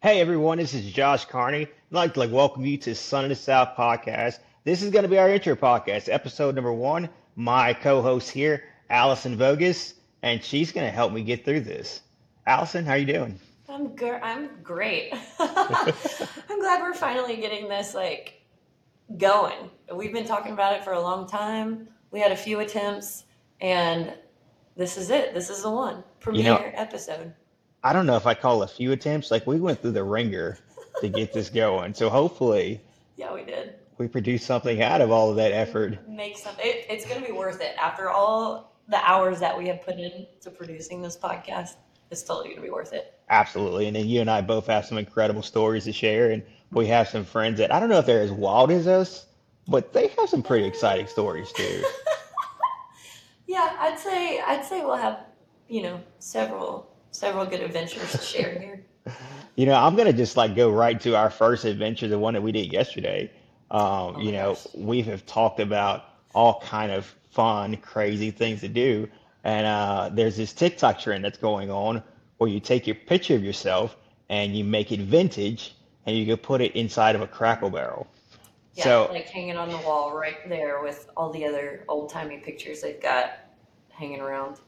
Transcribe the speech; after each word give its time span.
Hey 0.00 0.20
everyone, 0.20 0.58
this 0.58 0.74
is 0.74 0.92
Josh 0.92 1.24
Carney. 1.24 1.62
I'd 1.62 1.70
like 1.90 2.14
to 2.14 2.20
like 2.20 2.30
welcome 2.30 2.64
you 2.64 2.78
to 2.78 2.94
Son 2.94 3.24
of 3.24 3.30
the 3.30 3.34
South 3.34 3.76
podcast. 3.76 4.38
This 4.62 4.80
is 4.80 4.92
going 4.92 5.02
to 5.02 5.08
be 5.08 5.18
our 5.18 5.28
intro 5.28 5.56
podcast, 5.56 6.08
episode 6.08 6.54
number 6.54 6.72
one. 6.72 7.08
My 7.34 7.74
co-host 7.74 8.30
here, 8.30 8.62
Allison 8.90 9.36
Voges, 9.36 9.94
and 10.22 10.40
she's 10.40 10.70
going 10.70 10.86
to 10.86 10.92
help 10.92 11.12
me 11.12 11.24
get 11.24 11.44
through 11.44 11.62
this. 11.62 12.02
Allison, 12.46 12.84
how 12.84 12.92
are 12.92 12.98
you 12.98 13.06
doing? 13.06 13.40
I'm 13.68 13.88
good. 13.96 14.20
I'm 14.22 14.62
great. 14.62 15.12
I'm 15.40 16.60
glad 16.60 16.80
we're 16.80 16.94
finally 16.94 17.34
getting 17.38 17.68
this 17.68 17.92
like 17.92 18.40
going. 19.16 19.68
We've 19.92 20.12
been 20.12 20.28
talking 20.28 20.52
about 20.52 20.74
it 20.74 20.84
for 20.84 20.92
a 20.92 21.00
long 21.00 21.28
time. 21.28 21.88
We 22.12 22.20
had 22.20 22.30
a 22.30 22.36
few 22.36 22.60
attempts, 22.60 23.24
and 23.60 24.14
this 24.76 24.96
is 24.96 25.10
it. 25.10 25.34
This 25.34 25.50
is 25.50 25.62
the 25.62 25.70
one 25.72 26.04
You 26.32 26.44
know, 26.44 26.56
premiere 26.56 26.72
episode. 26.76 27.34
I 27.82 27.92
don't 27.92 28.06
know 28.06 28.16
if 28.16 28.26
I 28.26 28.34
call 28.34 28.62
a 28.62 28.68
few 28.68 28.92
attempts. 28.92 29.30
Like 29.30 29.46
we 29.46 29.60
went 29.60 29.80
through 29.82 29.92
the 29.92 30.04
ringer 30.04 30.58
to 31.00 31.08
get 31.08 31.32
this 31.32 31.48
going, 31.48 31.94
so 31.94 32.08
hopefully 32.10 32.80
Yeah, 33.16 33.32
we 33.34 33.42
did. 33.44 33.74
we 33.98 34.06
produce 34.08 34.44
something 34.44 34.80
out 34.82 35.00
of 35.00 35.10
all 35.10 35.30
of 35.30 35.36
that 35.36 35.52
effort. 35.52 36.08
Make 36.08 36.38
some. 36.38 36.54
It, 36.58 36.86
it's 36.88 37.04
going 37.06 37.20
to 37.20 37.26
be 37.26 37.32
worth 37.32 37.60
it 37.60 37.74
after 37.80 38.10
all 38.10 38.72
the 38.88 38.98
hours 39.08 39.40
that 39.40 39.56
we 39.56 39.66
have 39.68 39.82
put 39.82 39.96
into 39.98 40.50
producing 40.56 41.02
this 41.02 41.16
podcast. 41.16 41.70
It's 42.10 42.22
totally 42.22 42.48
going 42.48 42.56
to 42.56 42.62
be 42.62 42.70
worth 42.70 42.92
it. 42.92 43.14
Absolutely. 43.28 43.86
And 43.86 43.94
then 43.96 44.06
you 44.08 44.20
and 44.22 44.30
I 44.30 44.40
both 44.40 44.66
have 44.68 44.86
some 44.86 44.96
incredible 44.98 45.42
stories 45.42 45.84
to 45.84 45.92
share, 45.92 46.30
and 46.30 46.42
we 46.72 46.86
have 46.86 47.08
some 47.08 47.24
friends 47.24 47.58
that 47.58 47.72
I 47.72 47.78
don't 47.80 47.88
know 47.90 47.98
if 47.98 48.06
they're 48.06 48.22
as 48.22 48.32
wild 48.32 48.70
as 48.70 48.86
us, 48.86 49.26
but 49.66 49.92
they 49.92 50.06
have 50.08 50.28
some 50.28 50.42
pretty 50.42 50.66
exciting 50.66 51.06
stories 51.06 51.52
too. 51.52 51.84
Yeah, 53.46 53.74
I'd 53.80 53.98
say 53.98 54.40
I'd 54.40 54.64
say 54.64 54.84
we'll 54.84 54.96
have 54.96 55.20
you 55.68 55.82
know 55.82 56.00
several 56.18 56.87
several 57.10 57.46
good 57.46 57.60
adventures 57.60 58.12
to 58.12 58.18
share 58.18 58.58
here. 58.58 58.84
You 59.56 59.66
know, 59.66 59.74
I'm 59.74 59.96
gonna 59.96 60.12
just 60.12 60.36
like 60.36 60.54
go 60.54 60.70
right 60.70 61.00
to 61.00 61.16
our 61.16 61.30
first 61.30 61.64
adventure, 61.64 62.06
the 62.06 62.18
one 62.18 62.34
that 62.34 62.42
we 62.42 62.52
did 62.52 62.72
yesterday. 62.72 63.28
Um, 63.72 64.14
Oh 64.14 64.20
you 64.20 64.30
know, 64.30 64.54
gosh. 64.54 64.66
we 64.74 65.02
have 65.02 65.26
talked 65.26 65.58
about 65.58 66.04
all 66.32 66.60
kind 66.60 66.92
of 66.92 67.12
fun, 67.30 67.76
crazy 67.78 68.30
things 68.30 68.60
to 68.60 68.68
do, 68.68 69.08
and 69.42 69.66
uh, 69.66 70.10
there's 70.12 70.36
this 70.36 70.52
TikTok 70.52 71.00
trend 71.00 71.24
that's 71.24 71.38
going 71.38 71.70
on 71.72 72.02
where 72.36 72.48
you 72.48 72.60
take 72.60 72.86
your 72.86 72.94
picture 72.94 73.34
of 73.34 73.42
yourself 73.42 73.96
and 74.28 74.56
you 74.56 74.62
make 74.64 74.92
it 74.92 75.00
vintage, 75.00 75.74
and 76.06 76.16
you 76.16 76.24
can 76.24 76.36
put 76.36 76.60
it 76.60 76.76
inside 76.76 77.16
of 77.16 77.20
a 77.22 77.26
Cracker 77.26 77.68
Barrel. 77.70 78.06
Yeah, 78.74 78.84
So 78.84 79.08
like 79.10 79.28
hanging 79.28 79.56
on 79.56 79.70
the 79.70 79.78
wall 79.78 80.12
right 80.16 80.48
there 80.48 80.82
with 80.82 81.08
all 81.16 81.32
the 81.32 81.44
other 81.44 81.84
old 81.88 82.10
timey 82.10 82.38
pictures 82.38 82.80
they've 82.82 83.00
got 83.02 83.32
hanging 83.90 84.20
around. 84.20 84.58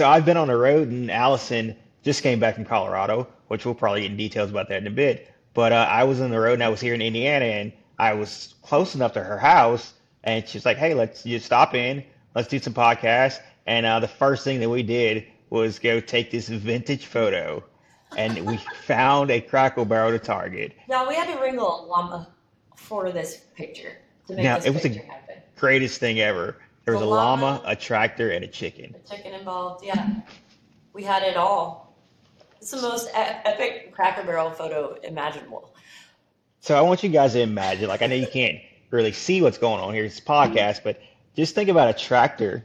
So 0.00 0.08
I've 0.08 0.24
been 0.24 0.38
on 0.38 0.48
the 0.48 0.56
road, 0.56 0.88
and 0.88 1.10
Allison 1.10 1.76
just 2.02 2.22
came 2.22 2.40
back 2.40 2.54
from 2.54 2.64
Colorado, 2.64 3.28
which 3.48 3.66
we'll 3.66 3.74
probably 3.74 4.00
get 4.00 4.12
in 4.12 4.16
details 4.16 4.48
about 4.48 4.70
that 4.70 4.78
in 4.78 4.86
a 4.86 4.90
bit. 4.90 5.30
But 5.52 5.72
uh, 5.72 5.86
I 5.90 6.04
was 6.04 6.22
on 6.22 6.30
the 6.30 6.40
road, 6.40 6.54
and 6.54 6.62
I 6.62 6.70
was 6.70 6.80
here 6.80 6.94
in 6.94 7.02
Indiana, 7.02 7.44
and 7.44 7.70
I 7.98 8.14
was 8.14 8.54
close 8.62 8.94
enough 8.94 9.12
to 9.12 9.22
her 9.22 9.36
house, 9.36 9.92
and 10.24 10.48
she's 10.48 10.64
like, 10.64 10.78
"Hey, 10.78 10.94
let's 10.94 11.22
just 11.22 11.44
stop 11.44 11.74
in, 11.74 12.02
let's 12.34 12.48
do 12.48 12.58
some 12.58 12.72
podcasts." 12.72 13.40
And 13.66 13.84
uh, 13.84 14.00
the 14.00 14.08
first 14.08 14.42
thing 14.42 14.58
that 14.60 14.70
we 14.70 14.82
did 14.82 15.26
was 15.50 15.78
go 15.78 16.00
take 16.00 16.30
this 16.30 16.48
vintage 16.48 17.04
photo, 17.04 17.62
and 18.16 18.46
we 18.46 18.56
found 18.86 19.30
a 19.30 19.38
Cracker 19.38 19.84
Barrel 19.84 20.12
to 20.12 20.18
Target. 20.18 20.72
Yeah, 20.88 21.06
we 21.06 21.14
had 21.14 21.30
to 21.30 21.38
wrangle 21.38 21.84
a 21.84 21.86
llama 21.86 22.28
for 22.74 23.12
this 23.12 23.42
picture 23.54 23.98
to 24.28 24.32
make 24.34 24.44
Now 24.44 24.56
this 24.56 24.64
it 24.64 24.70
was 24.72 24.80
picture 24.80 25.00
the 25.00 25.12
happen. 25.12 25.36
greatest 25.56 26.00
thing 26.00 26.20
ever. 26.20 26.56
There 26.84 26.94
was 26.94 27.02
a 27.02 27.06
llama, 27.06 27.62
a 27.64 27.76
tractor, 27.76 28.30
and 28.30 28.44
a 28.44 28.48
chicken. 28.48 28.94
the 29.02 29.16
chicken 29.16 29.34
involved. 29.34 29.84
Yeah, 29.84 30.08
we 30.92 31.02
had 31.04 31.22
it 31.22 31.36
all. 31.36 31.94
It's 32.60 32.70
the 32.70 32.82
most 32.82 33.08
e- 33.08 33.12
epic 33.14 33.92
Cracker 33.92 34.22
Barrel 34.24 34.50
photo 34.50 34.94
imaginable. 35.02 35.74
So 36.60 36.76
I 36.76 36.80
want 36.82 37.02
you 37.02 37.08
guys 37.08 37.32
to 37.34 37.40
imagine, 37.40 37.88
like 37.88 38.02
I 38.02 38.06
know 38.06 38.16
you 38.16 38.26
can't 38.26 38.58
really 38.90 39.12
see 39.12 39.40
what's 39.40 39.58
going 39.58 39.80
on 39.80 39.94
here, 39.94 40.04
it's 40.04 40.18
a 40.18 40.22
podcast, 40.22 40.82
but 40.82 41.00
just 41.36 41.54
think 41.54 41.70
about 41.70 41.88
a 41.88 41.94
tractor, 41.98 42.64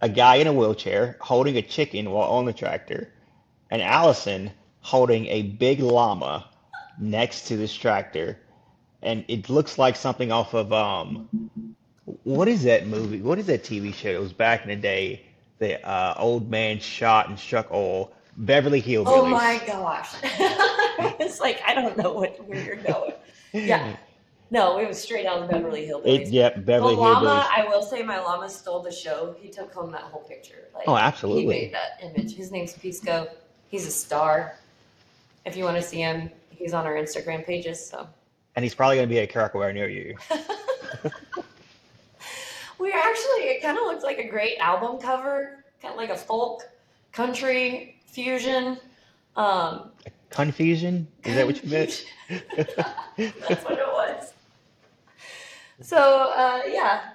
a 0.00 0.08
guy 0.08 0.36
in 0.36 0.46
a 0.46 0.52
wheelchair 0.52 1.16
holding 1.20 1.56
a 1.56 1.62
chicken 1.62 2.10
while 2.10 2.30
on 2.30 2.46
the 2.46 2.52
tractor, 2.52 3.12
and 3.70 3.82
Allison 3.82 4.50
holding 4.80 5.26
a 5.26 5.42
big 5.42 5.80
llama 5.80 6.48
next 6.98 7.48
to 7.48 7.56
this 7.56 7.74
tractor. 7.74 8.38
And 9.02 9.24
it 9.28 9.50
looks 9.50 9.78
like 9.78 9.94
something 9.94 10.32
off 10.32 10.54
of 10.54 10.72
um 10.72 11.28
what 12.24 12.48
is 12.48 12.62
that 12.64 12.86
movie? 12.86 13.20
What 13.20 13.38
is 13.38 13.46
that 13.46 13.62
TV 13.64 13.92
show? 13.92 14.10
It 14.10 14.20
was 14.20 14.32
back 14.32 14.62
in 14.62 14.68
the 14.68 14.76
day. 14.76 15.22
The 15.58 15.84
uh, 15.86 16.14
old 16.18 16.50
man 16.50 16.78
shot 16.80 17.28
and 17.28 17.38
struck 17.38 17.70
oil. 17.72 18.12
Beverly 18.36 18.80
Hills. 18.80 19.08
Oh 19.10 19.24
my 19.26 19.60
gosh! 19.66 20.10
it's 21.18 21.40
like 21.40 21.60
I 21.66 21.74
don't 21.74 21.96
know 21.96 22.12
what 22.12 22.36
where 22.46 22.62
you're 22.62 22.76
going. 22.76 23.12
Yeah, 23.52 23.96
no, 24.50 24.78
it 24.78 24.86
was 24.86 25.00
straight 25.00 25.26
out 25.26 25.42
of 25.42 25.50
Beverly 25.50 25.86
It, 25.86 25.90
Hillbillies. 25.90 26.32
yep, 26.32 26.54
The 26.56 26.60
Beverly 26.60 26.94
llama, 26.94 27.26
Hillbillies. 27.28 27.48
I 27.56 27.66
will 27.68 27.82
say, 27.82 28.02
my 28.02 28.18
llama 28.20 28.48
stole 28.48 28.82
the 28.82 28.92
show. 28.92 29.34
He 29.40 29.48
took 29.48 29.72
home 29.72 29.90
that 29.92 30.02
whole 30.02 30.20
picture. 30.22 30.68
Oh, 30.86 30.92
Like 30.92 31.02
he 31.02 31.06
absolutely. 31.08 31.46
made 31.46 31.72
that 31.74 31.98
image. 32.02 32.34
His 32.36 32.52
name's 32.52 32.74
Pisco. 32.74 33.28
He's 33.68 33.86
a 33.86 33.90
star. 33.90 34.56
If 35.46 35.56
you 35.56 35.64
want 35.64 35.76
to 35.78 35.82
see 35.82 35.98
him, 35.98 36.30
he's 36.50 36.74
on 36.74 36.86
our 36.86 36.94
Instagram 36.94 37.44
pages. 37.46 37.84
So 37.84 38.06
And 38.54 38.62
he's 38.64 38.74
probably 38.74 38.96
going 38.96 39.08
to 39.08 39.14
be 39.14 39.18
at 39.20 39.32
Cracker 39.32 39.58
Barrel 39.58 39.72
near 39.74 39.88
you. 39.88 40.16
we 42.78 42.92
actually, 42.92 43.48
it 43.48 43.62
kind 43.62 43.78
of 43.78 43.84
looks 43.84 44.04
like 44.04 44.18
a 44.18 44.28
great 44.28 44.58
album 44.58 44.98
cover, 45.00 45.64
kind 45.80 45.92
of 45.92 45.98
like 45.98 46.10
a 46.10 46.16
folk 46.16 46.68
country 47.12 48.00
fusion. 48.06 48.78
Um, 49.36 49.90
Confusion? 50.30 51.06
Is 51.24 51.34
that 51.34 51.46
what 51.46 51.62
you 51.62 51.70
meant? 51.70 52.04
That's 52.28 53.64
what 53.64 53.78
it 53.78 53.86
was. 53.86 54.32
So 55.80 55.96
uh, 56.34 56.62
yeah, 56.68 57.10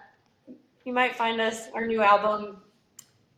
you 0.85 0.93
might 0.93 1.15
find 1.15 1.41
us 1.41 1.67
our 1.73 1.85
new 1.85 2.01
album, 2.01 2.57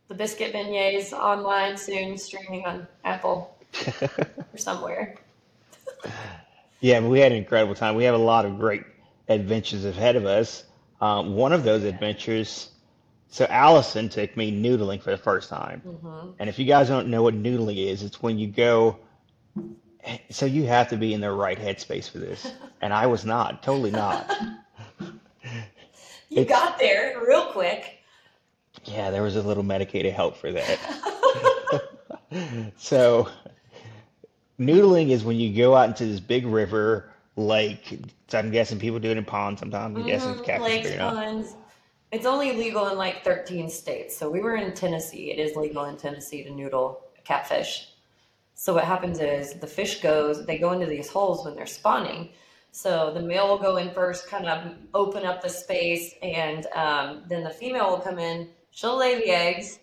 The 0.08 0.16
Biscuit 0.16 0.54
Beignets, 0.54 1.14
online 1.14 1.78
soon, 1.78 2.18
streaming 2.18 2.66
on 2.66 2.88
Apple 3.04 3.58
or 4.54 4.58
somewhere. 4.58 5.16
Yeah, 6.80 7.00
we 7.00 7.22
had 7.22 7.32
an 7.32 7.38
incredible 7.38 7.76
time. 7.76 7.96
We 7.96 8.04
have 8.04 8.14
a 8.14 8.18
lot 8.18 8.44
of 8.44 8.60
great 8.60 8.84
adventures 9.30 9.86
ahead 9.86 10.18
of 10.18 10.26
us. 10.26 10.66
Um, 11.04 11.36
one 11.36 11.54
of 11.54 11.64
those 11.64 11.84
adventures, 11.84 12.70
so 13.30 13.46
Allison 13.50 14.10
took 14.10 14.38
me 14.38 14.52
noodling 14.52 15.02
for 15.02 15.12
the 15.12 15.18
first 15.18 15.50
time. 15.50 15.82
hmm 15.84 16.32
And 16.40 16.50
if 16.50 16.60
you 16.60 16.66
guys 16.66 16.88
don't 16.88 17.10
know 17.10 17.24
what 17.24 17.36
noodling 17.36 17.78
is, 17.78 18.04
it's 18.04 18.22
when 18.22 18.40
you 18.40 18.48
go, 18.48 19.00
so 20.30 20.46
you 20.46 20.66
have 20.66 20.90
to 20.90 20.98
be 20.98 21.14
in 21.14 21.22
the 21.22 21.32
right 21.32 21.60
headspace 21.60 22.10
for 22.10 22.20
this. 22.20 22.54
And 22.82 22.94
I 22.94 23.08
was 23.08 23.26
not, 23.26 23.64
totally 23.64 23.92
not. 23.92 24.32
You 26.30 26.42
It's, 26.42 26.50
got 26.50 26.80
there 26.80 27.22
real 27.28 27.48
quick. 27.52 28.00
yeah, 28.86 29.12
there 29.12 29.24
was 29.24 29.36
a 29.36 29.42
little 29.44 29.64
medicated 29.64 30.14
help 30.14 30.38
for 30.38 30.52
that. 30.52 30.80
So, 32.78 33.30
noodling 34.60 35.10
is 35.12 35.24
when 35.24 35.40
you 35.40 35.56
go 35.56 35.76
out 35.76 35.90
into 35.90 36.06
this 36.06 36.20
big 36.20 36.46
river, 36.46 37.13
lake. 37.36 38.00
So 38.28 38.40
I'm 38.40 38.52
guessing 38.52 38.80
people 38.80 39.00
do 39.00 39.12
it 39.12 39.18
in 39.18 39.26
ponds 39.26 39.60
sometimes. 39.60 39.98
I'm 39.98 40.06
guessing 40.06 40.32
it's 40.32 40.42
hmm 40.42 40.62
Lakes, 40.62 40.96
ponds. 40.96 41.56
It's 42.12 42.26
only 42.26 42.54
legal 42.54 42.88
in 42.90 42.98
like 42.98 43.24
13 43.24 43.70
states. 43.70 44.16
So 44.16 44.30
we 44.30 44.40
were 44.40 44.56
in 44.56 44.74
Tennessee. 44.74 45.32
It 45.32 45.40
is 45.40 45.56
legal 45.56 45.86
in 45.86 45.98
Tennessee 45.98 46.44
to 46.44 46.52
noodle 46.52 47.02
catfish. 47.24 47.90
So 48.54 48.74
what 48.74 48.84
happens 48.84 49.20
is 49.20 49.54
the 49.56 49.68
fish 49.68 50.02
goes, 50.02 50.46
they 50.46 50.58
go 50.58 50.72
into 50.72 50.86
these 50.86 51.10
holes 51.10 51.44
when 51.44 51.56
they're 51.56 51.66
spawning. 51.66 52.30
So 52.72 53.12
the 53.14 53.22
male 53.22 53.48
will 53.48 53.58
go 53.58 53.78
in 53.78 53.92
first, 53.92 54.28
kind 54.28 54.48
of 54.48 54.74
open 54.94 55.26
up 55.26 55.42
the 55.42 55.50
space, 55.50 56.14
and 56.22 56.66
um, 56.76 57.24
then 57.28 57.44
the 57.44 57.50
female 57.50 57.90
will 57.90 58.00
come 58.00 58.20
in. 58.20 58.50
She'll 58.72 58.98
lay 58.98 59.16
the 59.16 59.30
eggs, 59.30 59.80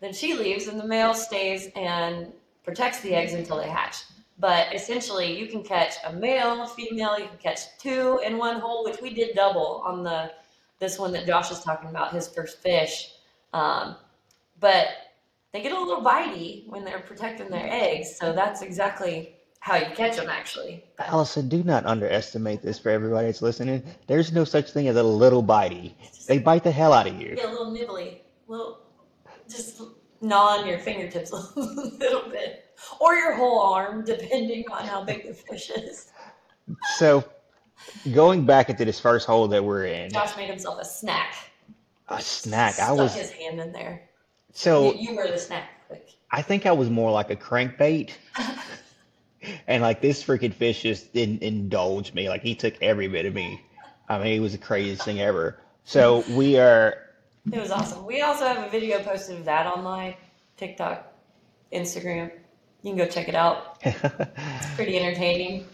then 0.00 0.12
she 0.12 0.34
leaves, 0.34 0.66
and 0.68 0.78
the 0.78 0.86
male 0.86 1.14
stays 1.14 1.68
and 1.74 2.32
protects 2.64 3.00
the 3.00 3.14
eggs 3.14 3.32
until 3.32 3.56
they 3.56 3.68
hatch. 3.68 4.02
But 4.40 4.74
essentially, 4.74 5.38
you 5.38 5.48
can 5.48 5.62
catch 5.62 5.94
a 6.06 6.12
male, 6.12 6.62
a 6.62 6.66
female. 6.66 7.18
You 7.18 7.26
can 7.26 7.38
catch 7.38 7.76
two 7.78 8.20
in 8.24 8.38
one 8.38 8.60
hole, 8.60 8.84
which 8.84 9.00
we 9.00 9.12
did 9.12 9.34
double 9.34 9.82
on 9.84 10.04
the 10.04 10.32
this 10.78 10.98
one 10.98 11.12
that 11.12 11.26
Josh 11.26 11.50
is 11.50 11.60
talking 11.60 11.90
about, 11.90 12.12
his 12.12 12.28
first 12.28 12.58
fish. 12.60 13.10
Um, 13.52 13.96
but 14.60 14.86
they 15.52 15.62
get 15.62 15.72
a 15.72 15.80
little 15.80 16.02
bitey 16.02 16.68
when 16.68 16.84
they're 16.84 17.00
protecting 17.00 17.48
their 17.48 17.66
eggs, 17.68 18.16
so 18.16 18.32
that's 18.32 18.62
exactly 18.62 19.34
how 19.60 19.76
you 19.76 19.86
catch 19.94 20.16
them, 20.16 20.28
actually. 20.28 20.84
But 20.96 21.08
Allison, 21.08 21.48
do 21.48 21.62
not 21.62 21.84
underestimate 21.84 22.62
this 22.62 22.78
for 22.78 22.90
everybody 22.90 23.26
that's 23.26 23.42
listening. 23.42 23.82
There's 24.06 24.32
no 24.32 24.44
such 24.44 24.70
thing 24.70 24.88
as 24.88 24.96
a 24.96 25.02
little 25.02 25.42
bitey. 25.42 25.94
They 26.26 26.38
bite 26.38 26.62
the 26.62 26.70
hell 26.70 26.92
out 26.92 27.06
of 27.06 27.20
you. 27.20 27.34
yeah, 27.36 27.46
a 27.46 27.50
little 27.50 27.72
nibbly, 27.72 28.18
little 28.46 28.80
just 29.48 29.82
gnaw 30.20 30.58
on 30.58 30.66
your 30.66 30.78
fingertips 30.78 31.32
a 31.56 31.60
little 31.60 32.28
bit, 32.30 32.66
or 33.00 33.14
your 33.14 33.34
whole 33.34 33.60
arm, 33.60 34.04
depending 34.06 34.64
on 34.70 34.84
how 34.84 35.04
big 35.04 35.26
the 35.26 35.34
fish 35.34 35.70
is. 35.70 36.10
So, 36.96 37.24
going 38.12 38.44
back 38.44 38.70
into 38.70 38.84
this 38.84 39.00
first 39.00 39.26
hole 39.26 39.48
that 39.48 39.64
we're 39.64 39.86
in, 39.86 40.10
Josh 40.10 40.36
made 40.36 40.50
himself 40.50 40.80
a 40.80 40.84
snack. 40.84 41.34
a 42.08 42.20
snack. 42.20 42.78
I 42.78 42.92
was 42.92 43.14
his 43.14 43.30
hand 43.30 43.60
in 43.60 43.72
there. 43.72 44.02
So 44.52 44.94
you 44.94 45.14
were 45.14 45.28
the 45.28 45.38
snack. 45.38 45.70
I 46.30 46.42
think 46.42 46.66
I 46.66 46.72
was 46.72 46.90
more 46.90 47.10
like 47.10 47.30
a 47.30 47.36
crankbait 47.36 48.10
And 49.66 49.82
like 49.82 50.00
this 50.00 50.22
freaking 50.22 50.52
fish 50.52 50.82
just 50.82 51.12
didn't 51.12 51.42
indulge 51.42 52.12
me. 52.12 52.28
Like 52.28 52.42
he 52.42 52.54
took 52.54 52.74
every 52.82 53.08
bit 53.08 53.26
of 53.26 53.34
me. 53.34 53.62
I 54.08 54.18
mean, 54.18 54.34
it 54.34 54.40
was 54.40 54.52
the 54.52 54.58
craziest 54.58 55.02
thing 55.02 55.20
ever. 55.20 55.60
So 55.84 56.24
we 56.30 56.58
are, 56.58 56.94
It 57.50 57.60
was 57.60 57.70
awesome. 57.70 58.04
We 58.04 58.22
also 58.22 58.46
have 58.46 58.66
a 58.66 58.68
video 58.68 59.00
posted 59.00 59.38
of 59.38 59.44
that 59.44 59.66
on 59.66 59.84
my 59.84 60.16
TikTok, 60.56 61.12
Instagram. 61.72 62.30
You 62.82 62.90
can 62.90 62.98
go 62.98 63.06
check 63.06 63.28
it 63.28 63.34
out. 63.34 63.78
It's 63.84 64.74
pretty 64.74 64.98
entertaining. 64.98 65.66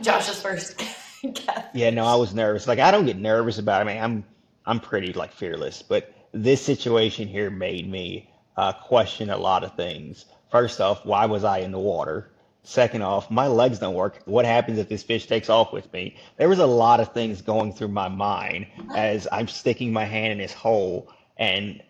Josh's 0.00 0.40
first 0.40 0.80
yeah, 1.74 1.90
no, 1.90 2.06
I 2.06 2.14
was 2.14 2.34
nervous. 2.34 2.66
Like 2.66 2.78
I 2.78 2.90
don't 2.90 3.06
get 3.06 3.18
nervous 3.18 3.58
about 3.58 3.80
it. 3.80 3.90
I 3.90 3.94
mean, 3.94 4.02
I'm 4.02 4.24
I'm 4.66 4.80
pretty 4.80 5.12
like 5.12 5.32
fearless, 5.32 5.82
but 5.82 6.14
this 6.32 6.64
situation 6.64 7.28
here 7.28 7.50
made 7.50 7.90
me 7.90 8.30
uh, 8.56 8.72
question 8.72 9.30
a 9.30 9.36
lot 9.36 9.64
of 9.64 9.74
things. 9.74 10.24
First 10.50 10.80
off, 10.80 11.04
why 11.04 11.26
was 11.26 11.44
I 11.44 11.58
in 11.58 11.72
the 11.72 11.78
water? 11.78 12.30
Second 12.62 13.02
off, 13.02 13.30
my 13.30 13.46
legs 13.46 13.78
don't 13.78 13.94
work. 13.94 14.20
What 14.26 14.44
happens 14.44 14.78
if 14.78 14.88
this 14.88 15.02
fish 15.02 15.26
takes 15.26 15.48
off 15.48 15.72
with 15.72 15.90
me? 15.92 16.16
There 16.36 16.48
was 16.48 16.58
a 16.58 16.66
lot 16.66 17.00
of 17.00 17.12
things 17.12 17.40
going 17.42 17.72
through 17.72 17.88
my 17.88 18.08
mind 18.08 18.66
as 18.94 19.26
I'm 19.32 19.48
sticking 19.48 19.92
my 19.92 20.04
hand 20.04 20.32
in 20.32 20.38
this 20.38 20.52
hole. 20.52 21.10
And 21.38 21.82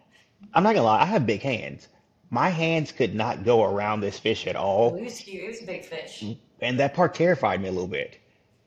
I'm 0.55 0.63
not 0.63 0.75
gonna 0.75 0.87
lie, 0.87 1.03
I 1.03 1.07
have 1.07 1.27
big 1.27 1.43
hands. 1.43 1.89
My 2.31 2.49
hands 2.49 2.93
could 2.93 3.15
not 3.15 3.45
go 3.45 3.65
around 3.65 4.01
this 4.01 4.19
fish 4.19 4.47
at 4.47 4.57
all. 4.57 4.97
It 4.97 5.03
was 5.03 5.19
huge. 5.19 5.43
He 5.43 5.49
was 5.49 5.63
a 5.63 5.67
big 5.67 5.85
fish. 5.85 6.25
And 6.61 6.79
that 6.79 6.95
part 6.95 7.15
terrified 7.15 7.61
me 7.61 7.69
a 7.69 7.73
little 7.73 7.89
bit 7.89 8.19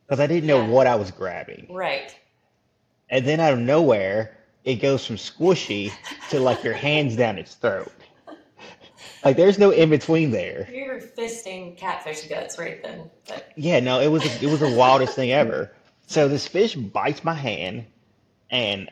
because 0.05 0.19
I 0.19 0.27
didn't 0.27 0.47
know 0.47 0.65
what 0.65 0.85
I 0.85 0.95
was 0.95 1.11
grabbing. 1.11 1.67
Right. 1.69 2.13
And 3.09 3.25
then 3.25 3.39
out 3.39 3.53
of 3.53 3.59
nowhere, 3.59 4.37
it 4.65 4.75
goes 4.75 5.05
from 5.05 5.15
squishy 5.15 5.91
to 6.29 6.39
like 6.39 6.63
your 6.63 6.73
hands 6.73 7.15
down 7.15 7.37
its 7.37 7.55
throat. 7.55 7.91
Like 9.23 9.37
there's 9.37 9.57
no 9.57 9.71
in 9.71 9.89
between 9.89 10.31
there. 10.31 10.67
You 10.69 10.85
were 10.85 10.99
fisting 10.99 11.77
catfish 11.77 12.27
guts 12.27 12.57
right 12.57 12.83
then. 12.83 13.09
But 13.27 13.51
Yeah, 13.55 13.79
no, 13.79 14.01
it 14.01 14.09
was 14.09 14.25
it 14.43 14.49
was 14.49 14.59
the 14.59 14.75
wildest 14.75 15.15
thing 15.15 15.31
ever. 15.31 15.71
So 16.07 16.27
this 16.27 16.45
fish 16.45 16.75
bites 16.75 17.23
my 17.23 17.33
hand, 17.33 17.85
and 18.49 18.89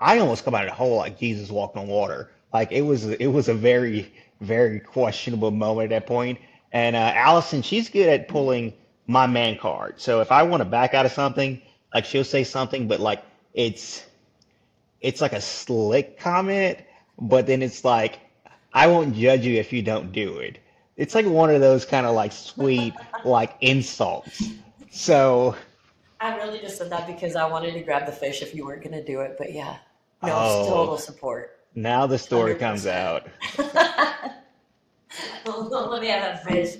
I 0.00 0.18
almost 0.18 0.44
come 0.44 0.54
out 0.54 0.64
of 0.64 0.70
the 0.70 0.74
hole 0.74 0.96
like 0.96 1.18
Jesus 1.18 1.50
walked 1.50 1.76
on 1.76 1.88
water. 1.88 2.30
Like 2.56 2.72
it 2.72 2.80
was 2.80 3.04
it 3.04 3.26
was 3.26 3.48
a 3.48 3.54
very 3.54 4.14
very 4.40 4.80
questionable 4.80 5.50
moment 5.50 5.92
at 5.92 6.00
that 6.00 6.06
point. 6.06 6.38
And 6.72 6.96
uh, 6.96 7.12
Allison, 7.14 7.60
she's 7.60 7.90
good 7.90 8.08
at 8.08 8.28
pulling 8.28 8.72
my 9.06 9.26
man 9.26 9.58
card. 9.58 10.00
So 10.00 10.22
if 10.22 10.32
I 10.32 10.42
want 10.42 10.62
to 10.62 10.64
back 10.64 10.94
out 10.94 11.04
of 11.04 11.12
something, 11.12 11.60
like 11.92 12.06
she'll 12.06 12.24
say 12.24 12.44
something, 12.44 12.88
but 12.88 12.98
like 12.98 13.22
it's 13.52 14.06
it's 15.02 15.20
like 15.20 15.34
a 15.34 15.40
slick 15.42 16.18
comment, 16.18 16.78
but 17.20 17.46
then 17.46 17.60
it's 17.60 17.84
like 17.84 18.20
I 18.72 18.86
won't 18.86 19.14
judge 19.14 19.44
you 19.44 19.60
if 19.60 19.70
you 19.70 19.82
don't 19.82 20.10
do 20.10 20.38
it. 20.38 20.58
It's 20.96 21.14
like 21.14 21.26
one 21.26 21.50
of 21.50 21.60
those 21.60 21.84
kind 21.84 22.06
of 22.06 22.14
like 22.14 22.32
sweet 22.32 22.94
like 23.26 23.54
insults. 23.60 24.48
So 24.90 25.54
I 26.22 26.34
really 26.38 26.60
just 26.60 26.78
said 26.78 26.88
that 26.88 27.06
because 27.06 27.36
I 27.36 27.46
wanted 27.46 27.74
to 27.74 27.80
grab 27.82 28.06
the 28.06 28.12
fish 28.12 28.40
if 28.40 28.54
you 28.54 28.64
weren't 28.64 28.82
going 28.82 28.94
to 28.94 29.04
do 29.04 29.20
it. 29.20 29.36
But 29.36 29.52
yeah, 29.52 29.76
no, 30.22 30.32
Oh. 30.32 30.68
total 30.70 30.96
support. 30.96 31.55
Now 31.76 32.06
the 32.06 32.18
story 32.18 32.56
comes 32.56 32.84
100%. 32.84 32.90
out. 32.92 33.28
Let 35.46 36.02
me 36.02 36.08
have 36.08 36.22
that 36.22 36.44
fish. 36.44 36.76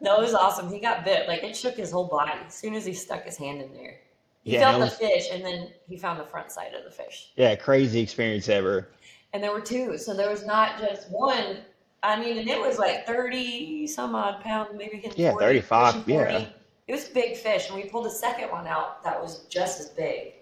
That 0.00 0.18
was 0.18 0.34
awesome. 0.34 0.72
He 0.72 0.80
got 0.80 1.04
bit. 1.04 1.28
Like 1.28 1.42
it 1.44 1.54
shook 1.54 1.76
his 1.76 1.90
whole 1.92 2.06
body 2.08 2.32
as 2.46 2.54
soon 2.54 2.74
as 2.74 2.84
he 2.86 2.94
stuck 2.94 3.24
his 3.24 3.36
hand 3.36 3.60
in 3.60 3.72
there. 3.74 4.00
He 4.42 4.54
Yeah, 4.54 4.70
felt 4.70 4.80
that 4.80 4.98
the 4.98 5.06
fish, 5.06 5.28
and 5.30 5.44
then 5.44 5.68
he 5.88 5.96
found 5.96 6.18
the 6.18 6.24
front 6.24 6.50
side 6.50 6.72
of 6.74 6.84
the 6.84 6.90
fish. 6.90 7.32
Yeah, 7.36 7.54
crazy 7.54 8.00
experience 8.00 8.48
ever. 8.48 8.88
And 9.32 9.42
there 9.42 9.52
were 9.52 9.60
two, 9.60 9.96
so 9.98 10.14
there 10.14 10.30
was 10.30 10.44
not 10.44 10.78
just 10.80 11.10
one. 11.10 11.58
I 12.02 12.18
mean, 12.18 12.38
and 12.38 12.48
it 12.48 12.60
was 12.60 12.78
like 12.78 13.06
thirty 13.06 13.86
some 13.86 14.14
odd 14.14 14.42
pounds, 14.42 14.70
maybe 14.76 15.00
Yeah, 15.14 15.30
40, 15.30 15.44
35, 15.46 15.94
pushing 15.94 16.14
yeah. 16.14 16.46
It 16.88 16.92
was 16.92 17.08
a 17.08 17.14
big 17.14 17.36
fish, 17.36 17.68
and 17.68 17.76
we 17.76 17.88
pulled 17.88 18.06
a 18.06 18.10
second 18.10 18.50
one 18.50 18.66
out 18.66 19.04
that 19.04 19.20
was 19.20 19.44
just 19.48 19.78
as 19.78 19.90
big. 19.90 20.32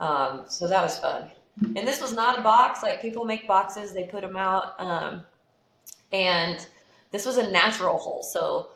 Um, 0.00 0.42
so 0.48 0.66
that 0.66 0.82
was 0.82 0.98
fun. 0.98 1.30
And 1.62 1.86
this 1.86 2.00
was 2.00 2.12
not 2.12 2.38
a 2.38 2.42
box 2.42 2.82
like 2.82 3.00
people 3.00 3.24
make 3.24 3.46
boxes; 3.46 3.92
they 3.92 4.04
put 4.04 4.22
them 4.22 4.36
out. 4.36 4.74
Um, 4.78 5.24
and 6.12 6.66
this 7.10 7.24
was 7.24 7.38
a 7.38 7.50
natural 7.50 7.98
hole, 7.98 8.22
so 8.22 8.70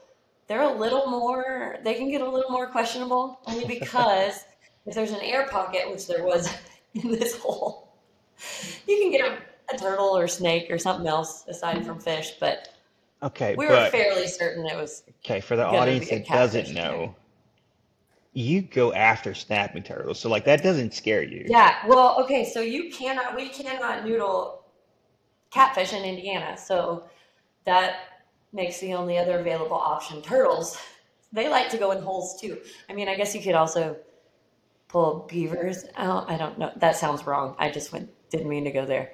they're 0.47 0.63
a 0.63 0.73
little 0.73 1.07
more. 1.07 1.79
They 1.83 1.95
can 1.95 2.11
get 2.11 2.21
a 2.21 2.29
little 2.29 2.51
more 2.51 2.69
questionable, 2.69 3.41
only 3.47 3.65
because 3.81 4.45
if 4.87 4.95
there's 4.95 5.13
an 5.13 5.21
air 5.23 5.47
pocket, 5.49 5.91
which 5.91 6.07
there 6.07 6.25
was 6.25 6.49
in 6.95 7.11
this 7.11 7.37
hole, 7.39 7.89
you 8.87 8.99
can 8.99 9.11
get 9.11 9.21
a, 9.23 9.75
a 9.75 9.79
turtle 9.79 10.17
or 10.17 10.29
snake 10.29 10.71
or 10.71 10.79
something 10.79 11.07
else 11.07 11.45
aside 11.49 11.85
from 11.85 12.01
fish. 12.01 12.35
But 12.39 12.69
Okay, 13.23 13.57
we 13.57 13.67
were 13.67 13.73
but 13.73 13.91
fairly 13.91 14.29
certain 14.29 14.67
it 14.67 14.77
was 14.77 15.03
okay, 15.25 15.41
for 15.41 15.57
the 15.57 15.67
audience 15.67 16.09
that 16.09 16.27
doesn't 16.27 16.73
know. 16.73 17.15
You 18.33 18.63
go 18.63 18.93
after 18.93 19.35
snapping 19.35 19.83
turtles. 19.83 20.21
So 20.21 20.29
like 20.29 20.45
that 20.45 20.63
doesn't 20.63 20.95
scare 20.95 21.23
you. 21.23 21.47
Yeah, 21.49 21.77
well, 21.87 22.23
okay, 22.23 22.45
so 22.45 22.61
you 22.61 22.91
cannot, 22.91 23.35
we 23.35 23.49
cannot 23.49 24.05
noodle 24.05 24.65
catfish 25.51 25.93
in 25.93 26.05
Indiana, 26.05 26.57
so 26.57 27.05
that 27.65 27.97
makes 28.53 28.81
the 28.81 28.95
only 28.95 29.19
other 29.19 29.39
available 29.39 29.77
option 29.77 30.23
turtles. 30.23 30.79
They 31.33 31.49
like 31.49 31.69
to 31.71 31.79
go 31.79 31.91
in 31.91 32.03
holes 32.03 32.41
too. 32.41 32.59
I 32.89 32.95
mean, 32.95 33.09
I 33.09 33.17
guess 33.17 33.35
you 33.35 33.43
could 33.43 33.55
also 33.55 33.97
pull 34.89 35.27
beavers 35.29 35.85
out. 35.97 36.31
I 36.31 36.37
don't 36.37 36.59
know. 36.59 36.73
That 36.77 36.97
sounds 36.97 37.27
wrong. 37.27 37.55
I 37.59 37.71
just 37.71 37.93
went, 37.93 38.11
didn't 38.31 38.49
mean 38.49 38.65
to 38.65 38.71
go 38.71 38.87
there. 38.87 39.13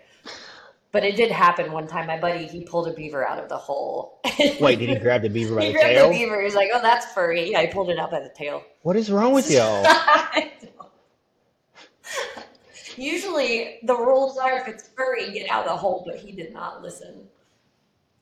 But 0.95 1.03
it 1.03 1.17
did 1.17 1.33
happen 1.33 1.73
one 1.73 1.89
time. 1.89 2.07
My 2.07 2.21
buddy, 2.21 2.47
he 2.47 2.63
pulled 2.63 2.87
a 2.87 2.93
beaver 2.93 3.27
out 3.27 3.41
of 3.41 3.49
the 3.49 3.57
hole. 3.57 4.21
Wait, 4.61 4.79
did 4.79 4.91
he 4.91 4.95
grab 4.95 5.23
the 5.23 5.29
beaver 5.29 5.57
by 5.57 5.63
he 5.63 5.67
the 5.67 5.73
grabbed 5.73 5.89
tail? 5.89 6.09
the 6.09 6.15
beaver. 6.15 6.41
He's 6.41 6.55
like, 6.55 6.71
oh, 6.73 6.81
that's 6.81 7.13
furry. 7.13 7.51
Yeah, 7.51 7.59
I 7.59 7.67
pulled 7.67 7.91
it 7.91 7.99
out 7.99 8.13
by 8.13 8.21
the 8.21 8.29
tail. 8.29 8.63
What 8.83 8.95
is 8.95 9.11
wrong 9.11 9.35
with 9.35 9.51
y'all? 9.51 9.85
Usually 12.97 13.81
the 13.83 13.97
rules 13.97 14.39
are 14.39 14.57
if 14.57 14.69
it's 14.69 14.89
furry, 14.97 15.33
get 15.33 15.51
out 15.51 15.67
of 15.67 15.73
the 15.73 15.77
hole, 15.77 16.05
but 16.07 16.15
he 16.15 16.31
did 16.31 16.53
not 16.53 16.81
listen. 16.81 17.27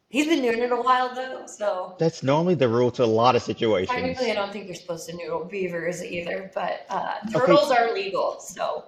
He's 0.08 0.26
been 0.26 0.40
doing 0.40 0.60
it 0.60 0.72
a 0.72 0.76
while 0.76 1.14
though, 1.14 1.44
so 1.46 1.94
That's 1.98 2.22
normally 2.22 2.54
the 2.54 2.68
rule 2.68 2.90
to 2.92 3.04
a 3.04 3.06
lot 3.06 3.36
of 3.36 3.42
situations. 3.42 3.94
technically 3.94 4.30
I 4.30 4.34
don't 4.34 4.50
think 4.50 4.64
you're 4.64 4.76
supposed 4.76 5.06
to 5.10 5.14
noodle 5.14 5.44
beavers 5.44 6.02
either, 6.02 6.50
but 6.54 6.86
uh, 6.88 7.16
turtles 7.30 7.70
are 7.70 7.92
legal, 7.92 8.40
so 8.40 8.84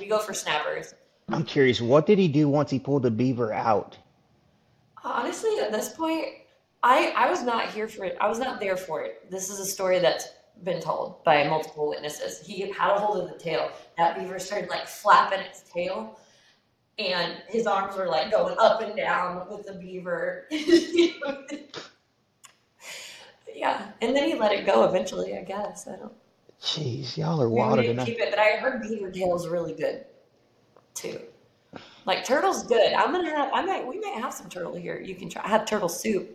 we 0.00 0.06
go 0.06 0.18
for 0.18 0.32
snappers. 0.32 0.94
I'm 1.30 1.44
curious, 1.44 1.80
what 1.80 2.06
did 2.06 2.18
he 2.18 2.28
do 2.28 2.48
once 2.48 2.70
he 2.70 2.78
pulled 2.78 3.02
the 3.02 3.10
beaver 3.10 3.52
out? 3.52 3.98
Honestly, 5.04 5.58
at 5.60 5.72
this 5.72 5.90
point, 5.90 6.26
I 6.82 7.12
I 7.16 7.30
was 7.30 7.42
not 7.42 7.70
here 7.70 7.88
for 7.88 8.04
it. 8.04 8.16
I 8.20 8.28
was 8.28 8.38
not 8.38 8.60
there 8.60 8.76
for 8.76 9.02
it. 9.02 9.30
This 9.30 9.50
is 9.50 9.58
a 9.60 9.66
story 9.66 9.98
that's 9.98 10.28
been 10.64 10.80
told 10.80 11.22
by 11.24 11.46
multiple 11.46 11.88
witnesses. 11.88 12.44
He 12.44 12.60
had 12.72 12.96
a 12.96 12.98
hold 12.98 13.22
of 13.22 13.28
the 13.30 13.38
tail. 13.38 13.70
That 13.96 14.18
beaver 14.18 14.38
started 14.38 14.70
like 14.70 14.86
flapping 14.86 15.40
its 15.40 15.62
tail, 15.62 16.18
and 16.98 17.36
his 17.48 17.66
arms 17.66 17.96
were 17.96 18.06
like 18.06 18.30
going 18.30 18.56
up 18.58 18.80
and 18.80 18.96
down 18.96 19.46
with 19.50 19.66
the 19.66 19.74
beaver. 19.74 20.46
yeah, 23.54 23.90
and 24.00 24.16
then 24.16 24.28
he 24.28 24.34
let 24.34 24.52
it 24.52 24.64
go 24.64 24.84
eventually. 24.84 25.36
I 25.36 25.42
guess 25.42 25.86
I 25.86 25.96
don't. 25.96 26.12
Jeez, 26.60 27.16
y'all 27.16 27.40
are 27.40 27.48
wilder 27.48 27.82
didn't 27.82 28.04
keep 28.04 28.18
it, 28.18 28.30
but 28.30 28.38
I 28.38 28.56
heard 28.56 28.82
beaver 28.82 29.10
tail's 29.10 29.46
really 29.46 29.74
good 29.74 30.04
too. 31.00 31.20
Like 32.06 32.24
turtle's 32.24 32.62
good. 32.64 32.92
I'm 32.94 33.12
gonna 33.12 33.30
have. 33.30 33.50
I 33.52 33.62
might. 33.64 33.86
We 33.86 34.00
might 34.00 34.14
have 34.14 34.32
some 34.32 34.48
turtle 34.48 34.74
here. 34.74 35.00
You 35.00 35.14
can 35.14 35.28
try. 35.28 35.44
I 35.44 35.48
have 35.48 35.66
turtle 35.66 35.88
soup. 35.88 36.30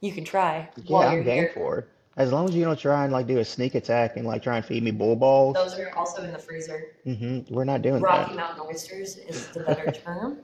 You 0.00 0.12
can 0.12 0.24
try. 0.24 0.68
Yeah, 0.84 0.98
I'm 0.98 1.24
game 1.24 1.42
here. 1.42 1.50
for 1.52 1.78
it. 1.80 1.88
As 2.16 2.32
long 2.32 2.48
as 2.48 2.54
you 2.54 2.64
don't 2.64 2.78
try 2.78 3.04
and 3.04 3.12
like 3.12 3.26
do 3.26 3.38
a 3.38 3.44
sneak 3.44 3.74
attack 3.74 4.16
and 4.16 4.26
like 4.26 4.42
try 4.42 4.56
and 4.56 4.64
feed 4.64 4.82
me 4.82 4.90
bull 4.90 5.16
balls. 5.16 5.54
Those 5.54 5.78
are 5.78 5.94
also 5.96 6.22
in 6.22 6.32
the 6.32 6.38
freezer. 6.38 6.92
Mm-hmm. 7.06 7.52
We're 7.52 7.64
not 7.64 7.82
doing 7.82 8.02
Rocky 8.02 8.30
that. 8.30 8.36
Mountain 8.36 8.66
oysters 8.66 9.16
is 9.16 9.48
the 9.48 9.60
better 9.60 9.90
term. 10.04 10.38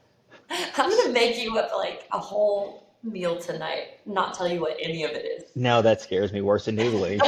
I'm 0.50 0.90
gonna 0.90 1.12
make 1.12 1.38
you 1.38 1.58
up 1.58 1.70
like 1.76 2.08
a 2.12 2.18
whole 2.18 2.86
meal 3.02 3.38
tonight. 3.38 3.98
Not 4.06 4.34
tell 4.34 4.48
you 4.48 4.60
what 4.60 4.76
any 4.80 5.04
of 5.04 5.10
it 5.12 5.24
is. 5.24 5.50
No, 5.54 5.82
that 5.82 6.00
scares 6.00 6.32
me 6.32 6.40
worse 6.40 6.64
than 6.64 6.76
noodling. 6.78 7.20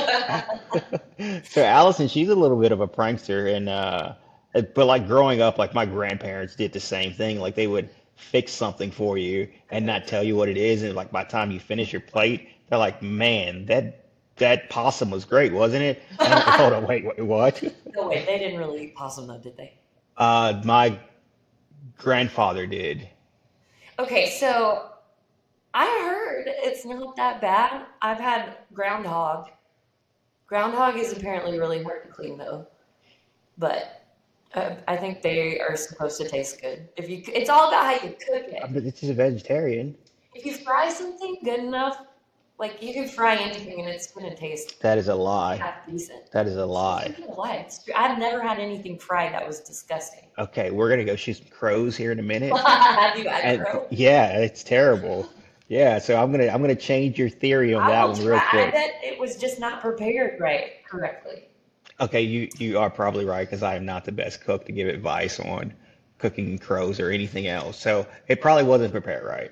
so 1.46 1.64
Allison, 1.64 2.08
she's 2.08 2.28
a 2.28 2.34
little 2.34 2.60
bit 2.60 2.72
of 2.72 2.80
a 2.80 2.88
prankster, 2.88 3.54
and 3.54 3.68
uh, 3.68 4.14
but 4.52 4.86
like 4.86 5.06
growing 5.06 5.40
up, 5.40 5.58
like 5.58 5.74
my 5.74 5.86
grandparents 5.86 6.54
did 6.54 6.72
the 6.72 6.80
same 6.80 7.12
thing. 7.12 7.38
Like 7.38 7.54
they 7.54 7.66
would 7.66 7.88
fix 8.16 8.52
something 8.52 8.90
for 8.90 9.16
you 9.16 9.48
and 9.70 9.86
not 9.86 10.06
tell 10.06 10.22
you 10.22 10.36
what 10.36 10.48
it 10.48 10.56
is, 10.56 10.82
and 10.82 10.94
like 10.94 11.10
by 11.10 11.24
the 11.24 11.30
time 11.30 11.50
you 11.50 11.60
finish 11.60 11.92
your 11.92 12.00
plate, 12.00 12.48
they're 12.68 12.78
like, 12.78 13.02
"Man, 13.02 13.66
that 13.66 14.04
that 14.36 14.70
possum 14.70 15.10
was 15.10 15.24
great, 15.24 15.52
wasn't 15.52 15.82
it?" 15.82 16.02
And 16.20 16.30
like, 16.30 16.44
Hold 16.44 16.72
on, 16.72 16.86
wait, 16.86 17.04
wait, 17.04 17.20
what? 17.20 17.62
no 17.94 18.08
wait, 18.08 18.26
they 18.26 18.38
didn't 18.38 18.58
really 18.58 18.84
eat 18.84 18.94
possum 18.94 19.26
though, 19.26 19.38
did 19.38 19.56
they? 19.56 19.74
Uh, 20.16 20.60
my 20.64 20.98
grandfather 21.96 22.66
did. 22.66 23.08
Okay, 23.98 24.30
so 24.30 24.90
I 25.74 25.86
heard 25.86 26.44
it's 26.48 26.84
not 26.84 27.16
that 27.16 27.40
bad. 27.40 27.86
I've 28.02 28.18
had 28.18 28.56
groundhog. 28.72 29.48
Groundhog 30.46 30.96
is 30.96 31.12
apparently 31.12 31.58
really 31.58 31.82
hard 31.82 32.02
to 32.04 32.08
clean 32.08 32.36
though, 32.36 32.66
but 33.56 33.99
uh, 34.54 34.74
I 34.88 34.96
think 34.96 35.22
they 35.22 35.60
are 35.60 35.76
supposed 35.76 36.20
to 36.20 36.28
taste 36.28 36.60
good. 36.60 36.88
If 36.96 37.08
you, 37.08 37.22
it's 37.28 37.48
all 37.50 37.68
about 37.68 37.84
how 37.84 37.92
you 38.06 38.10
cook 38.14 38.44
it. 38.48 38.62
But 38.72 38.84
it's 38.84 39.00
just 39.00 39.12
a 39.12 39.14
vegetarian. 39.14 39.96
If 40.34 40.44
you 40.46 40.54
fry 40.56 40.88
something 40.88 41.38
good 41.44 41.60
enough, 41.60 41.98
Like 42.58 42.82
you 42.82 42.92
can 42.92 43.08
fry 43.08 43.36
anything 43.36 43.80
and 43.80 43.88
it's 43.88 44.08
gonna 44.12 44.36
taste 44.36 44.80
That 44.82 44.98
is 44.98 45.08
a 45.08 45.14
lie. 45.14 45.56
half 45.56 45.86
decent. 45.86 46.30
That 46.32 46.46
is 46.46 46.56
a 46.56 46.66
lie. 46.66 47.14
A 47.26 47.32
lie. 47.32 47.54
It's 47.64 47.82
true. 47.82 47.94
I've 47.96 48.18
never 48.18 48.42
had 48.42 48.58
anything 48.58 48.98
fried 48.98 49.32
that 49.32 49.46
was 49.46 49.60
disgusting. 49.60 50.26
Okay, 50.38 50.70
we're 50.70 50.90
gonna 50.90 51.04
go 51.06 51.16
shoot 51.16 51.38
some 51.38 51.46
crows 51.48 51.96
here 51.96 52.12
in 52.12 52.18
a 52.18 52.22
minute. 52.22 52.54
Have 52.66 53.16
you 53.18 53.28
had 53.30 53.44
And 53.44 53.62
crow? 53.64 53.86
yeah, 53.90 54.38
it's 54.40 54.62
terrible. 54.62 55.26
Yeah, 55.68 55.98
so 56.00 56.20
I'm 56.20 56.30
gonna 56.32 56.48
I'm 56.48 56.60
gonna 56.60 56.74
change 56.74 57.18
your 57.18 57.30
theory 57.30 57.72
on 57.72 57.82
I 57.84 57.90
that 57.92 58.02
will 58.04 58.12
one 58.14 58.26
real 58.26 58.38
try. 58.40 58.46
I 58.46 58.50
quick. 58.50 58.72
bet 58.74 58.90
it 59.04 59.18
was 59.18 59.36
just 59.36 59.58
not 59.58 59.80
prepared 59.80 60.38
right 60.38 60.84
correctly. 60.84 61.44
Okay, 62.00 62.22
you 62.22 62.48
you 62.58 62.78
are 62.78 62.88
probably 62.90 63.24
right 63.24 63.46
because 63.46 63.62
I 63.62 63.76
am 63.76 63.84
not 63.84 64.04
the 64.04 64.12
best 64.12 64.42
cook 64.42 64.64
to 64.66 64.72
give 64.72 64.88
advice 64.88 65.38
on 65.38 65.74
cooking 66.18 66.58
crows 66.58 66.98
or 67.00 67.10
anything 67.10 67.46
else. 67.46 67.78
So 67.78 68.06
it 68.28 68.40
probably 68.40 68.64
wasn't 68.64 68.92
prepared 68.92 69.24
right. 69.24 69.50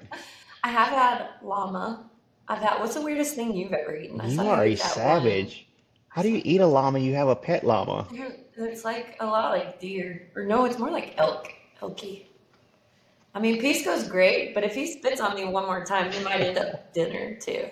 I 0.64 0.68
have 0.70 0.88
had 0.88 1.28
llama. 1.42 2.04
Uh, 2.48 2.52
I've 2.52 2.58
had. 2.60 2.80
What's 2.80 2.94
the 2.94 3.02
weirdest 3.02 3.34
thing 3.34 3.54
you've 3.54 3.72
ever 3.72 3.94
eaten? 3.96 4.20
I 4.20 4.28
You 4.28 4.40
are 4.40 4.64
a 4.64 4.74
that 4.74 4.80
one. 4.80 4.94
savage. 4.94 5.66
How 6.08 6.22
do 6.22 6.30
you 6.30 6.40
eat 6.44 6.60
a 6.60 6.66
llama? 6.66 6.98
You 6.98 7.14
have 7.14 7.28
a 7.28 7.36
pet 7.36 7.64
llama. 7.64 8.06
It's 8.56 8.84
like 8.84 9.16
a 9.20 9.26
lot 9.26 9.52
like 9.52 9.78
deer, 9.78 10.30
or 10.34 10.44
no, 10.44 10.64
it's 10.64 10.78
more 10.78 10.90
like 10.90 11.14
elk, 11.16 11.52
elky. 11.80 12.24
I 13.34 13.40
mean, 13.40 13.62
Pisco's 13.62 14.08
great, 14.08 14.52
but 14.52 14.64
if 14.64 14.74
he 14.74 14.90
spits 14.90 15.20
on 15.20 15.36
me 15.36 15.44
one 15.44 15.66
more 15.66 15.84
time, 15.84 16.10
he 16.10 16.24
might 16.24 16.40
end 16.40 16.58
up 16.58 16.92
dinner 16.92 17.36
too. 17.36 17.68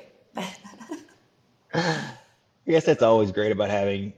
I 1.74 2.04
guess 2.68 2.84
that's 2.84 3.02
always 3.02 3.32
great 3.32 3.50
about 3.52 3.70
having 3.70 4.12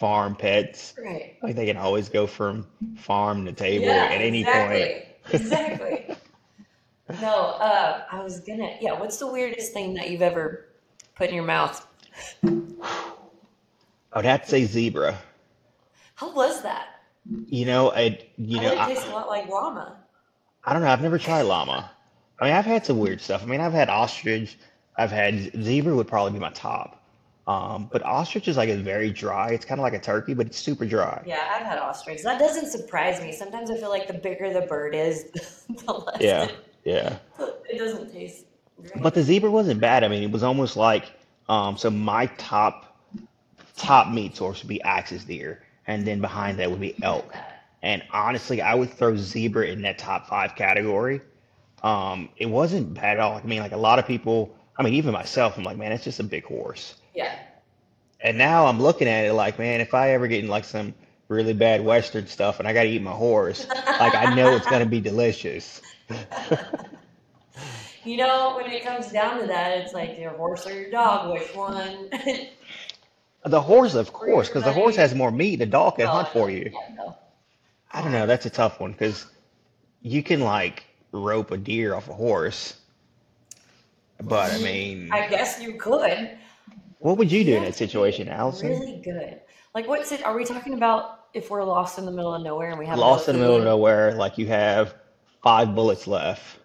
farm 0.00 0.34
pets. 0.34 0.94
right. 0.98 1.36
Like 1.42 1.54
they 1.54 1.66
can 1.66 1.76
always 1.76 2.08
go 2.08 2.26
from 2.26 2.66
farm 2.96 3.44
to 3.44 3.52
table 3.52 3.84
Yeah, 3.84 4.06
at 4.06 4.22
any 4.22 4.42
point. 4.44 4.56
exactly. 4.56 5.06
Exactly. 5.32 6.16
no, 7.20 7.34
uh, 7.60 8.02
I 8.10 8.22
was 8.24 8.40
gonna. 8.40 8.70
Yeah, 8.80 8.98
what's 8.98 9.18
the 9.18 9.26
weirdest 9.30 9.72
thing 9.74 9.94
that 9.94 10.10
you've 10.10 10.22
ever 10.22 10.66
put 11.14 11.28
in 11.28 11.34
your 11.34 11.44
mouth? 11.44 11.86
I 12.42 14.16
would 14.16 14.24
have 14.24 14.42
to 14.44 14.48
say 14.48 14.64
zebra. 14.64 15.18
How 16.14 16.32
was 16.34 16.62
that? 16.62 16.86
You 17.46 17.66
know, 17.66 17.92
I 17.92 18.18
you 18.38 18.60
know 18.60 18.72
it 18.72 18.86
tastes 18.86 19.06
a 19.06 19.10
lot 19.10 19.28
like 19.28 19.48
llama. 19.48 19.98
I 20.64 20.72
don't 20.72 20.82
know. 20.82 20.88
I've 20.88 21.02
never 21.02 21.18
tried 21.18 21.42
llama. 21.42 21.90
I 22.40 22.44
mean, 22.46 22.54
I've 22.54 22.64
had 22.64 22.86
some 22.86 22.98
weird 22.98 23.20
stuff. 23.20 23.42
I 23.42 23.46
mean, 23.46 23.60
I've 23.60 23.74
had 23.74 23.90
ostrich. 23.90 24.56
I've 24.96 25.12
had 25.12 25.52
zebra 25.62 25.94
would 25.94 26.08
probably 26.08 26.32
be 26.32 26.38
my 26.38 26.50
top. 26.50 26.99
Um, 27.50 27.88
but 27.90 28.04
ostrich 28.04 28.46
is 28.46 28.56
like 28.56 28.68
it's 28.68 28.80
very 28.80 29.10
dry. 29.10 29.50
It's 29.50 29.64
kind 29.64 29.80
of 29.80 29.82
like 29.82 29.92
a 29.92 29.98
turkey, 29.98 30.34
but 30.34 30.46
it's 30.46 30.56
super 30.56 30.86
dry. 30.86 31.20
Yeah, 31.26 31.48
I've 31.52 31.66
had 31.66 31.78
ostrich. 31.78 32.22
That 32.22 32.38
doesn't 32.38 32.70
surprise 32.70 33.20
me. 33.20 33.32
Sometimes 33.32 33.72
I 33.72 33.76
feel 33.76 33.88
like 33.88 34.06
the 34.06 34.14
bigger 34.14 34.52
the 34.52 34.60
bird 34.60 34.94
is, 34.94 35.24
the 35.68 35.92
less 35.92 36.20
Yeah, 36.20 36.44
it, 36.44 36.54
yeah. 36.84 37.18
it 37.68 37.78
doesn't 37.78 38.12
taste 38.12 38.44
great. 38.80 39.02
But 39.02 39.14
the 39.14 39.24
zebra 39.24 39.50
wasn't 39.50 39.80
bad. 39.80 40.04
I 40.04 40.08
mean, 40.08 40.22
it 40.22 40.30
was 40.30 40.44
almost 40.44 40.76
like 40.76 41.10
um, 41.48 41.76
so 41.76 41.90
my 41.90 42.26
top 42.38 42.96
top 43.76 44.12
meat 44.12 44.36
source 44.36 44.62
would 44.62 44.68
be 44.68 44.80
axis 44.82 45.24
deer, 45.24 45.64
and 45.88 46.06
then 46.06 46.20
behind 46.20 46.56
that 46.60 46.70
would 46.70 46.80
be 46.80 46.94
elk. 47.02 47.34
And 47.82 48.00
honestly, 48.12 48.62
I 48.62 48.76
would 48.76 48.90
throw 48.90 49.16
zebra 49.16 49.66
in 49.66 49.82
that 49.82 49.98
top 49.98 50.28
five 50.28 50.54
category. 50.54 51.20
Um, 51.82 52.28
it 52.36 52.46
wasn't 52.46 52.94
bad 52.94 53.16
at 53.16 53.20
all. 53.20 53.34
I 53.34 53.42
mean, 53.42 53.58
like 53.58 53.72
a 53.72 53.76
lot 53.76 53.98
of 53.98 54.06
people, 54.06 54.54
I 54.76 54.84
mean, 54.84 54.94
even 54.94 55.12
myself, 55.12 55.58
I'm 55.58 55.64
like, 55.64 55.78
man, 55.78 55.90
it's 55.90 56.04
just 56.04 56.20
a 56.20 56.24
big 56.24 56.44
horse. 56.44 56.99
Yeah. 57.14 57.38
And 58.20 58.36
now 58.38 58.66
I'm 58.66 58.80
looking 58.80 59.08
at 59.08 59.24
it 59.24 59.32
like, 59.32 59.58
man, 59.58 59.80
if 59.80 59.94
I 59.94 60.10
ever 60.10 60.28
get 60.28 60.44
in 60.44 60.50
like 60.50 60.64
some 60.64 60.94
really 61.28 61.54
bad 61.54 61.84
Western 61.84 62.26
stuff 62.26 62.58
and 62.58 62.68
I 62.68 62.72
got 62.72 62.82
to 62.82 62.88
eat 62.88 63.02
my 63.02 63.12
horse, 63.12 63.66
like 63.68 64.14
I 64.14 64.34
know 64.34 64.54
it's 64.56 64.66
gonna 64.66 64.86
be 64.86 65.00
delicious. 65.00 65.80
You 68.04 68.16
know, 68.16 68.56
when 68.56 68.70
it 68.70 68.82
comes 68.82 69.12
down 69.12 69.40
to 69.40 69.46
that, 69.48 69.76
it's 69.78 69.92
like 69.92 70.18
your 70.18 70.30
horse 70.30 70.66
or 70.66 70.72
your 70.72 70.90
dog, 70.90 71.34
which 71.34 71.54
one? 71.54 72.08
The 73.44 73.60
horse, 73.60 73.94
of 73.94 74.12
course, 74.12 74.48
because 74.48 74.64
the 74.64 74.72
horse 74.72 74.96
has 74.96 75.14
more 75.14 75.30
meat. 75.30 75.56
The 75.56 75.66
dog 75.66 75.96
can 75.96 76.06
Oh, 76.06 76.10
hunt 76.10 76.28
for 76.28 76.50
you. 76.50 76.70
Yeah, 76.72 76.94
no. 76.94 77.16
I 77.92 78.00
don't 78.02 78.12
know. 78.12 78.26
That's 78.26 78.46
a 78.46 78.50
tough 78.50 78.80
one 78.80 78.92
because 78.92 79.26
you 80.00 80.22
can 80.22 80.40
like 80.40 80.84
rope 81.12 81.50
a 81.50 81.58
deer 81.58 81.94
off 81.94 82.08
a 82.08 82.14
horse, 82.14 82.74
but 84.22 84.50
I 84.52 84.58
mean, 84.58 85.10
I 85.12 85.26
guess 85.28 85.60
you 85.60 85.74
could. 85.74 86.38
What 87.00 87.16
would 87.18 87.32
you 87.32 87.44
do 87.44 87.54
in 87.56 87.60
that 87.62 87.66
have 87.66 87.74
to 87.76 87.80
be 87.84 87.86
situation, 87.86 88.28
Allison? 88.28 88.68
Really 88.70 89.00
good. 89.02 89.40
Like, 89.74 89.88
what's 89.88 90.12
it? 90.12 90.22
Are 90.24 90.36
we 90.36 90.44
talking 90.44 90.74
about 90.74 91.26
if 91.34 91.50
we're 91.50 91.64
lost 91.64 91.98
in 91.98 92.04
the 92.04 92.12
middle 92.12 92.34
of 92.34 92.42
nowhere 92.42 92.70
and 92.70 92.78
we 92.78 92.86
have 92.86 92.98
Lost 92.98 93.28
in 93.28 93.36
the 93.36 93.40
middle 93.40 93.56
of 93.56 93.64
nowhere, 93.64 94.14
like 94.14 94.36
you 94.38 94.46
have 94.46 94.94
five 95.42 95.74
bullets 95.74 96.06
left, 96.06 96.58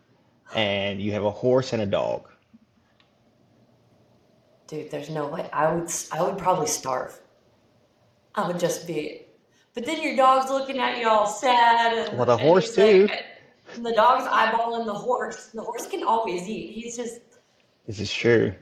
and 0.54 1.01
you 1.01 1.12
have 1.13 1.24
a 1.24 1.32
horse 1.32 1.74
and 1.74 1.82
a 1.82 1.86
dog. 1.86 2.27
Dude, 4.68 4.89
there's 4.92 5.10
no 5.10 5.27
way. 5.27 5.48
I 5.54 5.74
would. 5.74 5.89
I 6.12 6.22
would 6.24 6.38
probably 6.38 6.68
starve. 6.68 7.20
I 8.34 8.48
would 8.48 8.60
just 8.60 8.88
be. 8.88 9.22
But 9.74 9.86
then 9.86 10.01
your 10.01 10.15
dog's 10.15 10.50
looking 10.50 10.80
at 10.80 10.98
you 11.00 11.08
all 11.08 11.27
sad, 11.27 12.08
and 12.10 12.18
Well, 12.18 12.25
the 12.25 12.38
horse 12.38 12.75
too. 12.75 13.08
like- 13.08 13.25
the 13.82 13.94
dog's 13.94 14.25
eyeballing 14.25 14.86
the 14.86 14.94
horse. 14.94 15.48
The 15.54 15.62
horse 15.62 15.88
can 15.88 16.04
always 16.04 16.48
eat. 16.48 16.72
He's 16.74 16.98
just. 16.98 17.20
This 17.88 18.00
is 18.00 18.12
true. 18.12 18.54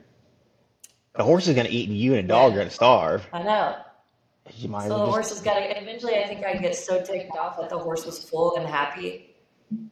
The 1.15 1.23
horse 1.23 1.47
is 1.47 1.55
gonna 1.55 1.69
eat, 1.69 1.89
and 1.89 1.97
you 1.97 2.15
and 2.15 2.25
a 2.25 2.27
dog 2.27 2.51
are 2.51 2.55
Yeah. 2.55 2.61
gonna 2.61 2.69
starve. 2.71 3.27
I 3.33 3.43
know. 3.43 3.75
You 4.55 4.67
might 4.69 4.83
So 4.87 4.89
the 4.89 4.95
well 4.95 5.11
horse 5.11 5.29
just. 5.29 5.45
has 5.45 5.53
got 5.53 5.59
to. 5.59 5.81
Eventually, 5.81 6.17
I 6.17 6.27
think 6.27 6.43
I'd 6.45 6.61
get 6.61 6.75
so 6.75 7.01
ticked 7.03 7.35
off 7.37 7.57
that 7.59 7.69
the 7.69 7.77
horse 7.77 8.05
was 8.05 8.27
full 8.29 8.55
and 8.57 8.67
happy 8.67 9.35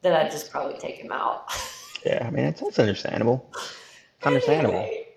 that 0.01 0.13
I'd 0.13 0.31
just 0.31 0.51
probably 0.51 0.77
take 0.79 0.95
him 0.95 1.11
out. 1.11 1.45
Yeah, 2.03 2.25
I 2.25 2.31
mean, 2.31 2.45
that's, 2.45 2.59
that's 2.61 2.79
understandable. 2.79 3.47
It's 3.53 4.25
understandable. 4.25 4.79
Anyway, 4.79 5.09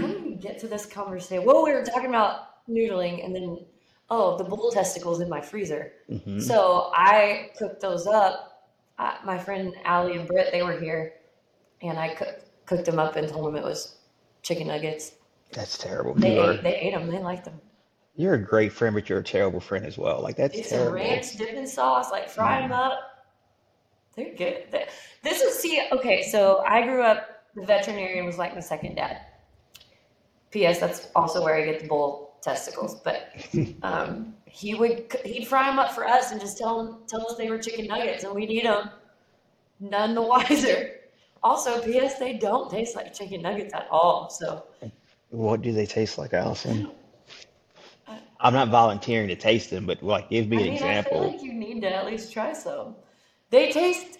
how 0.00 0.06
did 0.06 0.24
we 0.24 0.34
get 0.36 0.60
to 0.60 0.68
this 0.68 0.86
conversation? 0.86 1.44
Well, 1.44 1.64
we 1.64 1.72
were 1.72 1.82
talking 1.84 2.10
about 2.10 2.64
noodling, 2.70 3.24
and 3.24 3.34
then 3.34 3.66
oh, 4.08 4.38
the 4.38 4.44
bull 4.44 4.70
testicles 4.70 5.18
in 5.20 5.28
my 5.28 5.40
freezer. 5.40 5.94
hmm 6.08 6.38
So 6.38 6.92
I 6.94 7.50
cooked 7.58 7.80
those 7.80 8.06
up. 8.06 8.68
Uh, 9.00 9.14
my 9.24 9.36
friend 9.36 9.74
Allie 9.84 10.16
and 10.16 10.28
Britt, 10.28 10.52
they 10.52 10.62
were 10.62 10.78
here, 10.78 11.14
and 11.82 11.98
I 11.98 12.14
cook, 12.14 12.36
cooked 12.66 12.84
them 12.84 13.00
up 13.00 13.16
and 13.16 13.28
told 13.28 13.44
them 13.46 13.56
it 13.56 13.64
was 13.64 13.96
chicken 14.42 14.68
nuggets. 14.68 15.14
That's 15.52 15.78
terrible. 15.78 16.14
They 16.14 16.34
You 16.34 16.40
are, 16.40 16.52
ate, 16.54 16.62
they 16.62 16.76
ate 16.76 16.94
them. 16.94 17.08
They 17.10 17.18
liked 17.18 17.44
them. 17.46 17.60
you're 18.16 18.34
a 18.34 18.38
great 18.42 18.72
friend, 18.72 18.94
but 18.94 19.08
you're 19.08 19.20
a 19.20 19.24
terrible 19.24 19.60
friend 19.60 19.84
as 19.86 19.96
well. 19.98 20.20
Like 20.22 20.36
that's 20.36 20.54
some 20.68 20.78
terrible. 20.78 20.92
ranch 20.94 21.36
dipping 21.36 21.66
sauce, 21.66 22.10
like 22.10 22.28
fry 22.28 22.60
them 22.60 22.72
up. 22.72 22.98
They're 24.16 24.34
good. 24.34 24.64
This 25.22 25.42
is 25.42 25.58
see. 25.58 25.80
Okay, 25.92 26.22
so 26.22 26.62
I 26.66 26.82
grew 26.82 27.02
up. 27.02 27.44
The 27.54 27.64
veterinarian 27.64 28.26
was 28.26 28.36
like 28.38 28.54
my 28.54 28.60
second 28.60 28.96
dad. 28.96 29.22
P.S. 30.50 30.80
That's 30.80 31.08
also 31.14 31.42
where 31.44 31.54
I 31.56 31.64
get 31.64 31.80
the 31.80 31.88
bull 31.88 32.34
testicles. 32.42 33.00
But 33.00 33.32
um, 33.82 34.34
he 34.46 34.74
would 34.74 35.14
he'd 35.24 35.46
fry 35.46 35.68
them 35.68 35.78
up 35.78 35.92
for 35.92 36.06
us 36.06 36.32
and 36.32 36.40
just 36.40 36.58
tell 36.58 36.80
'em- 36.80 36.96
tell 37.06 37.22
us 37.30 37.36
they 37.36 37.48
were 37.50 37.58
chicken 37.58 37.86
nuggets, 37.86 38.24
and 38.24 38.34
we'd 38.34 38.50
eat 38.50 38.64
them. 38.64 38.90
None 39.80 40.14
the 40.14 40.22
wiser. 40.34 40.90
Also, 41.42 41.80
P.S. 41.82 42.18
They 42.18 42.32
don't 42.34 42.68
taste 42.70 42.96
like 42.96 43.14
chicken 43.14 43.42
nuggets 43.42 43.72
at 43.74 43.86
all. 43.90 44.28
So 44.30 44.64
What 45.30 45.62
do 45.62 45.72
they 45.72 45.86
taste 45.86 46.18
like, 46.18 46.32
Allison? 46.32 46.90
I'm 48.40 48.54
not 48.54 48.68
volunteering 48.68 49.28
to 49.28 49.36
taste 49.36 49.70
them, 49.70 49.84
but 49.84 50.02
like, 50.02 50.30
give 50.30 50.48
me 50.48 50.58
I 50.58 50.60
an 50.60 50.66
mean, 50.66 50.74
I 50.74 51.02
feel 51.02 51.22
example. 51.22 51.32
like 51.32 51.42
you 51.42 51.52
need 51.52 51.80
to 51.82 51.94
at 51.94 52.06
least 52.06 52.32
try 52.32 52.52
some. 52.52 52.94
They 53.50 53.72
taste. 53.72 54.18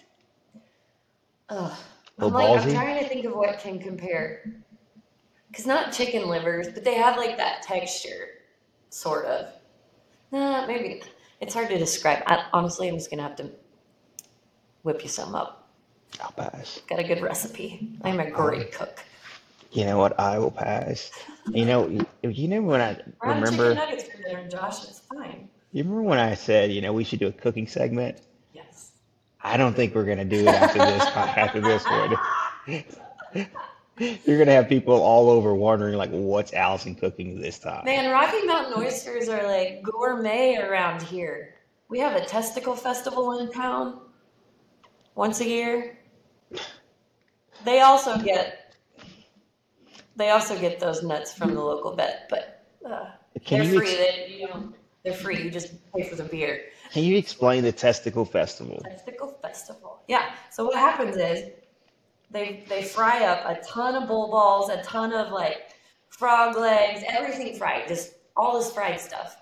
Ugh. 1.49 1.71
Oh, 2.21 2.27
I'm 2.27 2.33
Little 2.33 2.39
like, 2.39 2.61
I'm 2.63 2.69
ballsy? 2.69 2.73
trying 2.73 3.03
to 3.03 3.09
think 3.09 3.25
of 3.25 3.33
what 3.33 3.59
can 3.59 3.79
compare. 3.79 4.43
Cause 5.55 5.65
not 5.65 5.93
chicken 5.93 6.27
livers, 6.27 6.67
but 6.69 6.83
they 6.83 6.93
have 6.95 7.17
like 7.17 7.37
that 7.37 7.63
texture, 7.63 8.27
sort 8.89 9.25
of. 9.25 9.47
Nah, 10.31 10.67
maybe 10.67 11.01
it's 11.41 11.53
hard 11.55 11.69
to 11.69 11.77
describe. 11.77 12.21
I, 12.27 12.45
honestly, 12.53 12.87
I'm 12.87 12.95
just 12.95 13.09
gonna 13.09 13.23
have 13.23 13.35
to 13.37 13.49
whip 14.83 15.01
you 15.01 15.09
some 15.09 15.33
up. 15.33 15.69
I'll 16.21 16.31
pass. 16.31 16.81
Got 16.87 16.99
a 16.99 17.03
good 17.03 17.21
recipe. 17.21 17.97
I'm 18.03 18.19
a 18.19 18.29
great 18.29 18.71
cook. 18.71 19.03
You 19.71 19.85
know 19.85 19.97
what? 19.97 20.19
I 20.19 20.39
will 20.39 20.51
pass. 20.51 21.11
You 21.47 21.65
know, 21.65 21.87
you, 22.23 22.47
know 22.47 22.61
when 22.61 22.81
I 22.81 22.99
We're 23.23 23.35
remember. 23.35 23.75
nuggets 23.75 24.05
for 24.05 24.21
dinner, 24.21 24.47
Josh. 24.49 24.83
It's 24.85 24.99
fine. 24.99 25.49
You 25.71 25.83
remember 25.83 26.03
when 26.03 26.19
I 26.19 26.33
said, 26.33 26.71
you 26.71 26.81
know, 26.81 26.93
we 26.93 27.03
should 27.03 27.19
do 27.19 27.27
a 27.27 27.31
cooking 27.31 27.67
segment? 27.67 28.21
Yes. 28.53 28.91
I 29.41 29.57
don't 29.57 29.75
think 29.75 29.93
we're 29.93 30.05
gonna 30.05 30.25
do 30.25 30.39
it 30.41 30.47
after 30.47 30.79
this. 30.79 31.03
after 31.03 31.61
this 31.61 31.85
one, 31.85 32.17
you're 34.25 34.39
gonna 34.39 34.51
have 34.51 34.67
people 34.67 34.95
all 34.95 35.29
over 35.29 35.53
wondering, 35.53 35.95
like, 35.95 36.09
what's 36.09 36.53
Allison 36.53 36.95
cooking 36.95 37.39
this 37.39 37.59
time? 37.59 37.85
Man, 37.85 38.11
Rocky 38.11 38.45
Mountain 38.47 38.73
oysters 38.77 39.29
are 39.29 39.43
like 39.43 39.83
gourmet 39.83 40.57
around 40.57 41.03
here. 41.03 41.55
We 41.89 41.99
have 41.99 42.15
a 42.15 42.25
testicle 42.25 42.75
festival 42.75 43.39
in 43.39 43.51
town 43.51 43.99
once 45.13 45.41
a 45.41 45.47
year. 45.47 45.99
They 47.65 47.81
also 47.81 48.17
get 48.17 48.58
they 50.19 50.29
also 50.29 50.59
get 50.59 50.79
those 50.79 51.01
nuts 51.01 51.33
from 51.33 51.53
the 51.55 51.61
local 51.61 51.95
vet, 51.95 52.27
but 52.29 52.65
uh, 52.85 53.05
they're 53.49 53.63
free. 53.65 53.77
ex- 53.89 53.97
They, 53.97 54.37
you 54.41 54.47
know, 54.47 54.73
they're 55.03 55.13
free. 55.13 55.41
You 55.41 55.49
just 55.49 55.73
pay 55.93 56.03
for 56.03 56.15
the 56.15 56.23
beer. 56.25 56.65
can 56.91 57.03
you 57.03 57.17
explain 57.17 57.63
the 57.63 57.71
testicle 57.71 58.25
festival? 58.25 58.79
Testicle 58.83 59.37
festival. 59.41 60.01
Yeah. 60.07 60.31
So 60.51 60.65
what 60.65 60.75
happens 60.75 61.15
is 61.17 61.49
They 62.31 62.63
they 62.69 62.83
fry 62.83 63.25
up 63.25 63.39
a 63.45 63.63
ton 63.63 63.95
of 63.95 64.07
bull 64.07 64.29
balls, 64.29 64.69
a 64.69 64.81
ton 64.83 65.13
of 65.13 65.31
like 65.31 65.71
frog 66.09 66.57
legs, 66.57 67.01
everything 67.07 67.55
fried, 67.57 67.87
just 67.87 68.13
all 68.35 68.57
this 68.59 68.71
fried 68.73 68.99
stuff. 68.99 69.37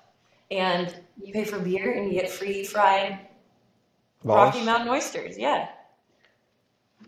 And 0.51 0.95
you 1.21 1.33
pay 1.33 1.43
for 1.43 1.59
beer 1.59 1.93
and 1.93 2.07
you 2.07 2.21
get 2.21 2.29
free 2.29 2.63
fried 2.63 3.19
Balls? 4.23 4.55
Rocky 4.55 4.63
Mountain 4.65 4.89
oysters, 4.89 5.37
yeah. 5.37 5.67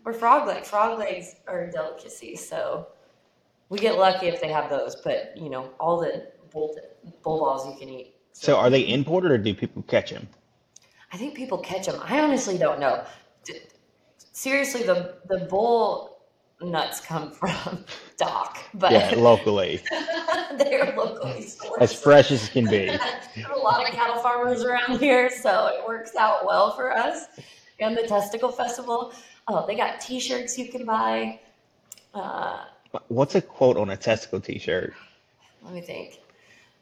Or 0.05 0.13
frog 0.13 0.47
legs. 0.47 0.67
Frog 0.69 0.99
legs 0.99 1.35
are 1.47 1.61
a 1.65 1.71
delicacy, 1.71 2.35
so 2.35 2.87
we 3.69 3.79
get 3.79 3.97
lucky 3.97 4.27
if 4.27 4.41
they 4.41 4.49
have 4.49 4.69
those. 4.69 4.95
But 4.95 5.33
you 5.35 5.49
know, 5.49 5.69
all 5.79 5.99
the 5.99 6.27
bull 6.51 6.75
bull 7.23 7.39
balls 7.39 7.67
you 7.67 7.75
can 7.79 7.89
eat. 7.89 8.15
So 8.33 8.57
are 8.57 8.69
they 8.69 8.87
imported 8.87 9.31
or 9.31 9.37
do 9.37 9.53
people 9.53 9.81
catch 9.83 10.11
them? 10.11 10.27
I 11.11 11.17
think 11.17 11.35
people 11.35 11.57
catch 11.57 11.85
them. 11.87 11.99
I 12.03 12.19
honestly 12.19 12.57
don't 12.57 12.79
know. 12.79 13.03
Seriously, 14.33 14.83
the 14.83 15.15
the 15.27 15.39
bull 15.49 16.17
nuts 16.61 16.99
come 16.99 17.31
from 17.39 17.83
Doc, 18.17 18.59
but 18.73 18.91
Yeah, 18.91 19.13
locally, 19.17 19.81
they're 20.57 20.93
locally 20.95 21.43
sourced. 21.45 21.79
as 21.81 21.93
fresh 21.93 22.31
as 22.31 22.49
can 22.49 22.69
be. 22.69 22.87
A 23.53 23.57
lot 23.57 23.87
of 23.87 23.93
cattle 23.93 24.21
farmers 24.21 24.63
around 24.63 24.99
here, 24.99 25.29
so 25.29 25.67
it 25.67 25.85
works 25.87 26.15
out 26.15 26.45
well 26.45 26.75
for 26.75 26.91
us. 26.95 27.25
And 27.79 27.95
the 27.97 28.03
Testicle 28.03 28.51
Festival. 28.51 29.13
Oh, 29.47 29.65
they 29.65 29.75
got 29.75 29.99
T-shirts 29.99 30.57
you 30.59 30.69
can 30.69 30.85
buy. 30.85 31.39
Uh, 32.13 32.65
What's 33.07 33.35
a 33.35 33.41
quote 33.41 33.77
on 33.77 33.89
a 33.91 33.97
testicle 33.97 34.39
T-shirt? 34.41 34.93
let 35.63 35.73
me 35.73 35.81
think. 35.81 36.19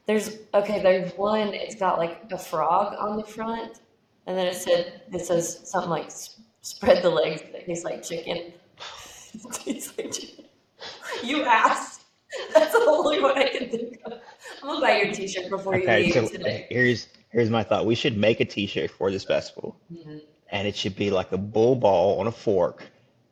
There's 0.05 0.37
okay. 0.53 0.81
There's 0.81 1.11
one. 1.17 1.53
It's 1.53 1.75
got 1.75 1.97
like 1.97 2.21
a 2.31 2.37
frog 2.37 2.95
on 2.97 3.17
the 3.17 3.23
front, 3.23 3.81
and 4.25 4.37
then 4.37 4.47
it 4.47 4.55
said 4.55 5.01
it 5.11 5.25
says 5.25 5.59
something 5.69 5.89
like 5.89 6.09
"spread 6.61 7.03
the 7.03 7.09
legs." 7.09 7.41
That 7.51 7.65
tastes 7.65 7.83
like 7.83 8.03
chicken. 8.03 8.53
tastes 9.51 9.97
like 9.97 10.11
chicken. 10.13 10.45
You 11.23 11.43
asked. 11.43 12.03
That's 12.53 12.71
the 12.71 12.85
only 12.87 13.21
one 13.21 13.37
I 13.37 13.49
can 13.49 13.69
think 13.69 13.99
of. 14.05 14.13
I'm 14.61 14.69
gonna 14.69 14.79
buy 14.81 15.01
your 15.01 15.13
T-shirt 15.13 15.49
before 15.49 15.75
you 15.75 15.83
Okay, 15.83 16.03
leave 16.03 16.13
so 16.13 16.27
today. 16.29 16.67
here's 16.69 17.07
here's 17.31 17.49
my 17.49 17.63
thought. 17.63 17.85
We 17.85 17.95
should 17.95 18.17
make 18.17 18.39
a 18.39 18.45
T-shirt 18.45 18.91
for 18.91 19.11
this 19.11 19.25
festival, 19.25 19.75
Mhm. 19.93 20.21
and 20.51 20.67
it 20.67 20.75
should 20.77 20.95
be 20.95 21.09
like 21.11 21.33
a 21.33 21.37
bull 21.37 21.75
ball 21.75 22.17
on 22.21 22.27
a 22.27 22.31
fork, 22.31 22.85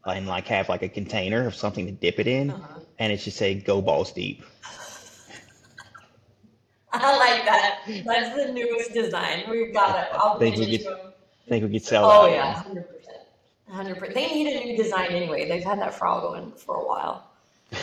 and 0.06 0.28
like 0.28 0.48
have 0.48 0.70
like 0.70 0.84
a 0.84 0.90
container 0.90 1.48
of 1.48 1.56
something 1.56 1.86
to 1.86 1.92
dip 1.92 2.20
it 2.20 2.28
in, 2.28 2.52
Uh-huh. 2.52 2.80
and 3.00 3.12
it 3.12 3.20
should 3.20 3.34
say 3.34 3.56
"Go 3.56 3.82
balls 3.82 4.12
deep." 4.12 4.44
I 6.94 7.18
like 7.18 7.46
that. 7.46 7.80
That's 8.06 8.36
the 8.36 8.54
newest 8.54 8.94
design. 8.94 9.44
We've 9.50 9.74
got 9.74 10.00
it. 10.00 10.08
I'll 10.14 10.40
Think 10.40 10.58
we 10.58 10.78
could- 10.78 10.86
to 10.86 10.92
'em. 10.92 11.00
I 11.46 11.50
think 11.50 11.64
we 11.66 11.72
could 11.80 11.84
sell 11.86 12.06
Oh 12.10 12.28
yeah, 12.28 12.54
hundred 12.54 12.88
percent, 12.88 13.18
hundred 13.70 13.98
percent. 14.00 14.16
They 14.16 14.28
need 14.34 14.48
a 14.56 14.66
new 14.66 14.78
design 14.78 15.12
anyway. 15.12 15.48
They've 15.48 15.64
had 15.64 15.80
that 15.80 15.94
frog 15.94 16.24
going 16.24 16.52
for 16.54 16.76
a 16.78 16.86
while. 16.88 17.28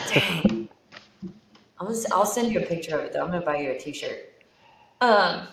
Dang. 0.08 0.68
Gonna, 1.78 1.96
I'll 2.12 2.26
send 2.26 2.52
you 2.52 2.60
a 2.60 2.66
picture 2.66 2.98
of 2.98 3.04
it 3.04 3.12
though. 3.12 3.20
I'm 3.24 3.30
gonna 3.30 3.44
buy 3.44 3.58
you 3.58 3.70
a 3.70 3.78
T-shirt. 3.78 4.32
Um, 5.00 5.46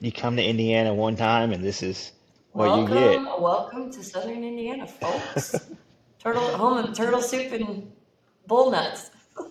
You 0.00 0.12
come 0.12 0.36
to 0.36 0.44
Indiana 0.44 0.92
one 0.94 1.16
time, 1.16 1.52
and 1.52 1.64
this 1.64 1.82
is 1.82 2.12
what 2.52 2.66
you 2.66 2.70
welcome, 2.84 3.24
get. 3.24 3.40
welcome 3.40 3.92
to 3.92 4.04
Southern 4.04 4.44
Indiana, 4.44 4.86
folks. 4.86 5.54
turtle 6.26 6.56
home 6.56 6.78
of 6.78 6.92
turtle 6.92 7.22
soup 7.22 7.52
and 7.52 7.90
bull 8.46 8.70
nuts. 8.70 9.10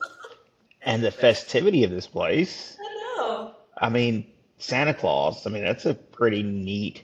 And 0.87 1.03
the 1.03 1.09
festivity 1.09 1.83
of 1.83 1.89
this 1.89 2.05
place. 2.05 2.77
I 2.79 3.17
know. 3.17 3.55
I 3.79 3.89
mean, 3.89 4.27
Santa 4.59 4.93
Claus. 4.93 5.47
I 5.47 5.49
mean, 5.49 5.63
that's 5.63 5.87
a 5.87 5.95
pretty 5.95 6.43
neat 6.43 7.01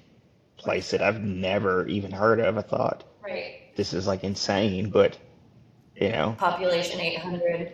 place 0.58 0.92
that 0.92 1.02
I've 1.02 1.24
never 1.24 1.88
even 1.88 2.12
heard 2.12 2.40
of. 2.40 2.60
I 2.60 2.62
thought 2.62 3.04
Right. 3.24 3.76
this 3.76 3.94
is 3.94 4.06
like 4.06 4.24
insane, 4.24 4.92
but 4.92 5.18
you 5.96 6.10
know, 6.10 6.36
population 6.38 7.00
800 7.00 7.74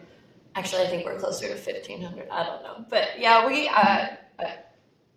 actually 0.55 0.83
i 0.83 0.87
think 0.87 1.05
we're 1.05 1.19
closer 1.19 1.47
to 1.47 1.53
1500 1.53 2.27
i 2.29 2.43
don't 2.43 2.63
know 2.63 2.83
but 2.89 3.09
yeah 3.19 3.45
we 3.45 3.67
uh, 3.69 4.07
uh, 4.39 4.45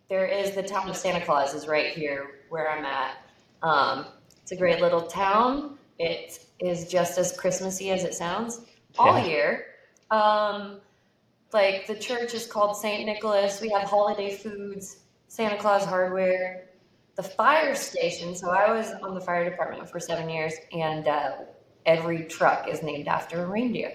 there 0.08 0.26
is 0.26 0.54
the 0.54 0.62
town 0.62 0.88
of 0.88 0.96
santa 0.96 1.24
claus 1.24 1.54
is 1.54 1.66
right 1.66 1.92
here 1.92 2.40
where 2.50 2.70
i'm 2.70 2.84
at 2.84 3.16
um, 3.62 4.06
it's 4.42 4.52
a 4.52 4.56
great 4.56 4.80
little 4.80 5.00
town 5.02 5.78
it 5.98 6.44
is 6.60 6.88
just 6.88 7.18
as 7.18 7.32
christmassy 7.36 7.90
as 7.90 8.04
it 8.04 8.14
sounds 8.14 8.60
all 8.98 9.18
Yeah. 9.18 9.24
year 9.26 9.66
um, 10.10 10.80
like 11.52 11.86
the 11.86 11.94
church 11.94 12.34
is 12.34 12.46
called 12.46 12.76
saint 12.76 13.06
nicholas 13.06 13.60
we 13.60 13.68
have 13.70 13.82
holiday 13.88 14.34
foods 14.34 14.98
santa 15.28 15.56
claus 15.56 15.84
hardware 15.84 16.66
the 17.16 17.22
fire 17.22 17.74
station 17.74 18.34
so 18.34 18.50
i 18.50 18.70
was 18.72 18.92
on 19.02 19.14
the 19.14 19.20
fire 19.20 19.48
department 19.48 19.88
for 19.88 20.00
seven 20.00 20.28
years 20.28 20.54
and 20.72 21.06
uh, 21.08 21.32
every 21.86 22.24
truck 22.24 22.68
is 22.68 22.82
named 22.82 23.08
after 23.08 23.42
a 23.42 23.46
reindeer. 23.46 23.92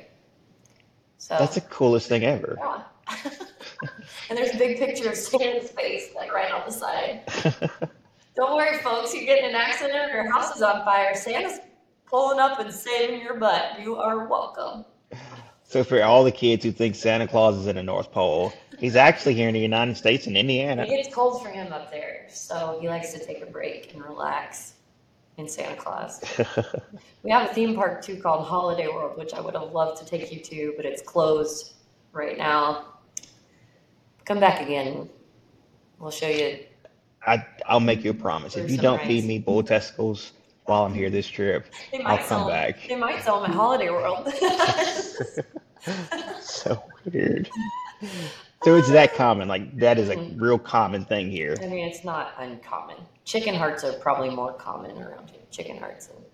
So 1.17 1.37
that's 1.39 1.55
the 1.55 1.61
coolest 1.61 2.07
thing 2.09 2.23
ever. 2.23 2.57
yeah. 2.59 2.83
and 4.29 4.37
there's 4.37 4.53
a 4.53 4.57
big 4.57 4.77
picture 4.77 5.09
of 5.09 5.15
Santa's 5.15 5.71
face, 5.71 6.09
like 6.15 6.33
right 6.33 6.51
on 6.51 6.63
the 6.65 6.71
side. 6.71 7.21
Don't 8.35 8.55
worry, 8.55 8.77
folks, 8.79 9.13
you 9.13 9.25
get 9.25 9.39
in 9.39 9.51
an 9.51 9.55
accident 9.55 10.11
or 10.11 10.23
your 10.23 10.31
house 10.31 10.55
is 10.55 10.61
on 10.61 10.83
fire. 10.83 11.15
Santa's 11.15 11.59
pulling 12.15 12.39
up 12.39 12.57
and 12.61 12.73
saving 12.73 13.19
your 13.19 13.35
butt. 13.35 13.77
You 13.77 13.97
are 13.97 14.25
welcome. 14.29 14.85
So 15.65 15.83
for 15.83 16.01
all 16.01 16.23
the 16.23 16.31
kids 16.31 16.63
who 16.63 16.71
think 16.71 16.95
Santa 16.95 17.27
Claus 17.27 17.57
is 17.57 17.67
in 17.67 17.75
the 17.75 17.83
North 17.83 18.09
Pole, 18.13 18.53
he's 18.79 18.95
actually 18.95 19.33
here 19.33 19.49
in 19.49 19.53
the 19.53 19.59
United 19.59 19.97
States 19.97 20.25
in 20.25 20.37
Indiana. 20.37 20.83
It 20.83 20.91
gets 20.91 21.13
cold 21.13 21.43
for 21.43 21.49
him 21.49 21.73
up 21.73 21.91
there, 21.91 22.27
so 22.29 22.77
he 22.79 22.87
likes 22.87 23.11
to 23.11 23.19
take 23.19 23.41
a 23.41 23.45
break 23.45 23.93
and 23.93 24.01
relax 24.01 24.75
in 25.37 25.49
Santa 25.49 25.75
Claus. 25.75 26.23
We 27.23 27.31
have 27.31 27.49
a 27.49 27.53
theme 27.53 27.73
park 27.75 28.03
too 28.03 28.17
called 28.17 28.45
Holiday 28.45 28.87
World, 28.87 29.17
which 29.17 29.33
I 29.33 29.41
would 29.41 29.55
have 29.55 29.71
loved 29.71 29.99
to 29.99 30.05
take 30.05 30.31
you 30.31 30.39
to, 30.39 30.73
but 30.77 30.85
it's 30.85 31.01
closed 31.01 31.73
right 32.13 32.37
now. 32.37 32.85
Come 34.25 34.39
back 34.39 34.61
again. 34.61 35.09
We'll 35.97 36.11
show 36.11 36.29
you. 36.29 36.59
I 37.25 37.43
I'll 37.65 37.79
make 37.79 38.03
you 38.05 38.11
a 38.11 38.13
promise. 38.13 38.55
If 38.55 38.69
you 38.69 38.77
don't 38.77 38.99
rice. 38.99 39.07
feed 39.07 39.25
me 39.25 39.39
bull 39.39 39.63
testicles 39.63 40.33
while 40.65 40.85
I'm 40.85 40.93
here 40.93 41.09
this 41.09 41.27
trip, 41.27 41.67
They 41.91 41.99
I'll 41.99 42.17
might 42.17 42.25
sell 42.25 42.47
back. 42.47 42.87
They 42.87 42.95
might 42.95 43.23
sell 43.23 43.41
them 43.41 43.51
at 43.51 43.55
Holiday 43.55 43.89
World. 43.89 44.31
So 46.41 46.83
weird. 47.11 47.49
So 48.63 48.75
it's 48.75 48.89
that 48.89 49.13
common. 49.13 49.47
Like 49.47 49.77
that 49.77 49.99
is 49.99 50.09
a 50.09 50.15
mm-hmm. 50.15 50.41
real 50.41 50.57
common 50.57 51.05
thing 51.05 51.29
here. 51.29 51.55
I 51.61 51.67
mean, 51.67 51.85
it's 51.87 52.03
not 52.03 52.33
uncommon. 52.39 52.97
Chicken 53.23 53.53
hearts 53.53 53.83
are 53.83 53.93
probably 53.93 54.29
more 54.29 54.53
common 54.53 54.97
around 54.97 55.29
here. 55.29 55.41
Chicken 55.51 55.77
hearts. 55.77 56.09
And, 56.09 56.25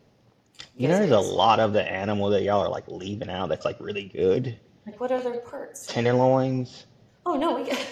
You 0.77 0.87
know, 0.87 0.97
there's 0.97 1.11
a 1.11 1.19
lot 1.19 1.59
of 1.59 1.73
the 1.73 1.83
animal 1.83 2.29
that 2.29 2.43
y'all 2.43 2.61
are 2.61 2.69
like 2.69 2.87
leaving 2.87 3.29
out 3.29 3.49
that's 3.49 3.65
like 3.65 3.77
really 3.79 4.05
good. 4.05 4.57
Like, 4.85 4.99
what 4.99 5.11
other 5.11 5.39
parts? 5.39 5.85
Tenderloins. 5.85 6.85
Oh 7.25 7.35
no, 7.35 7.55
we 7.55 7.65
get. 7.65 7.85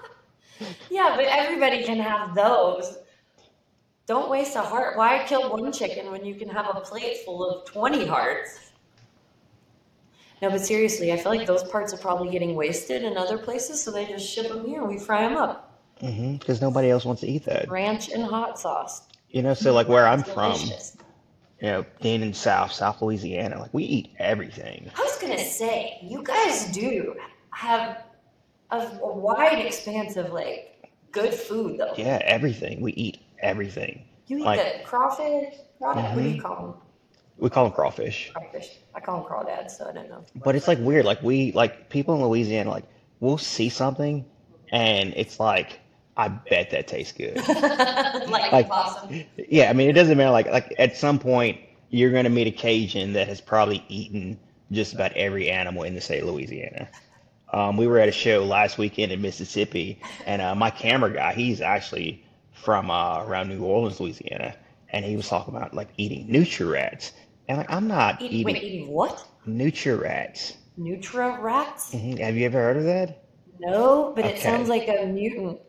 yeah, 0.90 1.14
but 1.16 1.24
everybody 1.24 1.82
can 1.82 1.98
have 1.98 2.34
those. 2.34 2.98
Don't 4.06 4.30
waste 4.30 4.54
a 4.54 4.62
heart. 4.62 4.96
Why 4.96 5.24
kill 5.26 5.50
one 5.50 5.72
chicken 5.72 6.10
when 6.12 6.24
you 6.24 6.34
can 6.34 6.48
have 6.48 6.66
a 6.68 6.80
plate 6.80 7.18
full 7.24 7.44
of 7.44 7.64
twenty 7.66 8.06
hearts? 8.06 8.70
No, 10.40 10.50
but 10.50 10.60
seriously, 10.60 11.12
I 11.12 11.16
feel 11.16 11.34
like 11.34 11.46
those 11.46 11.64
parts 11.64 11.94
are 11.94 11.96
probably 11.98 12.30
getting 12.30 12.54
wasted 12.54 13.02
in 13.02 13.16
other 13.16 13.38
places, 13.38 13.82
so 13.82 13.90
they 13.90 14.04
just 14.06 14.28
ship 14.28 14.48
them 14.48 14.66
here 14.66 14.80
and 14.80 14.88
we 14.88 14.98
fry 14.98 15.22
them 15.22 15.36
up. 15.36 15.80
Mm-hmm. 16.02 16.36
Because 16.36 16.60
nobody 16.60 16.90
else 16.90 17.04
wants 17.04 17.22
to 17.22 17.26
eat 17.26 17.44
that. 17.46 17.68
Ranch 17.70 18.10
and 18.10 18.22
hot 18.22 18.58
sauce. 18.58 19.02
You 19.30 19.42
know, 19.42 19.54
so 19.54 19.72
like 19.72 19.88
where 19.88 20.06
I'm 20.06 20.22
from, 20.22 20.54
you 21.60 21.68
know, 21.68 21.86
being 22.02 22.22
in 22.22 22.34
South, 22.34 22.70
South 22.70 23.00
Louisiana, 23.02 23.58
like 23.58 23.72
we 23.72 23.84
eat 23.84 24.10
everything. 24.18 24.90
I 24.94 25.00
was 25.00 25.18
gonna 25.18 25.38
say, 25.38 25.98
you 26.02 26.22
guys 26.22 26.66
do 26.66 27.16
have 27.50 28.04
a, 28.70 28.78
a 29.02 29.14
wide 29.16 29.64
expanse 29.64 30.16
of 30.16 30.32
like 30.32 30.90
good 31.12 31.34
food 31.34 31.78
though. 31.80 31.94
Yeah, 31.96 32.20
everything. 32.24 32.82
We 32.82 32.92
eat 32.92 33.18
everything. 33.40 34.04
You 34.26 34.38
eat 34.38 34.44
Like- 34.44 34.78
the 34.78 34.84
crawfish. 34.84 35.54
Crawdad, 35.80 36.14
What 36.14 36.22
do 36.22 36.28
you 36.28 36.40
call 36.40 36.56
them? 36.56 36.74
We 37.38 37.50
call 37.50 37.64
them 37.64 37.72
crawfish. 37.74 38.30
Crawfish. 38.32 38.78
I 38.94 39.00
call 39.00 39.22
them 39.22 39.30
crawdads, 39.30 39.72
so 39.72 39.88
I 39.88 39.92
don't 39.92 40.08
know. 40.08 40.24
But 40.36 40.56
it's 40.56 40.66
like 40.66 40.78
weird. 40.80 41.04
Like 41.04 41.22
we 41.22 41.52
like 41.52 41.90
people 41.90 42.14
in 42.14 42.22
Louisiana, 42.22 42.70
like 42.70 42.84
we'll 43.20 43.36
see 43.38 43.68
something 43.68 44.24
and 44.72 45.12
it's 45.16 45.38
like, 45.38 45.80
I 46.16 46.28
bet 46.28 46.70
that 46.70 46.86
tastes 46.88 47.12
good. 47.12 47.36
like, 47.48 48.52
Like- 48.52 48.68
possum. 48.68 49.24
Yeah, 49.36 49.68
I 49.68 49.74
mean, 49.74 49.90
it 49.90 49.92
doesn't 49.92 50.16
matter. 50.16 50.30
Like, 50.30 50.46
like 50.46 50.74
at 50.78 50.96
some 50.96 51.18
point, 51.18 51.60
you're 51.90 52.10
going 52.10 52.24
to 52.24 52.30
meet 52.30 52.46
a 52.46 52.50
Cajun 52.50 53.12
that 53.12 53.28
has 53.28 53.40
probably 53.40 53.84
eaten 53.88 54.38
just 54.72 54.92
about 54.94 55.12
every 55.12 55.50
animal 55.50 55.82
in 55.84 55.94
the 55.94 56.00
state 56.00 56.22
of 56.22 56.28
Louisiana. 56.28 56.88
Um, 57.52 57.76
we 57.76 57.86
were 57.86 57.98
at 57.98 58.08
a 58.08 58.12
show 58.12 58.44
last 58.44 58.76
weekend 58.76 59.12
in 59.12 59.22
Mississippi, 59.22 60.00
and 60.26 60.42
uh, 60.42 60.54
my 60.56 60.70
camera 60.70 61.12
guy, 61.12 61.32
he's 61.32 61.60
actually 61.60 62.25
from 62.56 62.90
uh, 62.90 63.22
around 63.24 63.48
New 63.50 63.62
Orleans, 63.64 64.00
Louisiana, 64.00 64.56
and 64.92 65.04
he 65.04 65.16
was 65.16 65.28
talking 65.28 65.56
about 65.56 65.74
like 65.74 65.90
eating 65.96 66.26
Nutria 66.30 66.70
rats. 66.70 67.12
And 67.48 67.58
like, 67.58 67.70
I'm 67.70 67.88
not 67.88 68.20
Eat, 68.20 68.32
eating 68.32 68.46
wait, 68.46 68.62
eating 68.62 68.88
what? 68.88 69.26
Nutria 69.46 69.96
rats. 69.96 70.54
Nutra 70.78 71.40
rats? 71.40 71.94
Mhm. 71.94 72.18
Have 72.20 72.36
you 72.36 72.46
ever 72.46 72.58
heard 72.58 72.76
of 72.78 72.84
that? 72.84 73.24
No, 73.60 74.12
but 74.14 74.26
it 74.26 74.38
sounds 74.38 74.68
like 74.68 74.88
a 74.88 75.06
mutant 75.06 75.60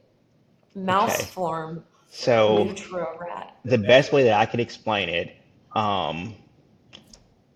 mouse 0.76 1.24
Okay. 1.24 1.26
form. 1.26 1.86
So 2.10 2.76
Nutra 2.76 3.20
rat. 3.20 3.56
the 3.66 3.78
best 3.78 4.12
way 4.14 4.24
that 4.26 4.40
I 4.40 4.46
could 4.46 4.60
explain 4.60 5.10
it, 5.10 5.36
um, 5.76 6.36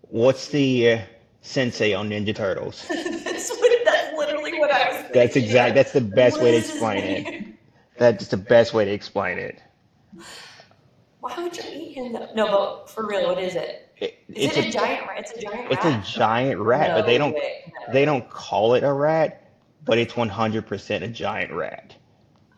What's 0.08 0.48
the 0.48 0.92
uh, 0.92 0.98
sensei 1.40 1.94
on 1.94 2.10
Ninja 2.10 2.34
Turtles? 2.34 2.84
that's, 3.24 3.50
what, 3.50 3.70
that's 3.84 4.16
literally 4.16 4.58
what 4.58 4.70
I 4.70 4.88
was 4.92 5.02
thinking. 5.10 5.12
That's 5.12 5.36
exact. 5.36 5.74
That's 5.74 5.92
the 5.92 6.00
best 6.00 6.40
What 6.40 6.44
way 6.44 6.52
to 6.52 6.56
explain 6.58 7.04
it. 7.04 7.28
That's 7.98 8.28
the 8.28 8.36
best 8.36 8.74
way 8.74 8.84
to 8.84 8.90
explain 8.90 9.38
it. 9.38 9.60
Why 11.20 11.40
would 11.42 11.56
you 11.56 11.62
eat 11.72 11.92
him 11.94 12.12
though? 12.12 12.28
No, 12.34 12.46
but 12.46 12.90
for 12.90 13.06
real, 13.06 13.28
what 13.28 13.38
is 13.42 13.54
it? 13.54 13.90
it 13.98 14.18
Is 14.28 14.48
it's 14.48 14.56
it 14.56 14.64
a, 14.64 14.68
a 14.68 14.72
giant 14.72 15.06
rat? 15.08 15.18
It's 15.20 15.32
a 15.32 15.40
giant 15.40 15.70
rat. 15.70 15.72
it's 15.72 15.84
a 15.84 16.18
giant 16.18 16.60
rat, 16.60 16.90
but 16.94 17.06
they 17.06 17.18
don't. 17.18 17.32
No. 17.32 17.92
they 17.92 18.04
don't 18.04 18.28
call 18.28 18.74
it 18.74 18.82
a 18.82 18.92
rat, 18.92 19.50
but 19.84 19.98
it's 19.98 20.14
100% 20.14 21.02
a 21.02 21.08
giant 21.08 21.52
rat. 21.52 21.94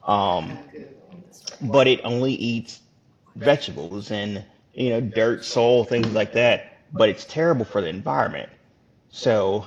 Um, 0.07 0.59
but 1.61 1.87
it 1.87 2.01
only 2.05 2.33
eats 2.35 2.81
vegetables 3.37 4.11
and 4.11 4.45
you 4.73 4.91
know 4.91 5.01
dirt, 5.01 5.45
soil, 5.45 5.85
things 5.85 6.11
like 6.13 6.33
that. 6.33 6.79
But 6.93 7.09
it's 7.11 7.25
terrible 7.25 7.65
for 7.65 7.81
the 7.83 7.89
environment. 7.89 8.51
So 9.11 9.67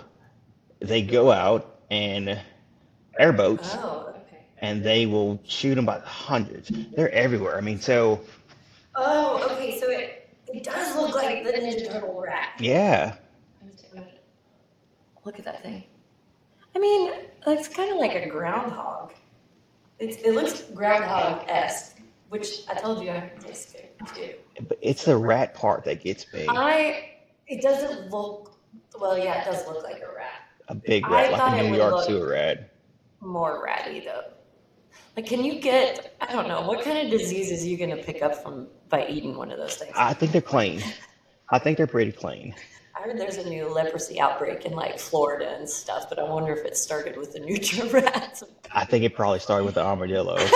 they 0.80 1.02
go 1.02 1.32
out 1.32 1.80
and 1.92 2.40
airboats, 3.20 3.76
Oh. 3.76 4.07
And 4.60 4.84
they 4.84 5.06
will 5.06 5.40
shoot 5.46 5.76
them 5.76 5.86
by 5.86 6.00
the 6.00 6.06
hundreds. 6.06 6.72
They're 6.96 7.12
everywhere. 7.12 7.58
I 7.58 7.62
mean, 7.62 7.80
so 7.80 8.20
Oh, 8.96 9.48
okay. 9.52 9.80
So 9.80 9.90
it, 9.90 10.30
it 10.54 10.64
does 10.64 10.96
look 10.96 11.16
like 11.16 11.44
the 11.44 11.52
Ninja 11.52 11.92
Turtle 11.92 12.22
rat. 12.22 12.50
yeah, 12.60 13.16
Look 15.26 15.40
at 15.40 15.46
that 15.46 15.62
thing. 15.62 15.84
I 16.74 16.80
mean, 16.80 17.12
it's 17.48 17.68
kind 17.68 17.92
of 17.92 17.98
like 17.98 18.16
a 18.16 18.30
groundhog. 18.30 19.12
It's, 20.00 20.16
it 20.18 20.34
looks 20.34 20.62
groundhog 20.74 21.44
esque, 21.50 21.98
which 22.30 22.62
I 22.70 22.76
told 22.76 23.04
you 23.04 23.12
I 23.12 23.20
could 23.22 23.46
taste 23.46 23.76
it 23.76 23.88
but 24.68 24.78
it's 24.82 25.06
the 25.06 25.18
rat 25.18 25.54
part 25.54 25.84
that 25.86 26.04
gets 26.04 26.32
me. 26.34 26.46
I. 26.50 27.12
It 27.48 27.62
doesn't 27.62 28.12
look. 28.12 28.54
Well, 29.00 29.18
yeah, 29.18 29.42
it 29.42 29.46
does 29.46 29.66
look 29.68 29.84
like 29.84 30.02
a 30.02 30.16
rat. 30.16 30.42
A 30.68 30.76
big 30.76 31.06
I 31.06 31.30
rat, 31.30 31.32
like 31.32 31.62
a 31.62 31.70
New 31.70 31.78
York 31.78 31.94
look- 31.94 32.06
sewer 32.06 32.30
rat. 32.30 32.72
More 33.22 33.64
ratty 33.64 34.02
though. 34.02 34.26
Like, 35.16 35.26
can 35.26 35.44
you 35.44 35.60
get? 35.60 36.16
I 36.22 36.32
don't 36.32 36.48
know. 36.48 36.62
What 36.62 36.84
kind 36.84 36.98
of 37.00 37.10
diseases 37.12 37.64
are 37.64 37.68
you 37.68 37.78
gonna 37.78 37.98
pick 37.98 38.22
up 38.22 38.42
from 38.44 38.68
by 38.90 39.08
eating 39.08 39.36
one 39.36 39.52
of 39.52 39.58
those 39.58 39.76
things? 39.76 39.92
I 39.96 40.14
think 40.14 40.32
they're 40.32 40.42
clean. 40.42 40.82
I 41.50 41.60
think 41.60 41.78
they're 41.78 41.88
pretty 41.88 42.12
clean. 42.12 42.54
I 42.96 43.02
heard 43.02 43.18
there's 43.18 43.38
a 43.38 43.48
new 43.48 43.68
leprosy 43.70 44.20
outbreak 44.20 44.66
in 44.66 44.74
like 44.74 45.00
Florida 45.00 45.56
and 45.58 45.70
stuff, 45.70 46.10
but 46.10 46.20
I 46.20 46.24
wonder 46.24 46.54
if 46.54 46.66
it 46.66 46.76
started 46.76 47.16
with 47.18 47.34
the 47.34 47.40
Nutria 47.40 47.86
rats. 47.92 48.44
I 48.74 48.86
think 48.86 49.04
it 49.04 49.16
probably 49.16 49.40
started 49.40 49.66
with 49.66 49.76
the 49.76 49.84
armadillo. 49.84 50.38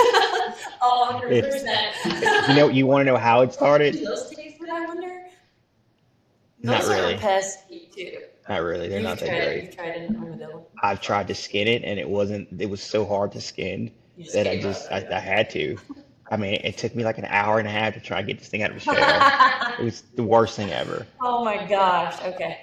Oh, 0.82 1.20
100%. 1.24 2.48
you 2.48 2.54
know, 2.54 2.68
you 2.68 2.86
want 2.86 3.06
to 3.06 3.12
know 3.12 3.16
how 3.16 3.40
it 3.42 3.52
started? 3.54 3.94
Do 3.94 4.04
those 4.04 4.30
taste 4.30 4.58
good, 4.58 4.68
I 4.68 4.84
wonder? 4.84 5.22
Not 6.60 6.82
Those 6.82 6.90
really. 6.90 7.14
are 7.14 7.18
pesky 7.18 7.90
too. 7.94 8.18
Not 8.48 8.62
really. 8.62 8.88
They're 8.88 8.98
You've 8.98 9.08
not 9.08 9.18
that 9.20 9.28
tried, 9.28 9.44
great. 9.44 9.72
Tried 9.72 9.96
an 9.96 10.16
armadillo. 10.16 10.66
I've 10.82 11.00
tried 11.00 11.28
to 11.28 11.34
skin 11.34 11.68
it, 11.68 11.82
and 11.84 11.98
it 11.98 12.08
wasn't. 12.08 12.48
It 12.60 12.68
was 12.68 12.82
so 12.82 13.04
hard 13.06 13.32
to 13.32 13.40
skin 13.40 13.90
that 14.32 14.46
I 14.46 14.60
just. 14.60 14.90
I, 14.90 15.06
I 15.10 15.18
had 15.18 15.50
to. 15.50 15.78
I 16.30 16.36
mean, 16.36 16.54
it 16.64 16.78
took 16.78 16.94
me 16.94 17.04
like 17.04 17.18
an 17.18 17.26
hour 17.26 17.58
and 17.58 17.68
a 17.68 17.70
half 17.70 17.94
to 17.94 18.00
try 18.00 18.18
and 18.18 18.26
get 18.26 18.38
this 18.38 18.48
thing 18.48 18.62
out 18.62 18.70
of 18.70 18.76
its 18.76 18.84
shell. 18.84 18.96
It 19.78 19.84
was 19.84 20.02
the 20.14 20.22
worst 20.22 20.56
thing 20.56 20.70
ever. 20.70 21.06
oh 21.20 21.44
my 21.44 21.66
gosh. 21.66 22.20
Okay. 22.22 22.58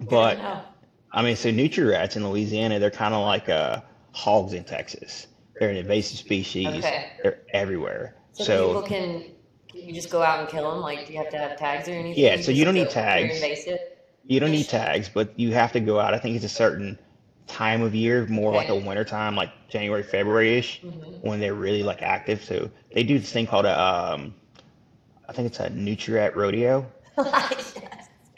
But 0.00 0.38
know. 0.38 0.62
I 1.12 1.22
mean, 1.22 1.36
so 1.36 1.50
nutria 1.50 1.90
rats 1.90 2.16
in 2.16 2.28
Louisiana, 2.28 2.78
they're 2.78 2.90
kind 2.90 3.12
of 3.14 3.24
like 3.24 3.48
uh, 3.48 3.80
hogs 4.12 4.52
in 4.52 4.64
Texas. 4.64 5.26
They're 5.58 5.70
an 5.70 5.76
invasive 5.76 6.18
species. 6.18 6.66
Okay. 6.68 7.10
They're 7.22 7.40
everywhere. 7.52 8.16
So, 8.32 8.44
So, 8.44 8.66
people 8.68 8.82
can, 8.82 9.24
can 9.68 9.80
you 9.80 9.92
just 9.92 10.10
go 10.10 10.22
out 10.22 10.40
and 10.40 10.48
kill 10.48 10.70
them? 10.70 10.80
Like, 10.80 11.06
do 11.06 11.12
you 11.12 11.18
have 11.18 11.30
to 11.30 11.38
have 11.38 11.58
tags 11.58 11.88
or 11.88 11.92
anything? 11.92 12.22
Yeah, 12.22 12.40
so 12.40 12.50
you 12.50 12.58
just 12.58 12.64
don't 12.64 12.74
need 12.74 12.90
tags. 12.90 13.34
invasive. 13.34 13.78
you 14.24 14.40
don't 14.40 14.52
need 14.52 14.68
tags, 14.68 15.08
but 15.08 15.38
you 15.38 15.52
have 15.52 15.72
to 15.72 15.80
go 15.80 16.00
out. 16.00 16.14
I 16.14 16.18
think 16.18 16.36
it's 16.36 16.44
a 16.44 16.48
certain 16.48 16.98
time 17.52 17.82
of 17.82 17.94
year, 17.94 18.26
more 18.26 18.52
like 18.52 18.68
a 18.68 18.74
winter 18.76 19.04
time, 19.04 19.36
like 19.36 19.50
January, 19.68 20.02
February 20.02 20.58
ish, 20.58 20.80
Mhm. 20.82 21.20
when 21.22 21.38
they're 21.40 21.54
really 21.54 21.82
like 21.82 22.02
active. 22.02 22.42
So 22.42 22.70
they 22.94 23.02
do 23.02 23.18
this 23.18 23.30
thing 23.32 23.46
called 23.46 23.66
a, 23.66 23.80
um, 23.80 24.34
I 25.28 25.32
think 25.32 25.46
it's 25.46 25.60
a 25.60 25.68
Nutriat 25.70 26.34
rodeo, 26.34 26.86
yes. 27.18 27.74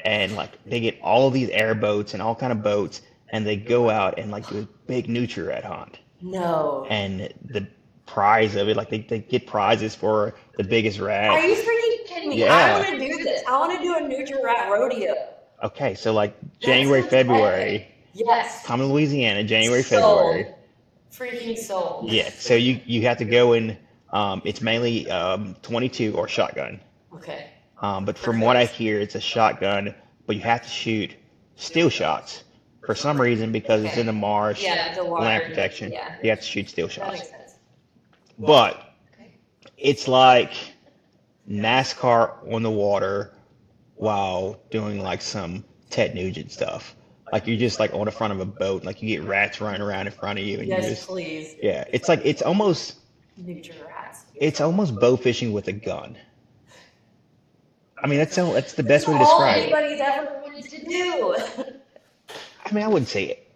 and 0.04 0.34
like 0.36 0.50
they 0.66 0.80
get 0.80 0.98
all 1.02 1.26
of 1.28 1.32
these 1.32 1.48
airboats 1.50 2.12
and 2.14 2.22
all 2.22 2.34
kind 2.34 2.52
of 2.52 2.62
boats, 2.62 3.02
and 3.30 3.46
they 3.46 3.56
go 3.56 3.90
out 3.90 4.18
and 4.18 4.30
like 4.30 4.48
do 4.48 4.58
a 4.60 4.68
big 4.86 5.06
Nutriat 5.08 5.64
hunt. 5.64 5.98
No. 6.20 6.86
And 6.90 7.32
the 7.44 7.66
prize 8.06 8.54
of 8.56 8.68
it, 8.68 8.76
like 8.76 8.90
they, 8.90 8.98
they 9.00 9.18
get 9.20 9.46
prizes 9.46 9.94
for 9.94 10.34
the 10.56 10.64
biggest 10.64 10.98
rat. 11.00 11.30
Are 11.30 11.40
you 11.40 11.54
freaking 11.54 12.06
kidding 12.06 12.28
me? 12.30 12.38
Yeah. 12.40 12.54
I 12.76 12.78
want 12.80 13.00
to 13.00 13.08
do 13.08 13.24
this. 13.24 13.42
I 13.48 13.58
want 13.58 13.76
to 13.76 13.82
do 13.82 13.94
a 13.96 14.00
Nutria 14.00 14.42
rat 14.44 14.70
rodeo. 14.70 15.14
Okay, 15.62 15.94
so 15.94 16.12
like 16.12 16.36
January, 16.60 17.02
February, 17.02 17.88
Yes. 18.14 18.64
come 18.64 18.80
to 18.80 18.86
Louisiana, 18.86 19.44
January, 19.44 19.82
Sold. 19.82 20.18
February. 20.18 20.54
Freaking 21.12 21.56
sold. 21.58 22.10
Yeah, 22.10 22.30
so 22.30 22.54
you 22.54 22.80
you 22.86 23.02
have 23.02 23.18
to 23.18 23.24
go 23.24 23.52
in. 23.52 23.76
Um, 24.12 24.42
it's 24.44 24.60
mainly 24.60 25.08
um, 25.10 25.56
22 25.62 26.16
or 26.16 26.26
shotgun. 26.28 26.80
Okay. 27.14 27.50
Um, 27.80 28.04
but 28.04 28.16
from 28.18 28.40
what 28.40 28.56
I 28.56 28.64
hear, 28.64 29.00
it's 29.00 29.14
a 29.14 29.20
shotgun, 29.20 29.94
but 30.26 30.36
you 30.36 30.42
have 30.42 30.62
to 30.62 30.68
shoot 30.68 31.12
steel 31.56 31.88
shots 31.88 32.44
for 32.84 32.94
some 32.94 33.20
reason 33.20 33.50
because 33.52 33.82
it's 33.84 33.96
in 33.96 34.06
the 34.06 34.12
marsh, 34.12 34.62
Yeah, 34.62 34.94
the 34.94 35.04
water. 35.04 35.24
land 35.24 35.44
protection. 35.44 35.92
Yeah. 35.92 36.16
You 36.22 36.30
have 36.30 36.40
to 36.40 36.44
shoot 36.46 36.68
steel 36.68 36.88
shots. 36.88 37.06
That 37.06 37.12
makes 37.18 37.30
sense. 37.30 37.54
But 38.38 38.74
Okay. 39.14 39.30
it's 39.76 40.06
like 40.08 40.52
NASCAR 41.50 42.52
on 42.52 42.62
the 42.62 42.70
water 42.70 43.32
while 43.96 44.60
doing 44.70 45.00
like 45.00 45.22
some 45.22 45.64
Ted 45.90 46.14
Nugent 46.14 46.50
stuff. 46.52 46.94
Like 47.34 47.48
you're 47.48 47.56
just 47.56 47.80
like 47.80 47.92
on 47.92 48.04
the 48.04 48.12
front 48.12 48.32
of 48.32 48.38
a 48.38 48.44
boat, 48.44 48.84
like 48.84 49.02
you 49.02 49.08
get 49.08 49.26
rats 49.26 49.60
running 49.60 49.80
around 49.82 50.06
in 50.06 50.12
front 50.12 50.38
of 50.38 50.44
you, 50.44 50.60
and 50.60 50.68
you 50.68 50.76
just 50.76 51.08
please. 51.08 51.56
yeah. 51.60 51.82
It's 51.92 52.08
like 52.08 52.20
it's 52.24 52.42
almost 52.42 52.94
Nutria 53.36 53.84
rats. 53.88 54.22
it's 54.36 54.60
almost 54.60 54.94
bow 55.00 55.16
fishing 55.16 55.52
with 55.52 55.66
a 55.66 55.72
gun. 55.72 56.16
I 58.00 58.06
mean, 58.06 58.20
that's 58.20 58.36
so, 58.36 58.52
that's 58.52 58.74
the 58.74 58.84
best 58.84 59.08
way 59.08 59.14
to 59.14 59.18
That's 59.18 59.30
all 59.32 59.40
describe 59.40 59.58
it. 59.58 59.72
anybody's 59.72 60.00
ever 60.00 60.40
wanted 60.44 60.62
to 60.70 60.86
do. 60.86 61.34
I 62.66 62.72
mean, 62.72 62.84
I 62.84 62.86
wouldn't 62.88 63.08
say 63.08 63.24
it. 63.24 63.50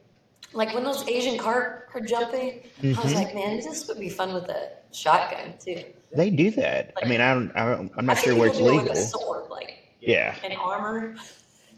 like 0.54 0.74
when 0.74 0.82
those 0.82 1.06
Asian 1.08 1.38
carp 1.38 1.88
are 1.94 2.00
jumping, 2.00 2.62
I 2.82 2.86
was 2.88 2.96
Mhm. 2.96 3.14
like, 3.14 3.32
man, 3.32 3.58
this 3.58 3.86
would 3.86 4.00
be 4.00 4.08
fun 4.08 4.34
with 4.34 4.48
a 4.48 4.70
shotgun 4.90 5.54
too. 5.64 5.84
They 6.12 6.30
do 6.30 6.50
that. 6.52 6.94
I 7.00 7.06
mean, 7.06 7.20
I 7.20 7.32
don't, 7.32 7.52
I 7.54 7.64
don't 7.76 7.92
I'm 7.96 8.06
not 8.06 8.16
think 8.16 8.24
sure 8.26 8.34
where 8.34 8.48
it's 8.48 8.56
people 8.58 8.72
do 8.72 8.78
it 8.78 8.80
legal. 8.80 8.94
With 8.94 8.98
a 9.04 9.06
sword, 9.06 9.50
like 9.50 9.78
Yeah. 10.00 10.34
and 10.42 10.54
armor. 10.54 11.14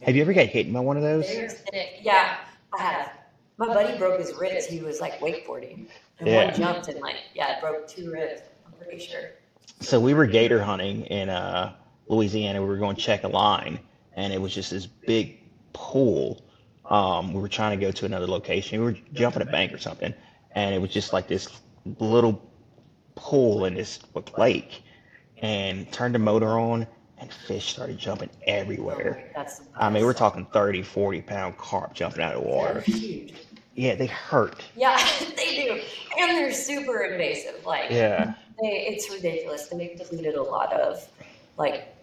Have 0.02 0.16
you 0.16 0.22
ever 0.22 0.32
got 0.32 0.46
hit 0.46 0.72
by 0.72 0.80
one 0.80 0.96
of 0.96 1.02
those? 1.02 1.26
They're 1.26 1.48
thick. 1.48 1.98
Yeah, 2.00 2.38
I 2.76 2.82
have. 2.82 3.12
My 3.58 3.66
buddy 3.66 3.98
broke 3.98 4.18
his 4.18 4.32
ribs. 4.34 4.64
He 4.66 4.80
was 4.80 5.00
like 5.00 5.20
wakeboarding, 5.20 5.88
and 6.18 6.28
Yeah. 6.28 6.46
one 6.46 6.54
jumped 6.54 6.88
and 6.88 6.98
like 7.00 7.16
yeah, 7.34 7.60
broke 7.60 7.86
two 7.86 8.10
ribs. 8.10 8.40
I'm 8.66 8.72
pretty 8.72 8.98
sure. 8.98 9.32
So 9.80 10.00
we 10.00 10.14
were 10.14 10.26
gator 10.26 10.62
hunting 10.62 11.02
in 11.06 11.28
uh, 11.28 11.74
Louisiana. 12.08 12.62
We 12.62 12.68
were 12.68 12.78
going 12.78 12.96
to 12.96 13.02
check 13.02 13.24
a 13.24 13.28
line, 13.28 13.78
and 14.14 14.32
it 14.32 14.40
was 14.40 14.54
just 14.54 14.70
this 14.70 14.86
big 14.86 15.38
pool. 15.74 16.42
Um, 16.88 17.34
we 17.34 17.40
were 17.40 17.48
trying 17.48 17.78
to 17.78 17.84
go 17.84 17.92
to 17.92 18.06
another 18.06 18.26
location. 18.26 18.80
We 18.80 18.92
were 18.92 18.98
jumping 19.12 19.42
a 19.42 19.46
bank 19.46 19.72
or 19.72 19.78
something, 19.78 20.14
and 20.52 20.74
it 20.74 20.80
was 20.80 20.90
just 20.90 21.12
like 21.12 21.28
this 21.28 21.60
little 21.98 22.42
pool 23.14 23.66
in 23.66 23.74
this 23.74 24.00
lake. 24.38 24.82
And 25.42 25.90
turned 25.92 26.14
the 26.14 26.18
motor 26.18 26.58
on, 26.58 26.86
and 27.20 27.32
fish 27.32 27.66
started 27.72 27.98
jumping 27.98 28.30
everywhere. 28.46 29.30
That's. 29.34 29.62
I 29.76 29.90
mean, 29.90 30.04
we're 30.04 30.12
talking 30.14 30.46
30, 30.52 30.82
40 30.82 31.22
pound 31.22 31.56
carp 31.58 31.94
jumping 31.94 32.22
out 32.22 32.34
of 32.34 32.42
the 32.42 32.48
water. 32.48 32.80
huge. 32.80 33.34
Yeah, 33.74 33.94
they 33.94 34.06
hurt. 34.06 34.62
Yeah, 34.76 34.96
they 35.36 35.56
do, 35.56 35.80
and 36.18 36.30
they're 36.36 36.52
super 36.52 37.02
invasive. 37.02 37.64
Like 37.64 37.90
Yeah. 37.90 38.34
they, 38.60 38.86
it's 38.88 39.10
ridiculous. 39.10 39.68
They've 39.68 39.96
depleted 39.96 40.34
a 40.34 40.42
lot 40.42 40.72
of 40.72 41.06
like 41.56 41.94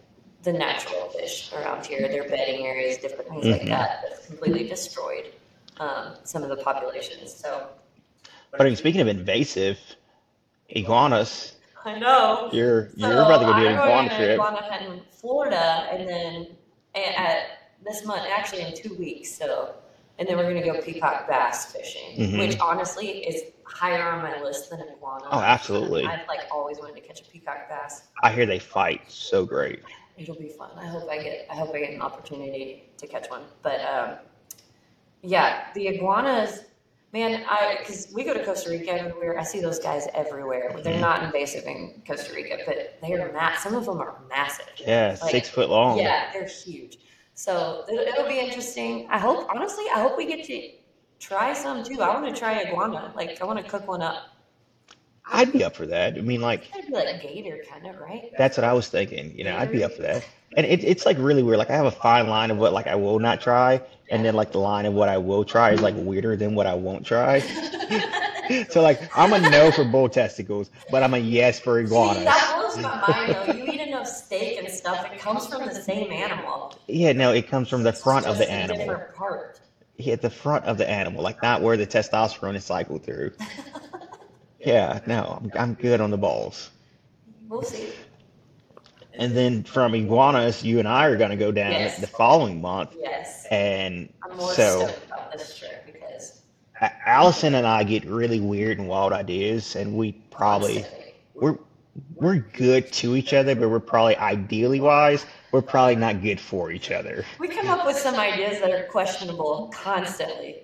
the 0.44 0.54
natural 0.54 1.10
fish 1.10 1.52
around 1.54 1.86
here. 1.86 2.08
Their 2.08 2.28
bedding 2.30 2.66
areas, 2.66 2.98
different 2.98 3.30
things 3.30 3.46
like 3.46 3.62
Mhm. 3.64 3.68
that, 3.70 4.02
that's 4.08 4.26
completely 4.28 4.68
destroyed 4.68 5.26
um, 5.80 6.14
some 6.24 6.42
of 6.44 6.50
the 6.50 6.56
populations. 6.58 7.34
So 7.34 7.68
But 8.52 8.62
I 8.62 8.64
mean, 8.64 8.76
speaking 8.76 9.02
of 9.02 9.08
invasive, 9.08 9.78
iguanas, 10.70 11.54
I 11.86 12.00
know. 12.00 12.50
you're 12.52 12.90
you're 12.96 13.12
about 13.22 13.40
to 13.40 13.46
go 13.46 13.60
do 13.60 13.68
an 13.68 13.74
iguana 13.74 14.10
trip. 14.16 14.32
Iguana 14.40 14.62
hunt 14.64 14.86
in 14.86 15.02
Florida, 15.22 15.88
and 15.92 16.08
then 16.08 16.48
at 16.96 17.44
this 17.86 18.06
month, 18.06 18.24
actually 18.30 18.62
in 18.64 18.76
two 18.76 18.96
weeks. 18.96 19.32
So, 19.34 19.76
and 20.20 20.28
then 20.28 20.38
we're 20.38 20.44
going 20.52 20.62
to 20.62 20.72
go 20.72 20.82
peacock 20.82 21.28
bass 21.28 21.72
fishing, 21.72 22.18
Mhm. 22.18 22.40
which 22.40 22.60
honestly 22.60 23.28
is 23.28 23.52
higher 23.64 24.02
on 24.10 24.24
my 24.24 24.42
list 24.42 24.70
than 24.70 24.82
an 24.82 24.90
iguana. 24.90 25.26
Oh, 25.32 25.40
absolutely. 25.40 26.06
I've 26.06 26.28
like 26.28 26.48
always 26.52 26.80
wanted 26.80 26.96
to 26.96 27.02
catch 27.02 27.22
a 27.22 27.26
peacock 27.26 27.70
bass. 27.70 28.04
I 28.24 28.32
hear 28.32 28.46
they 28.46 28.60
fight 28.60 29.02
so 29.12 29.46
great. 29.46 29.82
It'll 30.18 30.36
be 30.36 30.50
fun. 30.50 30.72
I 30.78 30.88
hope 30.88 31.08
I 31.10 31.22
get. 31.22 31.46
I 31.52 31.56
hope 31.56 31.76
I 31.76 31.80
get 31.80 31.92
an 31.92 32.02
opportunity 32.02 32.90
to 32.98 33.06
catch 33.08 33.30
one. 33.30 33.44
But 33.62 33.82
um, 33.82 34.16
yeah, 35.22 35.68
the 35.76 35.88
iguanas, 35.90 36.62
man. 37.14 37.44
I 37.50 37.78
because 37.80 38.12
we 38.14 38.24
go 38.24 38.34
to 38.34 38.44
Costa 38.44 38.70
Rica 38.70 38.92
everywhere. 38.92 39.40
I 39.40 39.44
see 39.44 39.60
those 39.62 39.80
guys 39.80 40.08
everywhere. 40.14 40.76
They're 40.84 40.96
Mhm. 40.96 41.00
not 41.02 41.24
invasive 41.24 41.66
in 41.66 42.02
Costa 42.08 42.34
Rica, 42.34 42.60
but 42.66 42.98
they 43.02 43.14
are 43.14 43.32
mass. 43.32 43.64
Some 43.64 43.76
of 43.76 43.86
them 43.86 44.00
are 44.00 44.22
massive. 44.30 44.68
Yeah, 44.78 45.16
Like, 45.22 45.32
six 45.32 45.50
foot 45.50 45.70
long. 45.70 45.98
Yeah, 45.98 46.32
they're 46.34 46.48
huge. 46.48 46.98
So 47.34 47.86
it'll, 47.90 48.06
it'll 48.06 48.28
be 48.28 48.40
interesting. 48.40 49.08
I 49.10 49.20
hope, 49.20 49.48
honestly, 49.54 49.86
I 49.96 50.00
hope 50.02 50.18
we 50.18 50.26
get 50.26 50.44
to 50.46 50.72
try 51.20 51.54
some 51.54 51.84
too. 51.84 52.02
I 52.02 52.14
want 52.20 52.34
to 52.34 52.40
try 52.40 52.62
iguana. 52.64 53.14
Like, 53.16 53.42
I 53.42 53.46
want 53.46 53.60
to 53.60 53.66
cook 53.70 53.88
one 53.88 54.02
up. 54.02 54.24
I'd 55.30 55.52
be 55.52 55.64
up 55.64 55.76
for 55.76 55.86
that. 55.88 56.16
I 56.18 56.22
mean, 56.22 56.42
like, 56.42 56.72
be 56.74 56.94
like 56.94 57.22
gator, 57.22 57.62
kind 57.70 57.86
of, 57.88 58.00
right? 58.00 58.32
that's 58.38 58.58
what 58.58 58.64
I 58.64 58.74
was 58.74 58.88
thinking. 58.88 59.38
You 59.38 59.44
know, 59.44 59.58
I'd 59.58 59.72
be 59.72 59.84
up 59.84 59.92
for 59.94 60.02
that. 60.04 60.26
And 60.56 60.66
it, 60.66 60.84
it's 60.84 61.06
like 61.06 61.18
really 61.20 61.44
weird. 61.44 61.58
Like, 61.58 61.70
I 61.70 61.76
have 61.76 61.86
a 61.86 61.92
fine 61.92 62.28
line 62.30 62.50
of 62.50 62.58
what 62.58 62.72
like 62.74 62.88
I 62.88 62.96
will 62.96 63.20
not 63.20 63.42
try, 63.42 63.82
and 64.10 64.24
then 64.26 64.34
like 64.36 64.52
the 64.52 64.60
line 64.60 64.86
of 64.86 64.94
what 64.94 65.10
I 65.10 65.18
will 65.18 65.44
try 65.46 65.72
is 65.72 65.82
like 65.82 65.96
weirder 65.98 66.36
than 66.36 66.56
what 66.56 66.68
I 66.68 66.74
won't 66.76 67.06
try. 67.06 67.42
So 68.70 68.82
like, 68.82 69.02
I'm 69.14 69.34
a 69.34 69.40
no 69.50 69.72
for 69.72 69.84
bull 69.84 70.08
testicles, 70.08 70.70
but 70.90 71.04
I'm 71.04 71.14
a 71.14 71.18
yes 71.18 71.60
for 71.60 71.82
See, 71.82 71.86
iguanas. 71.86 72.24
that 72.24 72.56
blows 72.56 72.78
my 72.82 73.06
mind 73.06 73.36
though. 73.36 73.54
You 73.54 73.74
eat 73.74 73.82
enough 73.82 74.08
steak 74.08 74.58
and 74.58 74.72
stuff, 74.72 75.06
it 75.12 75.20
comes 75.20 75.48
from 75.48 75.66
the 75.66 75.76
same 75.76 76.10
animal. 76.14 76.74
Yeah, 76.88 77.12
no, 77.12 77.34
it 77.34 77.50
comes 77.50 77.68
from 77.68 77.84
the 77.84 77.92
front 77.92 78.26
of 78.26 78.38
the 78.38 78.48
a 78.48 78.50
animal. 78.50 78.78
different 78.88 79.14
part. 79.16 79.60
Yeah, 79.98 80.16
the 80.16 80.30
front 80.30 80.64
of 80.64 80.78
the 80.78 80.90
animal, 80.90 81.22
like 81.22 81.42
not 81.44 81.62
where 81.62 81.76
the 81.76 81.86
testosterone 81.86 82.56
is 82.56 82.64
cycled 82.64 83.04
through. 83.04 83.32
Yeah, 84.60 85.00
no, 85.06 85.40
I'm, 85.42 85.52
I'm 85.60 85.74
good 85.76 86.02
on 86.02 86.12
the 86.12 86.18
balls. 86.18 86.72
We'll 87.48 87.62
see. 87.62 87.90
And 89.18 89.36
then 89.36 89.64
from 89.64 89.96
iguanas, 89.96 90.64
you 90.64 90.80
and 90.80 90.88
I 90.88 91.06
are 91.06 91.18
going 91.18 91.32
to 91.32 91.36
go 91.36 91.52
down 91.52 91.72
Yes. 91.72 92.00
the 92.00 92.08
following 92.08 92.62
month. 92.62 92.96
Yes. 93.00 93.46
And 93.50 94.12
I'm 94.24 94.38
more 94.38 94.54
so 94.54 94.88
stoked 94.88 95.06
about 95.08 95.32
this 95.32 95.58
trip 95.58 95.86
because 95.86 96.42
Allison 97.06 97.56
and 97.56 97.66
I 97.66 97.84
get 97.84 98.06
really 98.06 98.40
weird 98.40 98.78
and 98.78 98.88
wild 98.88 99.14
ideas, 99.14 99.76
and 99.76 99.96
we 99.96 100.12
probably 100.32 100.86
we're 101.34 101.58
we're 102.16 102.36
good 102.38 102.92
to 102.94 103.16
each 103.16 103.34
other, 103.34 103.56
but 103.56 103.70
we're 103.70 103.80
probably 103.80 104.16
ideally 104.18 104.80
wise, 104.80 105.26
we're 105.52 105.64
probably 105.64 105.96
not 105.96 106.22
good 106.22 106.40
for 106.40 106.72
each 106.72 106.92
other. 106.92 107.26
we 107.40 107.48
come 107.48 107.68
up 107.70 107.88
with 107.88 107.98
some 107.98 108.16
ideas 108.16 108.60
that 108.62 108.70
are 108.70 108.84
questionable 108.84 109.72
constantly. 109.74 110.58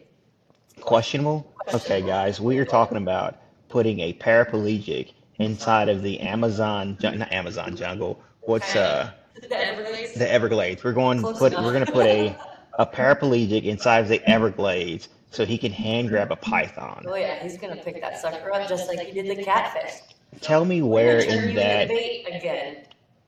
Questionable? 0.81 1.51
Okay, 1.73 2.01
guys, 2.01 2.39
we 2.39 2.59
are 2.59 2.65
talking 2.65 2.97
about 2.97 3.37
putting 3.69 3.99
a 4.01 4.13
paraplegic 4.13 5.13
inside 5.39 5.89
of 5.89 6.03
the 6.03 6.19
Amazon, 6.19 6.97
not 7.01 7.31
Amazon 7.31 7.75
jungle. 7.75 8.21
What's 8.45 8.75
uh 8.75 9.11
The 9.49 9.55
Everglades. 9.57 10.13
the 10.13 10.29
Everglades? 10.31 10.83
We're 10.83 10.93
going 10.93 11.19
Close 11.21 11.39
put 11.39 11.53
enough. 11.53 11.65
we're 11.65 11.73
gonna 11.73 11.85
put 11.85 12.05
a 12.05 12.37
a 12.79 12.85
paraplegic 12.85 13.63
inside 13.63 13.99
of 13.99 14.07
the 14.07 14.21
Everglades 14.29 15.09
so 15.29 15.45
he 15.45 15.57
can 15.57 15.71
hand 15.71 16.09
grab 16.09 16.31
a 16.31 16.35
python. 16.35 17.03
Oh 17.07 17.15
yeah, 17.15 17.41
he's 17.41 17.57
gonna 17.57 17.75
pick 17.77 17.99
that 18.01 18.19
sucker 18.19 18.51
up 18.53 18.67
just 18.67 18.87
like 18.87 18.99
he 18.99 19.11
did 19.21 19.37
the 19.37 19.43
catfish. 19.43 19.93
Tell 20.41 20.65
me 20.65 20.81
where 20.81 21.19
in 21.19 21.55
that 21.55 21.89
again. 21.89 22.85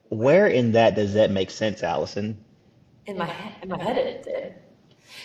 where 0.09 0.47
in 0.47 0.71
that 0.73 0.95
does 0.95 1.13
that 1.13 1.31
make 1.31 1.49
sense, 1.51 1.83
Allison? 1.83 2.37
In 3.05 3.17
my 3.17 3.31
in 3.61 3.69
my 3.69 3.81
head, 3.81 3.97
it 3.97 4.23
did. 4.23 4.55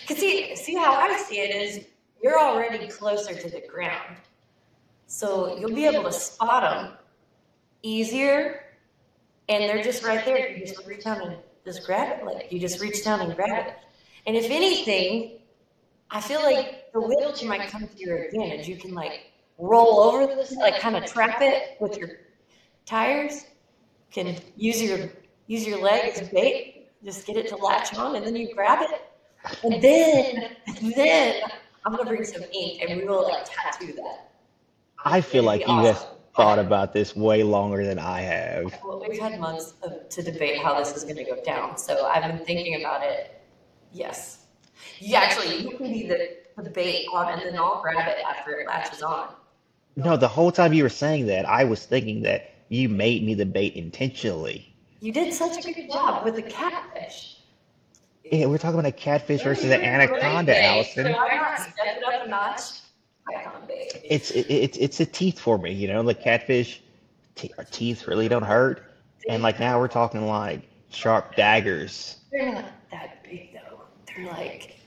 Cause 0.07 0.17
see, 0.17 0.55
see 0.55 0.75
how 0.75 0.93
I 0.93 1.17
see 1.17 1.39
it 1.39 1.55
is, 1.55 1.85
you're 2.23 2.39
already 2.39 2.87
closer 2.87 3.33
to 3.33 3.49
the 3.49 3.61
ground, 3.67 4.15
so 5.07 5.57
you'll 5.57 5.73
be 5.73 5.85
able 5.85 6.03
to 6.03 6.11
spot 6.13 6.61
them 6.63 6.93
easier, 7.81 8.63
and 9.51 9.63
they're 9.69 9.83
just 9.83 10.03
right 10.03 10.23
there. 10.23 10.49
You 10.49 10.65
just 10.65 10.87
reach 10.87 11.03
down 11.03 11.21
and 11.21 11.35
just 11.65 11.85
grab 11.85 12.19
it. 12.19 12.25
Like 12.25 12.51
you 12.51 12.59
just 12.59 12.81
reach 12.81 13.03
down 13.03 13.19
and 13.19 13.35
grab 13.35 13.67
it. 13.67 13.75
And 14.25 14.35
if 14.37 14.49
anything, 14.49 15.39
I 16.09 16.21
feel 16.21 16.41
like 16.41 16.91
the 16.93 17.01
wheelchair 17.01 17.49
might 17.49 17.69
come 17.69 17.87
to 17.87 17.97
your 17.97 18.23
advantage. 18.23 18.67
You 18.67 18.77
can 18.77 18.93
like 18.93 19.31
roll 19.57 19.99
over 19.99 20.25
this, 20.25 20.55
like 20.55 20.79
kind 20.79 20.95
of 20.95 21.05
trap 21.05 21.41
it 21.41 21.77
with 21.81 21.97
your 21.97 22.09
tires. 22.85 23.45
Can 24.11 24.37
use 24.55 24.81
your 24.81 25.09
use 25.47 25.67
your 25.67 25.81
leg 25.81 26.13
as 26.15 26.29
bait. 26.29 26.89
Just 27.03 27.27
get 27.27 27.35
it 27.35 27.49
to 27.49 27.57
latch 27.57 27.93
on, 27.95 28.15
and 28.15 28.25
then 28.25 28.35
you 28.35 28.53
grab 28.53 28.79
it. 28.81 29.01
And 29.63 29.81
then, 29.81 30.51
then 30.95 31.41
I'm 31.85 31.95
gonna 31.95 32.05
bring 32.05 32.23
some 32.23 32.43
ink, 32.53 32.81
and 32.81 33.01
we 33.01 33.07
will 33.07 33.23
like 33.23 33.45
tattoo 33.45 33.93
that. 33.93 34.31
I 35.03 35.19
feel 35.19 35.43
like 35.43 35.61
you 35.61 35.67
be 35.67 35.71
guys 35.71 35.95
awesome. 35.95 36.20
Thought 36.35 36.59
about 36.59 36.93
this 36.93 37.15
way 37.15 37.43
longer 37.43 37.85
than 37.85 37.99
I 37.99 38.21
have. 38.21 38.73
Well, 38.83 39.03
we've 39.07 39.19
had 39.19 39.39
months 39.39 39.73
of, 39.83 40.07
to 40.09 40.23
debate 40.23 40.59
how 40.59 40.77
this 40.79 40.95
is 40.95 41.03
gonna 41.03 41.23
go 41.23 41.41
down, 41.43 41.77
so 41.77 42.05
I've 42.05 42.23
been 42.23 42.45
thinking 42.45 42.81
about 42.81 43.03
it. 43.03 43.41
Yes, 43.91 44.45
you 44.99 45.15
actually 45.15 45.57
you 45.57 45.77
can 45.77 45.91
be 45.91 46.07
the, 46.07 46.37
the 46.57 46.69
bait 46.69 47.07
on, 47.13 47.27
and 47.33 47.41
then 47.41 47.57
I'll 47.57 47.81
grab 47.81 48.07
it 48.07 48.17
after 48.25 48.51
it 48.59 48.67
latches 48.67 49.01
on. 49.01 49.29
No, 49.95 50.15
the 50.15 50.27
whole 50.27 50.51
time 50.51 50.73
you 50.73 50.83
were 50.83 50.89
saying 50.89 51.27
that, 51.27 51.45
I 51.45 51.65
was 51.65 51.85
thinking 51.85 52.21
that 52.21 52.51
you 52.69 52.87
made 52.87 53.25
me 53.25 53.33
the 53.33 53.45
bait 53.45 53.73
intentionally. 53.73 54.73
You 55.01 55.11
did 55.11 55.33
such 55.33 55.65
a 55.65 55.73
good 55.73 55.91
job 55.91 56.23
with 56.23 56.35
the 56.35 56.43
catfish. 56.43 57.37
Yeah, 58.23 58.45
we're 58.45 58.59
talking 58.59 58.79
about 58.79 58.87
a 58.87 58.93
catfish 58.93 59.43
versus 59.43 59.65
an 59.65 59.81
anaconda, 59.81 60.63
Allison. 60.63 61.07
Could 61.07 61.15
I 61.15 61.35
not 61.35 61.59
step 61.59 61.97
it 61.97 62.03
up 62.03 62.25
a 62.25 62.29
notch? 62.29 62.80
It's 64.03 64.31
it, 64.31 64.45
it's 64.49 64.77
it's 64.77 64.97
the 64.97 65.05
teeth 65.05 65.39
for 65.39 65.57
me, 65.57 65.71
you 65.71 65.87
know. 65.87 66.01
Like 66.01 66.21
catfish, 66.21 66.81
te- 67.35 67.51
our 67.57 67.63
teeth 67.65 68.07
really 68.07 68.27
don't 68.27 68.43
hurt, 68.43 68.83
and 69.29 69.41
like 69.41 69.59
now 69.59 69.79
we're 69.79 69.87
talking 69.87 70.27
like 70.27 70.67
sharp 70.89 71.35
daggers. 71.35 72.17
They're 72.31 72.53
not 72.53 72.65
that 72.91 73.23
big 73.23 73.53
though. 73.53 73.81
They're 74.07 74.27
like 74.27 74.77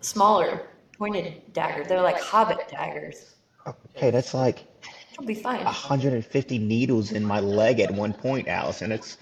smaller, 0.00 0.68
pointed 0.98 1.52
daggers. 1.52 1.88
They're 1.88 2.02
like 2.02 2.20
hobbit 2.20 2.68
daggers. 2.68 3.34
Okay, 3.66 4.10
that's 4.10 4.34
like 4.34 4.66
It'll 5.12 5.24
be 5.24 5.34
fine. 5.34 5.64
150 5.64 6.58
needles 6.58 7.12
in 7.12 7.24
my 7.24 7.38
leg 7.38 7.80
at 7.80 7.90
one 7.90 8.12
point, 8.12 8.48
Allison. 8.48 8.90
It's 8.92 9.18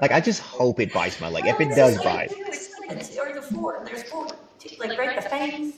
like 0.00 0.12
I 0.12 0.20
just 0.20 0.40
hope 0.40 0.80
it 0.80 0.92
bites 0.92 1.20
my 1.20 1.28
leg. 1.28 1.46
If 1.46 1.60
it 1.60 1.74
does 1.74 1.98
bite, 1.98 2.32
It's 2.32 3.16
like 3.16 3.42
four. 3.42 3.82
There's 3.84 4.04
four. 4.04 4.28
Like 4.78 4.98
right 4.98 5.16
the 5.16 5.28
fangs. 5.28 5.74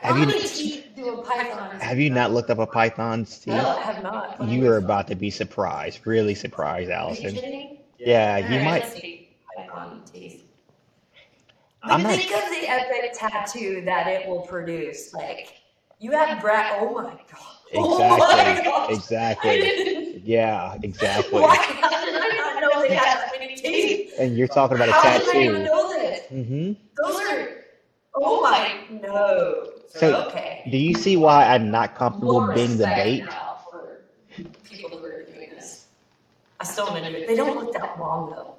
Have 0.00 0.16
How 0.16 0.22
you 0.26 0.32
teeth 0.32 0.84
do 0.96 1.08
a 1.08 1.22
python? 1.24 1.78
have 1.80 1.98
you 1.98 2.10
not 2.10 2.32
looked 2.32 2.50
up 2.50 2.58
a 2.58 2.66
python's 2.66 3.38
teeth? 3.38 3.54
No, 3.54 3.68
I 3.68 3.80
have 3.80 4.02
not. 4.02 4.36
You 4.48 4.68
are 4.70 4.76
about 4.76 5.08
to 5.08 5.14
be 5.14 5.30
surprised, 5.30 6.06
really 6.06 6.34
surprised, 6.34 6.90
Allison. 6.90 7.38
Yeah, 7.98 8.38
you 8.38 8.60
might. 8.64 8.82
Python 9.56 10.02
teeth. 10.12 10.44
I'm 11.82 12.02
not. 12.02 12.18
think 12.18 12.30
of 12.32 12.50
the 12.50 12.68
epic 12.68 13.12
tattoo 13.18 13.82
that 13.84 14.06
it 14.06 14.28
will 14.28 14.42
produce. 14.42 15.12
Like 15.14 15.62
you 15.98 16.12
have 16.12 16.40
Brad. 16.40 16.76
Oh 16.78 16.94
my 16.94 17.02
god. 17.02 17.18
Oh 17.74 17.98
my 17.98 18.16
Exactly. 18.18 18.94
Exactly. 18.94 20.20
Yeah, 20.24 20.78
exactly. 20.82 21.42
Why 21.42 21.56
did 22.04 22.14
I 22.14 22.36
not 22.36 22.60
know 22.60 22.82
they 22.88 22.94
had 22.94 23.18
that 23.18 23.32
many 23.38 23.56
teeth? 23.56 24.14
And 24.18 24.36
you're 24.36 24.48
talking 24.48 24.76
about 24.76 24.88
a 24.88 24.92
How 24.92 25.02
did 25.02 25.28
I 25.28 25.42
even 25.42 25.54
tattoo. 25.54 25.64
know 25.64 25.92
this? 25.92 26.26
hmm 26.28 26.72
Those 27.02 27.20
are. 27.20 27.48
Oh 28.14 28.42
my 28.42 28.80
no. 28.90 29.77
So, 29.88 30.14
okay. 30.28 30.68
Do 30.70 30.76
you 30.78 30.94
see 30.94 31.16
why 31.16 31.46
I'm 31.46 31.70
not 31.70 31.94
comfortable 31.94 32.40
More 32.40 32.52
being 32.54 32.78
the 32.78 32.86
bait? 32.86 33.24
for 33.70 34.04
people 34.64 34.90
who 34.98 35.04
are 35.04 35.22
doing 35.24 35.50
this. 35.54 35.86
I 36.60 36.64
still 36.64 36.86
do 36.88 36.96
it. 36.96 37.26
They 37.26 37.36
don't 37.36 37.56
look 37.56 37.72
that 37.74 37.98
long 37.98 38.30
though. 38.30 38.54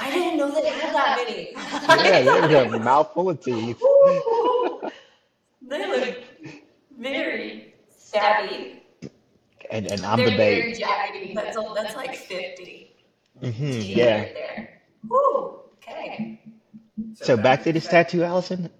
I 0.00 0.10
didn't 0.10 0.38
know 0.38 0.50
they 0.50 0.66
had 0.68 0.94
that 0.94 1.16
many. 1.24 1.52
Yeah, 1.54 2.46
there's 2.48 2.72
a 2.72 2.78
mouthful 2.80 3.30
of 3.30 3.42
teeth. 3.42 3.80
They 5.68 5.86
look 5.88 6.18
very 6.98 7.74
stabby. 7.92 8.80
And, 9.70 9.86
and 9.88 10.04
I'm 10.06 10.18
They're 10.18 10.30
the 10.30 10.36
very 10.36 10.72
bait. 10.72 11.34
That's, 11.34 11.56
a- 11.56 11.72
that's 11.74 11.96
like 11.96 12.14
50. 12.14 12.96
hmm 13.40 13.70
yeah. 13.82 14.18
Right 14.20 14.34
there. 14.34 14.80
Woo, 15.08 15.60
okay. 15.78 16.40
So 17.14 17.36
back 17.36 17.64
to 17.64 17.72
this 17.72 17.88
tattoo, 17.88 18.22
Allison? 18.24 18.70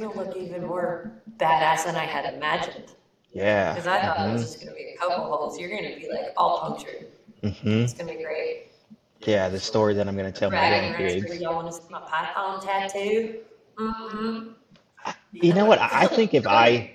Yeah, 0.00 0.06
it's 0.08 0.16
going 0.16 0.26
to 0.26 0.40
look 0.40 0.48
even 0.48 0.66
more 0.66 1.12
badass 1.38 1.84
than 1.84 1.96
I 1.96 2.04
had 2.04 2.34
imagined. 2.34 2.94
Yeah. 3.32 3.74
Because 3.74 3.86
I 3.86 4.00
thought 4.00 4.28
it 4.28 4.32
was 4.32 4.42
just 4.42 4.60
going 4.60 4.68
to 4.68 4.74
be 4.74 4.94
a 4.94 4.98
couple 4.98 5.24
holes. 5.24 5.58
You're 5.58 5.68
going 5.68 5.92
to 5.92 6.00
be 6.00 6.08
like 6.10 6.32
all 6.36 6.60
punctured. 6.60 7.06
Mm-hmm. 7.42 7.68
It's 7.68 7.94
going 7.94 8.08
to 8.08 8.16
be 8.16 8.22
great. 8.22 8.68
Yeah, 9.20 9.48
the 9.48 9.60
story 9.60 9.94
that 9.94 10.06
I'm 10.06 10.16
going 10.16 10.30
to 10.32 10.38
tell 10.38 10.50
my 10.50 10.56
Bragging 10.56 10.92
rights 10.92 11.26
grandkids. 11.26 11.40
y'all 11.40 11.54
want 11.54 11.66
to 11.68 11.72
see 11.72 11.88
my 11.90 12.00
python 12.00 12.60
tattoo? 12.62 13.38
Mm-hmm. 13.76 14.48
You 15.32 15.54
know 15.54 15.64
what? 15.64 15.78
I 15.80 16.06
think 16.06 16.34
if 16.34 16.46
I, 16.46 16.92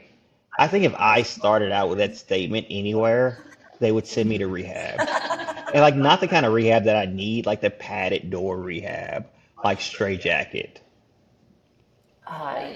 I 0.57 0.67
think 0.67 0.85
if 0.85 0.93
I 0.95 1.23
started 1.23 1.71
out 1.71 1.89
with 1.89 1.97
that 1.99 2.17
statement 2.17 2.67
anywhere, 2.69 3.43
they 3.79 3.91
would 3.91 4.07
send 4.07 4.29
me 4.29 4.37
to 4.37 4.47
rehab. 4.47 4.99
And 5.73 5.81
like 5.81 5.95
not 5.95 6.19
the 6.19 6.27
kind 6.27 6.45
of 6.45 6.53
rehab 6.53 6.83
that 6.85 6.95
I 6.95 7.05
need, 7.05 7.45
like 7.45 7.61
the 7.61 7.69
padded 7.69 8.29
door 8.29 8.57
rehab, 8.57 9.27
like 9.63 9.79
straight 9.79 10.21
jacket. 10.21 10.81
Uh, 12.27 12.73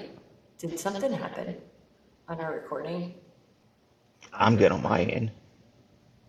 did 0.57 0.79
something 0.79 1.11
happen 1.11 1.55
on 2.27 2.39
our 2.39 2.53
recording? 2.53 3.15
I'm 4.33 4.55
good 4.55 4.71
on 4.71 4.81
my 4.81 5.01
end. 5.03 5.31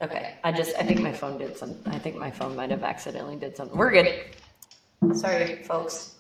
Okay, 0.03 0.35
I 0.45 0.53
just, 0.53 0.77
I 0.77 0.83
think 0.83 1.01
my 1.01 1.13
phone 1.13 1.39
did 1.39 1.57
some, 1.57 1.75
I 1.87 1.99
think 1.99 2.17
my 2.17 2.31
phone 2.31 2.55
might 2.55 2.71
have 2.71 2.83
accidentally 2.83 3.37
did 3.37 3.57
something. 3.57 3.77
We're 3.79 3.91
good. 3.91 5.17
Sorry, 5.17 5.63
folks. 5.63 6.17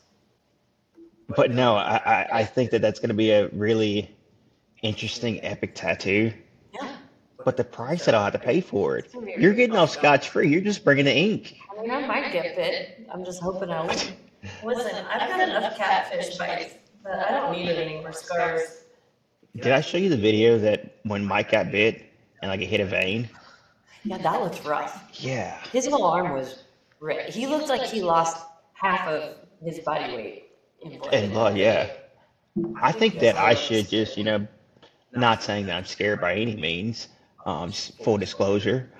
But 1.28 1.50
no, 1.50 1.74
I, 1.74 1.96
I, 1.96 2.28
I 2.40 2.44
think 2.44 2.70
that 2.70 2.80
that's 2.80 3.00
going 3.00 3.08
to 3.08 3.14
be 3.14 3.32
a 3.32 3.48
really 3.48 4.16
interesting, 4.82 5.42
epic 5.44 5.74
tattoo. 5.74 6.32
Yeah, 6.72 6.96
But 7.44 7.56
the 7.56 7.64
price 7.64 8.04
that 8.06 8.14
I'll 8.14 8.24
have 8.24 8.32
to 8.32 8.38
pay 8.38 8.60
for 8.60 8.96
it, 8.96 9.10
you're 9.36 9.52
getting 9.52 9.76
off 9.76 9.90
scotch 9.90 10.28
free. 10.28 10.48
You're 10.48 10.60
just 10.60 10.84
bringing 10.84 11.04
the 11.04 11.14
ink. 11.14 11.58
I 11.76 11.82
mean, 11.82 11.90
I 11.90 12.00
might 12.06 12.22
might 12.22 12.32
get 12.32 12.56
bit. 12.56 13.06
I'm 13.12 13.24
just 13.24 13.42
hoping 13.42 13.70
I 13.70 13.84
won't. 13.84 14.14
Listen, 14.64 15.04
I've 15.10 15.28
got 15.28 15.40
enough 15.40 15.76
catfish 15.76 16.36
bites, 16.38 16.74
but 17.06 17.18
I 17.18 17.32
don't 17.32 17.52
need 17.52 17.68
any 17.68 18.00
more 18.00 18.12
scars. 18.12 18.84
Did 19.54 19.72
I 19.72 19.80
show 19.80 19.98
you 19.98 20.08
the 20.08 20.16
video 20.16 20.58
that 20.58 20.96
when 21.04 21.24
Mike 21.24 21.52
got 21.52 21.70
bit 21.70 22.02
and 22.42 22.50
like 22.50 22.60
it 22.60 22.66
hit 22.66 22.80
a 22.80 22.84
vein? 22.84 23.28
Yeah, 24.04 24.18
that 24.18 24.40
looks 24.42 24.64
rough. 24.64 25.08
Yeah. 25.12 25.58
His 25.72 25.86
whole 25.86 26.04
arm 26.04 26.32
was 26.32 26.64
red. 27.00 27.32
He 27.32 27.46
looked 27.46 27.68
like 27.68 27.82
he 27.82 28.02
lost 28.02 28.44
half 28.74 29.06
of 29.08 29.36
his 29.64 29.78
body 29.80 30.14
weight 30.14 30.44
in 30.82 30.98
blood. 30.98 31.14
And 31.14 31.32
blood, 31.32 31.56
yeah. 31.56 31.90
I 32.80 32.92
think 32.92 33.18
that 33.20 33.36
I 33.36 33.54
should 33.54 33.88
just, 33.88 34.16
you 34.16 34.24
know, 34.24 34.46
not 35.12 35.42
saying 35.42 35.66
that 35.66 35.76
I'm 35.76 35.84
scared 35.84 36.20
by 36.20 36.34
any 36.34 36.56
means, 36.56 37.08
um, 37.44 37.72
full 37.72 38.18
disclosure. 38.18 38.90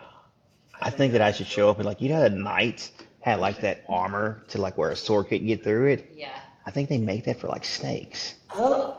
I 0.81 0.91
think 0.91 1.13
that 1.13 1.23
I 1.23 1.33
should 1.33 1.47
show 1.47 1.71
up 1.71 1.79
and 1.79 1.87
like, 1.87 2.01
you 2.01 2.09
know, 2.09 2.21
the 2.21 2.31
knights 2.31 2.93
had 3.21 3.41
like 3.41 3.61
that 3.61 3.85
armor 3.89 4.45
to 4.49 4.61
like 4.61 4.79
where 4.79 4.91
a 4.91 4.97
sword 4.97 5.29
couldn't 5.29 5.47
get 5.47 5.65
through 5.65 5.89
it. 5.89 6.13
Yeah. 6.15 6.39
I 6.67 6.71
think 6.71 6.89
they 6.89 6.99
make 6.99 7.25
that 7.25 7.41
for 7.41 7.47
like 7.49 7.65
snakes. 7.65 8.35
Oh, 8.55 8.99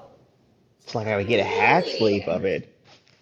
It's 0.84 0.96
like 0.96 1.08
I 1.08 1.18
would 1.18 1.28
get 1.28 1.40
a 1.40 1.44
half 1.44 1.86
sleeve 1.86 2.28
of 2.28 2.46
it. 2.46 2.74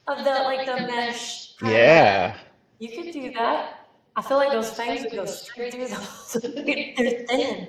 of 0.07 0.19
the 0.23 0.29
like 0.29 0.65
the 0.65 0.75
mesh. 0.85 1.53
Yeah. 1.63 2.35
You 2.79 2.89
could 2.89 3.11
do 3.11 3.31
that. 3.33 3.87
I 4.15 4.21
feel 4.21 4.37
like 4.37 4.51
those 4.51 4.71
fangs 4.71 5.01
would 5.03 5.11
go 5.11 5.25
straight 5.25 5.73
through 5.73 5.87
those. 5.87 6.33
They're 6.43 7.25
thin. 7.27 7.67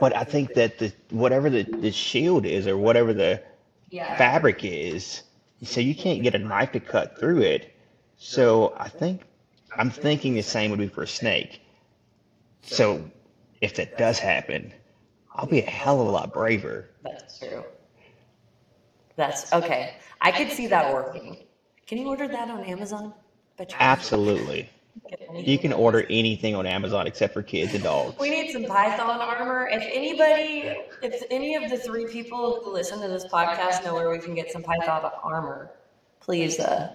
But 0.00 0.14
I 0.16 0.24
think 0.24 0.54
that 0.54 0.78
the 0.78 0.92
whatever 1.10 1.50
the, 1.50 1.64
the 1.64 1.90
shield 1.90 2.46
is 2.46 2.66
or 2.66 2.76
whatever 2.76 3.12
the 3.12 3.42
Yeah. 3.90 4.16
fabric 4.16 4.64
is, 4.64 5.22
so 5.62 5.80
you 5.80 5.94
can't 5.94 6.22
get 6.22 6.34
a 6.34 6.38
knife 6.38 6.72
to 6.72 6.80
cut 6.80 7.18
through 7.18 7.42
it. 7.42 7.74
So 8.18 8.74
I 8.76 8.88
think 8.88 9.22
I'm 9.76 9.90
thinking 9.90 10.34
the 10.34 10.42
same 10.42 10.70
would 10.70 10.78
be 10.78 10.88
for 10.88 11.02
a 11.02 11.08
snake. 11.08 11.60
So 12.62 13.10
if 13.60 13.74
that 13.76 13.98
does 13.98 14.18
happen, 14.18 14.72
I'll 15.38 15.46
be 15.46 15.60
a 15.60 15.70
hell 15.70 16.00
of 16.00 16.08
a 16.08 16.10
lot 16.10 16.32
braver. 16.32 16.90
That's 17.04 17.38
true. 17.38 17.64
That's 19.14 19.52
okay. 19.52 19.94
I 20.20 20.32
could 20.32 20.50
see 20.50 20.66
that 20.66 20.92
working. 20.92 21.38
Can 21.86 21.98
you 21.98 22.08
order 22.08 22.26
that 22.26 22.50
on 22.50 22.64
Amazon? 22.64 23.14
Bet 23.56 23.70
you 23.70 23.78
can 23.78 23.86
Absolutely. 23.86 24.68
You 25.32 25.58
can 25.58 25.72
order 25.72 26.04
anything 26.10 26.56
on 26.56 26.66
Amazon 26.66 27.06
except 27.06 27.32
for 27.32 27.42
kids 27.42 27.72
and 27.72 27.84
dogs. 27.84 28.16
We 28.18 28.30
need 28.30 28.50
some 28.50 28.64
Python 28.64 29.20
armor. 29.20 29.68
If 29.70 29.82
anybody, 29.92 30.76
if 31.02 31.22
any 31.30 31.54
of 31.54 31.70
the 31.70 31.78
three 31.78 32.06
people 32.06 32.60
who 32.64 32.72
listen 32.72 33.00
to 33.00 33.08
this 33.08 33.24
podcast 33.26 33.84
know 33.84 33.94
where 33.94 34.10
we 34.10 34.18
can 34.18 34.34
get 34.34 34.50
some 34.50 34.62
Python 34.62 35.10
armor, 35.22 35.70
please, 36.20 36.58
uh, 36.58 36.94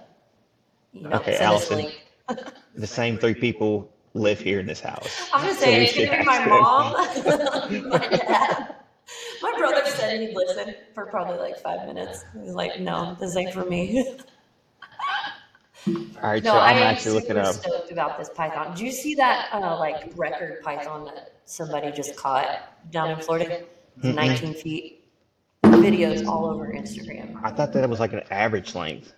you 0.92 1.02
know, 1.02 1.16
Okay, 1.16 1.36
send 1.36 1.52
us 1.52 1.70
a 1.70 1.74
Allison. 1.74 1.76
link. 1.78 2.52
The 2.76 2.86
same 2.86 3.16
three 3.18 3.34
people 3.34 3.90
live 4.14 4.38
here 4.40 4.60
in 4.60 4.66
this 4.66 4.80
house. 4.80 5.28
I'm 5.32 5.44
just 5.46 5.58
So 5.58 5.64
saying, 5.66 5.78
we 5.78 5.84
it's 5.84 5.92
should 5.92 6.06
gonna 6.08 6.20
be 6.20 6.26
my 6.26 6.46
mom, 6.46 6.92
my 7.88 7.98
dad. 7.98 8.74
My 9.42 9.54
brother 9.58 9.84
said 9.86 10.20
he'd 10.20 10.34
listen 10.34 10.74
for 10.94 11.06
probably 11.06 11.36
like 11.38 11.58
five 11.58 11.86
minutes. 11.86 12.24
He's 12.40 12.54
like, 12.54 12.80
no, 12.80 13.16
this 13.20 13.36
ain't 13.36 13.52
for 13.52 13.64
me. 13.64 14.16
All 15.86 15.94
right, 16.22 16.42
No, 16.42 16.52
so 16.52 16.58
I'm 16.58 16.78
actually 16.78 17.12
looking 17.20 17.36
up. 17.36 17.54
stoked 17.56 17.92
about 17.92 18.16
this 18.18 18.30
python. 18.30 18.70
Did 18.70 18.80
you 18.80 18.90
see 18.92 19.14
that 19.16 19.50
uh, 19.52 19.78
like 19.78 20.10
record 20.16 20.62
python 20.62 21.04
that 21.04 21.34
somebody 21.44 21.92
just 21.92 22.16
caught 22.16 22.46
down 22.90 23.10
in 23.10 23.18
Florida? 23.20 23.64
Mm-mm. 24.00 24.14
19 24.14 24.54
feet. 24.54 25.04
Videos 25.64 26.26
all 26.26 26.46
over 26.46 26.72
Instagram. 26.72 27.38
I 27.44 27.50
thought 27.50 27.74
that 27.74 27.86
was 27.88 28.00
like 28.00 28.14
an 28.14 28.22
average 28.30 28.74
length. 28.74 29.12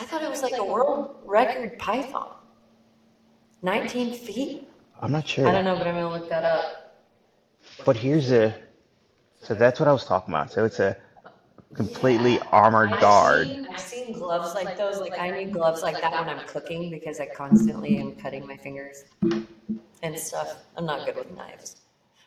I 0.00 0.04
thought 0.04 0.22
it 0.22 0.30
was 0.30 0.42
like 0.42 0.54
a 0.58 0.64
world 0.64 1.14
record 1.24 1.78
python. 1.78 2.34
19 3.62 4.14
feet? 4.14 4.68
I'm 5.00 5.12
not 5.12 5.26
sure. 5.26 5.46
I 5.48 5.52
don't 5.52 5.64
know, 5.64 5.76
but 5.76 5.86
I'm 5.86 5.94
gonna 5.94 6.10
look 6.10 6.28
that 6.28 6.44
up. 6.44 6.94
But 7.84 7.96
here's 7.96 8.30
a. 8.32 8.54
So 9.40 9.54
that's 9.54 9.78
what 9.78 9.88
I 9.88 9.92
was 9.92 10.04
talking 10.04 10.34
about. 10.34 10.50
So 10.52 10.64
it's 10.64 10.80
a 10.80 10.96
completely 11.74 12.40
armored 12.52 12.90
I've 12.92 13.00
guard. 13.00 13.46
seen- 13.48 13.66
I've 13.70 13.80
seen 13.80 14.12
gloves 14.12 14.54
like 14.54 14.76
those. 14.76 15.00
Like 15.00 15.18
I 15.18 15.30
need 15.30 15.52
gloves 15.52 15.82
like 15.82 16.00
that 16.00 16.12
when 16.12 16.28
I'm 16.28 16.40
cooking 16.46 16.90
because 16.90 17.20
I 17.20 17.26
constantly 17.26 17.96
am 17.98 18.12
cutting 18.12 18.46
my 18.46 18.56
fingers 18.56 19.04
and 20.02 20.18
stuff. 20.18 20.56
I'm 20.76 20.86
not 20.86 21.06
good 21.06 21.16
with 21.16 21.30
knives. 21.36 21.76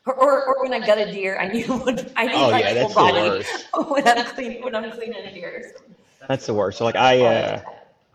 Or, 0.05 0.15
or, 0.15 0.45
or 0.45 0.63
when 0.63 0.73
I 0.73 0.85
gut 0.85 0.97
a 0.97 1.11
deer, 1.11 1.37
I 1.39 1.47
need 1.47 1.67
one. 1.69 1.99
I 2.15 2.27
need 2.27 2.35
Oh 2.35 2.47
like 2.47 2.63
yeah, 2.63 2.73
that's 2.73 2.93
full 2.93 3.05
the 3.05 3.11
body 3.13 3.29
worst. 3.29 3.67
when 3.89 4.07
I'm 4.07 4.25
cleaning 4.25 4.63
when 4.63 4.75
I'm 4.75 4.91
cleaning 4.91 5.33
deer. 5.33 5.73
That's 6.27 6.45
the 6.45 6.53
worst. 6.53 6.77
So 6.77 6.85
like 6.85 6.95
I, 6.95 7.23
uh, 7.25 7.61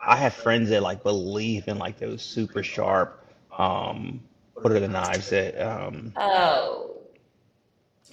I 0.06 0.16
have 0.16 0.34
friends 0.34 0.70
that 0.70 0.82
like 0.82 1.02
believe 1.02 1.68
in 1.68 1.78
like 1.78 1.98
those 1.98 2.22
super 2.22 2.62
sharp, 2.62 3.24
um, 3.58 4.20
what 4.54 4.72
are 4.72 4.80
the 4.80 4.88
knives 4.88 5.30
that 5.30 5.60
um, 5.60 6.12
Oh, 6.16 6.96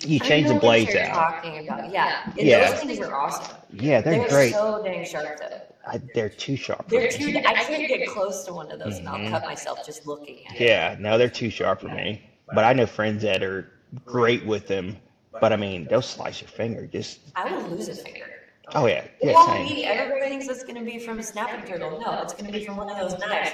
you 0.05 0.15
I 0.21 0.27
change 0.27 0.43
know 0.47 0.49
the 0.49 0.53
what 0.55 0.61
blades 0.61 0.93
you're 0.93 1.03
out. 1.03 1.13
Talking 1.13 1.67
about, 1.67 1.91
yeah, 1.91 2.31
And 2.37 2.47
Yeah. 2.47 2.71
Those 2.71 2.79
things 2.81 2.99
are 2.99 3.15
awesome. 3.15 3.55
Yeah, 3.71 4.01
they're 4.01 4.19
They're 4.19 4.29
great. 4.29 4.53
so 4.53 4.81
dang 4.83 5.05
sharp 5.05 5.39
though. 5.39 5.61
I, 5.87 6.01
they're 6.13 6.29
too 6.29 6.55
sharp. 6.55 6.87
They're 6.87 7.03
me. 7.03 7.09
too. 7.09 7.41
I 7.45 7.53
can't 7.55 7.87
get 7.87 8.07
close 8.07 8.45
to 8.45 8.53
one 8.53 8.71
of 8.71 8.79
those, 8.79 8.99
and 8.99 9.07
Mhm. 9.07 9.25
I'll 9.25 9.31
cut 9.31 9.43
myself 9.45 9.85
just 9.85 10.05
looking 10.07 10.45
at 10.47 10.55
it. 10.55 10.61
Yeah, 10.61 10.95
no, 10.99 11.17
they're 11.17 11.29
too 11.29 11.49
sharp 11.49 11.81
for 11.81 11.89
me. 11.89 12.21
But 12.47 12.63
I 12.63 12.73
know 12.73 12.85
friends 12.85 13.23
that 13.23 13.43
are 13.43 13.69
great 14.05 14.45
with 14.45 14.67
them. 14.67 14.97
But 15.41 15.51
I 15.51 15.57
mean, 15.57 15.87
they'll 15.87 16.01
slice 16.01 16.41
your 16.41 16.47
finger. 16.47 16.87
Just 16.87 17.19
I 17.35 17.51
will 17.51 17.61
lose 17.69 17.89
a 17.89 17.95
finger. 17.95 18.32
Oh 18.75 18.85
yeah, 18.85 18.95
It 19.03 19.11
yeah, 19.21 19.33
won't 19.33 19.49
same. 19.51 19.67
be. 19.67 19.85
Everybody 19.85 20.29
thinks 20.29 20.47
it's 20.47 20.63
going 20.63 20.75
to 20.75 20.83
be 20.83 20.99
from 20.99 21.19
a 21.19 21.23
snapping 21.23 21.65
turtle. 21.65 21.99
No, 21.99 22.21
it's 22.21 22.33
going 22.33 22.45
to 22.45 22.51
be 22.51 22.65
from 22.65 22.77
one 22.77 22.89
of 22.89 22.97
those 22.97 23.19
knives. 23.19 23.51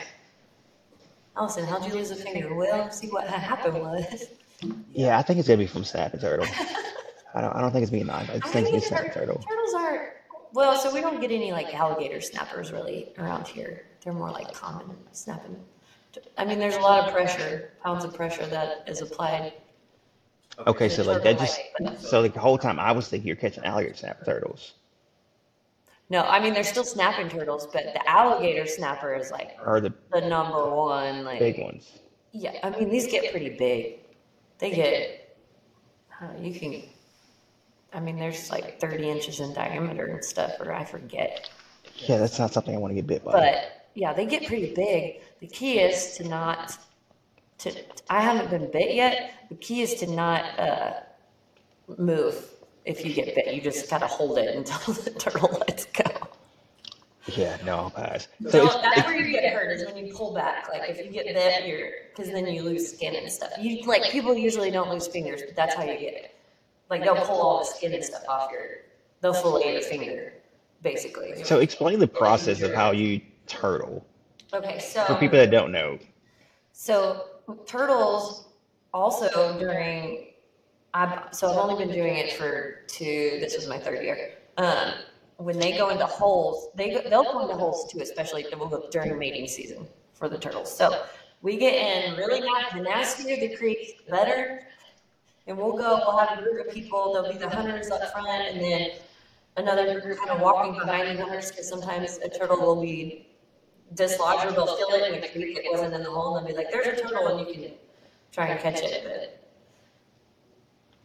Allison, 1.38 1.66
how'd 1.66 1.86
you 1.86 1.94
lose 1.94 2.12
a 2.12 2.16
finger? 2.16 2.54
Well, 2.54 2.92
see 2.92 3.08
what 3.08 3.28
happened 3.28 3.76
was. 3.80 4.26
Yeah, 4.92 5.18
I 5.18 5.22
think 5.22 5.40
it's 5.40 5.48
gonna 5.48 5.58
be 5.58 5.68
from 5.68 5.86
snapping 5.86 6.20
turtle. 6.20 6.46
I 7.34 7.40
don't. 7.42 7.56
I 7.56 7.62
don't 7.62 7.72
think 7.72 7.84
it's 7.84 7.92
being 7.92 8.08
knife. 8.08 8.30
I 8.30 8.40
think 8.40 8.74
it's 8.74 8.88
snapping 8.88 9.12
tur- 9.12 9.20
turtle. 9.22 9.42
turtles 9.48 9.74
are 9.74 10.14
well, 10.52 10.76
so 10.76 10.94
we 10.94 11.00
don't 11.00 11.22
get 11.22 11.32
any 11.32 11.52
like 11.52 11.74
alligator 11.74 12.20
snappers 12.20 12.72
really 12.74 13.14
around 13.18 13.48
here. 13.48 13.86
They're 14.04 14.12
more 14.14 14.32
like 14.32 14.54
common 14.54 14.98
snapping. 15.12 15.56
I 16.38 16.44
mean, 16.44 16.60
there's 16.60 16.76
a 16.76 16.82
lot 16.82 17.08
of 17.08 17.14
pressure, 17.14 17.72
pounds 17.84 18.04
of 18.04 18.14
pressure 18.14 18.46
that 18.48 18.84
is 18.88 19.02
applied. 19.02 19.54
Okay, 20.68 20.90
so 20.90 21.04
like 21.04 21.24
that 21.24 21.40
just. 21.40 21.62
So 22.02 22.20
like 22.20 22.34
the 22.34 22.40
whole 22.42 22.58
time 22.58 22.80
I 22.80 22.92
was 22.92 23.08
thinking 23.08 23.28
you're 23.28 23.36
catching 23.38 23.64
alligator 23.64 23.96
snapping 23.96 24.26
turtles, 24.26 24.74
No, 26.10 26.24
I 26.24 26.40
mean 26.40 26.54
they're 26.54 26.64
still 26.64 26.84
snapping 26.84 27.30
turtles, 27.30 27.68
but 27.68 27.94
the 27.94 28.10
alligator 28.10 28.66
snapper 28.66 29.14
is 29.14 29.32
like 29.32 29.58
or 29.64 29.80
the 29.80 29.94
the 30.12 30.22
number 30.22 30.70
one. 30.70 31.24
Like 31.24 31.40
big 31.40 31.60
ones. 31.60 32.00
Yeah, 32.32 32.54
I 32.64 32.72
mean 32.72 32.90
these 32.90 33.08
get 33.08 33.32
pretty 33.32 33.50
big. 33.50 34.00
They 34.58 34.72
get, 34.72 35.38
uh, 36.22 36.38
you 36.42 36.60
can, 36.60 36.84
I 37.94 38.00
mean 38.00 38.18
there's 38.18 38.50
like 38.50 38.80
30 38.80 39.10
inches 39.10 39.40
in 39.40 39.54
diameter 39.54 40.06
and 40.06 40.24
stuff, 40.24 40.52
or 40.60 40.74
I 40.74 40.84
forget. 40.84 41.50
Yeah, 41.96 42.18
that's 42.18 42.40
not 42.40 42.54
something 42.54 42.76
I 42.76 42.78
want 42.78 42.92
to 42.92 42.96
get 42.96 43.08
bit 43.08 43.24
by. 43.24 43.32
But 43.32 43.88
yeah, 43.94 44.14
they 44.14 44.26
get 44.26 44.46
pretty 44.48 44.74
big. 44.74 45.22
The 45.40 45.48
key 45.48 45.80
is 45.80 46.18
to 46.18 46.28
not, 46.28 46.78
to 47.60 47.74
I 48.10 48.22
haven't 48.22 48.50
been 48.50 48.70
bit 48.72 48.96
yet. 48.96 49.48
The 49.50 49.56
key 49.56 49.82
is 49.82 49.94
to 49.96 50.08
not 50.08 50.60
uh, 50.60 50.94
move 51.98 52.50
if 52.86 53.06
you 53.06 53.14
get 53.14 53.34
bit. 53.36 53.54
You 53.54 53.62
just 53.62 53.90
gotta 53.90 54.08
hold 54.08 54.38
it 54.38 54.56
until 54.56 54.94
the 55.04 55.12
turtle 55.12 55.64
lets 55.68 55.86
go. 55.86 56.04
yeah, 57.28 57.58
no, 57.66 57.76
I'll 57.76 57.90
pass. 57.90 58.28
So 58.44 58.50
So 58.50 58.66
it's, 58.66 58.76
that's 58.76 59.08
where 59.08 59.20
you 59.20 59.32
get 59.32 59.54
hurt 59.54 59.72
is 59.72 59.86
when 59.86 60.06
you 60.06 60.14
pull 60.14 60.34
back. 60.34 60.70
Like 60.70 60.90
if 60.90 60.98
you 61.06 61.12
get 61.12 61.26
bit, 61.34 61.68
you're 61.68 61.92
because 62.16 62.32
then 62.32 62.48
you 62.48 62.64
lose 62.64 62.94
skin 62.94 63.16
and 63.16 63.32
stuff. 63.32 63.52
You 63.60 63.86
like 63.86 64.04
people 64.12 64.36
usually 64.36 64.72
don't 64.72 64.90
lose 64.90 65.08
fingers, 65.08 65.42
but 65.46 65.56
that's 65.56 65.76
how 65.76 65.84
you 65.84 66.00
get 66.00 66.14
it. 66.14 66.36
Like 66.90 67.04
they'll 67.04 67.16
pull 67.16 67.42
all 67.42 67.60
the 67.60 67.66
skin 67.66 67.94
and 67.94 68.04
stuff 68.04 68.24
off 68.28 68.52
your, 68.52 68.82
they'll 69.22 69.34
fillet 69.34 69.74
your 69.74 69.82
finger, 69.84 70.34
basically. 70.82 71.44
so 71.44 71.60
explain 71.60 72.00
the 72.00 72.08
process 72.08 72.64
of 72.64 72.74
how 72.74 72.92
you 72.92 73.22
turtle 73.46 74.04
Okay, 74.54 74.80
so 74.80 75.06
for 75.06 75.16
people 75.16 75.38
that 75.38 75.52
don't 75.52 75.72
know. 75.72 76.00
So 76.72 77.26
turtles 77.68 78.48
also 78.94 79.60
during 79.60 80.29
I've 80.94 81.34
so 81.34 81.50
I've 81.50 81.58
only 81.58 81.86
been 81.86 81.94
doing 81.94 82.16
it 82.16 82.34
for 82.34 82.82
two. 82.88 83.38
This 83.40 83.56
was 83.56 83.68
my 83.68 83.78
third 83.78 84.04
year. 84.04 84.32
Um, 84.58 84.94
when 85.38 85.58
they 85.58 85.78
go 85.78 85.90
into 85.90 86.06
holes, 86.06 86.70
they 86.76 86.92
go, 86.92 87.02
they'll 87.10 87.24
go 87.24 87.42
into 87.42 87.56
holes 87.56 87.92
too, 87.92 88.02
especially 88.02 88.46
during 88.92 89.18
mating 89.18 89.48
season 89.48 89.88
for 90.14 90.28
the 90.28 90.38
turtles. 90.38 90.76
So 90.76 91.06
we 91.42 91.58
get 91.58 91.74
in 91.74 92.18
really. 92.18 92.42
The 92.42 92.82
nastier 92.82 93.40
the 93.40 93.56
creek, 93.56 94.06
the 94.06 94.12
better. 94.12 94.64
And 95.48 95.58
we'll 95.58 95.78
go. 95.78 96.02
We'll 96.06 96.18
have 96.18 96.40
a 96.40 96.42
group 96.42 96.68
of 96.68 96.74
people. 96.74 97.14
There'll 97.14 97.32
be 97.32 97.40
the 97.40 97.50
hunters 97.50 97.90
up 97.90 98.12
front, 98.12 98.50
and 98.50 98.62
then 98.62 98.92
another 99.58 100.00
group 100.00 100.18
kind 100.18 100.32
of 100.32 100.42
walking 100.42 100.74
behind 100.74 101.18
the 101.18 101.24
hunters 101.24 101.50
because 101.50 101.68
sometimes 101.68 102.18
a 102.24 102.30
turtle 102.30 102.60
will 102.60 102.82
be 102.82 103.28
dislodged 103.94 104.46
or 104.46 104.52
they'll 104.52 104.78
fill 104.78 104.90
it 104.92 105.14
in 105.14 105.22
the 105.22 105.28
creek 105.28 105.56
that 105.56 105.66
wasn't 105.70 105.94
in 105.94 106.04
the 106.04 106.10
hole 106.10 106.38
and 106.38 106.48
they'll 106.48 106.56
be 106.56 106.58
like, 106.58 106.72
there's 106.72 106.88
a 106.88 107.02
turtle 107.02 107.28
and 107.28 107.48
you 107.48 107.54
can 107.54 107.74
try 108.32 108.48
and 108.48 108.60
catch 108.60 108.80
it. 108.82 109.04
But 109.04 109.39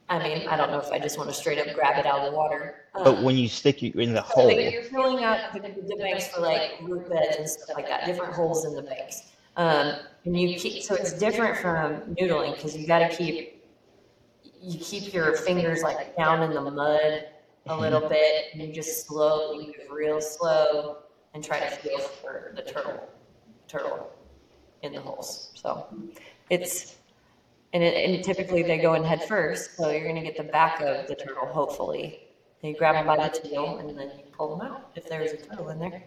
I 0.09 0.19
mean, 0.23 0.47
I 0.49 0.57
don't 0.57 0.71
know 0.71 0.79
if 0.79 0.93
I 0.93 0.99
just 0.99 1.17
want 1.17 1.31
to 1.31 1.35
straight 1.35 1.59
up 1.59 1.75
grab 1.75 1.99
it 1.99 2.07
out 2.07 2.21
of 2.21 2.31
the 2.31 2.37
water. 2.37 2.85
But 2.93 3.07
Um, 3.07 3.25
when 3.25 3.39
you 3.39 3.49
stick 3.49 3.81
you 3.83 3.91
in 3.93 4.13
the 4.13 4.21
hole, 4.21 4.51
you're 4.51 4.83
filling 4.83 5.25
up 5.25 5.53
the, 5.53 5.61
the 5.61 5.97
banks 5.97 6.29
for 6.29 6.43
like 6.43 6.73
root 6.83 7.09
beds 7.09 7.37
and 7.39 7.49
stuff 7.49 7.77
like 7.77 7.89
that, 7.89 8.05
different 8.05 8.35
holes 8.35 8.65
in 8.67 8.75
the 8.75 8.83
banks. 8.83 9.31
Um, 9.57 9.95
and 10.25 10.41
you 10.41 10.59
keep 10.59 10.83
so 10.83 10.95
it's 10.95 11.13
different 11.13 11.57
from 11.57 12.15
noodling 12.17 12.55
because 12.57 12.77
you 12.77 12.87
got 12.87 12.99
to 13.01 13.17
keep 13.17 13.63
you 14.61 14.79
keep 14.79 15.13
your 15.13 15.37
fingers 15.37 15.83
like 15.83 16.17
down 16.17 16.43
in 16.43 16.55
the 16.55 16.61
mud 16.61 17.27
a 17.67 17.77
little 17.77 18.09
bit 18.09 18.47
and 18.53 18.63
you 18.63 18.73
just 18.73 19.07
slowly 19.07 19.67
move 19.67 19.91
real 19.91 20.21
slow 20.21 20.99
and 21.35 21.45
try 21.45 21.61
to 21.61 21.71
feel 21.77 21.99
for 21.99 22.53
the 22.57 22.63
turtle 22.63 23.09
turtle 23.69 24.11
in 24.83 24.93
the 24.93 25.01
holes 25.01 25.51
so 25.55 25.87
it's 26.51 26.97
and, 27.75 27.83
it, 27.83 28.09
and 28.09 28.25
typically 28.25 28.62
they 28.62 28.79
go 28.79 28.95
in 28.95 29.05
head 29.05 29.22
first 29.25 29.77
so 29.77 29.91
you're 29.91 30.05
going 30.05 30.16
to 30.16 30.22
get 30.22 30.37
the 30.37 30.45
back 30.45 30.81
of 30.81 31.07
the 31.07 31.14
turtle 31.14 31.47
hopefully 31.47 32.20
and 32.62 32.72
you 32.72 32.79
grab 32.79 32.95
them 32.95 33.07
by 33.07 33.29
the 33.29 33.39
tail 33.39 33.77
and 33.79 33.99
then 33.99 34.11
you 34.16 34.25
pull 34.33 34.57
them 34.57 34.66
out 34.66 34.91
if 34.95 35.07
there's 35.09 35.33
a 35.33 35.37
turtle 35.37 35.68
in 35.68 35.79
there 35.79 36.03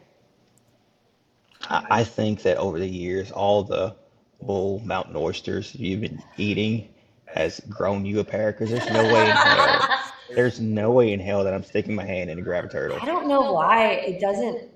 I, 1.69 1.85
I 1.89 2.03
think 2.03 2.41
that 2.43 2.57
over 2.57 2.79
the 2.79 2.87
years, 2.87 3.31
all 3.31 3.63
the 3.63 3.95
bull 4.41 4.79
mountain 4.85 5.15
oysters 5.15 5.73
you've 5.73 6.01
been 6.01 6.21
eating 6.37 6.89
has 7.25 7.59
grown 7.69 8.05
you 8.05 8.19
a 8.19 8.23
pair 8.23 8.51
because 8.51 8.69
there's 8.69 8.89
no 8.91 9.03
way 9.11 9.25
in 9.25 9.35
hell, 9.35 9.99
there's 10.35 10.59
no 10.59 10.91
way 10.91 11.11
in 11.13 11.19
hell 11.19 11.43
that 11.43 11.53
I'm 11.53 11.63
sticking 11.63 11.95
my 11.95 12.05
hand 12.05 12.29
in 12.29 12.37
to 12.37 12.43
grab 12.43 12.65
a 12.65 12.69
turtle. 12.69 12.97
I 13.01 13.05
don't 13.05 13.27
know 13.27 13.51
why 13.53 13.93
it 13.93 14.21
doesn't 14.21 14.69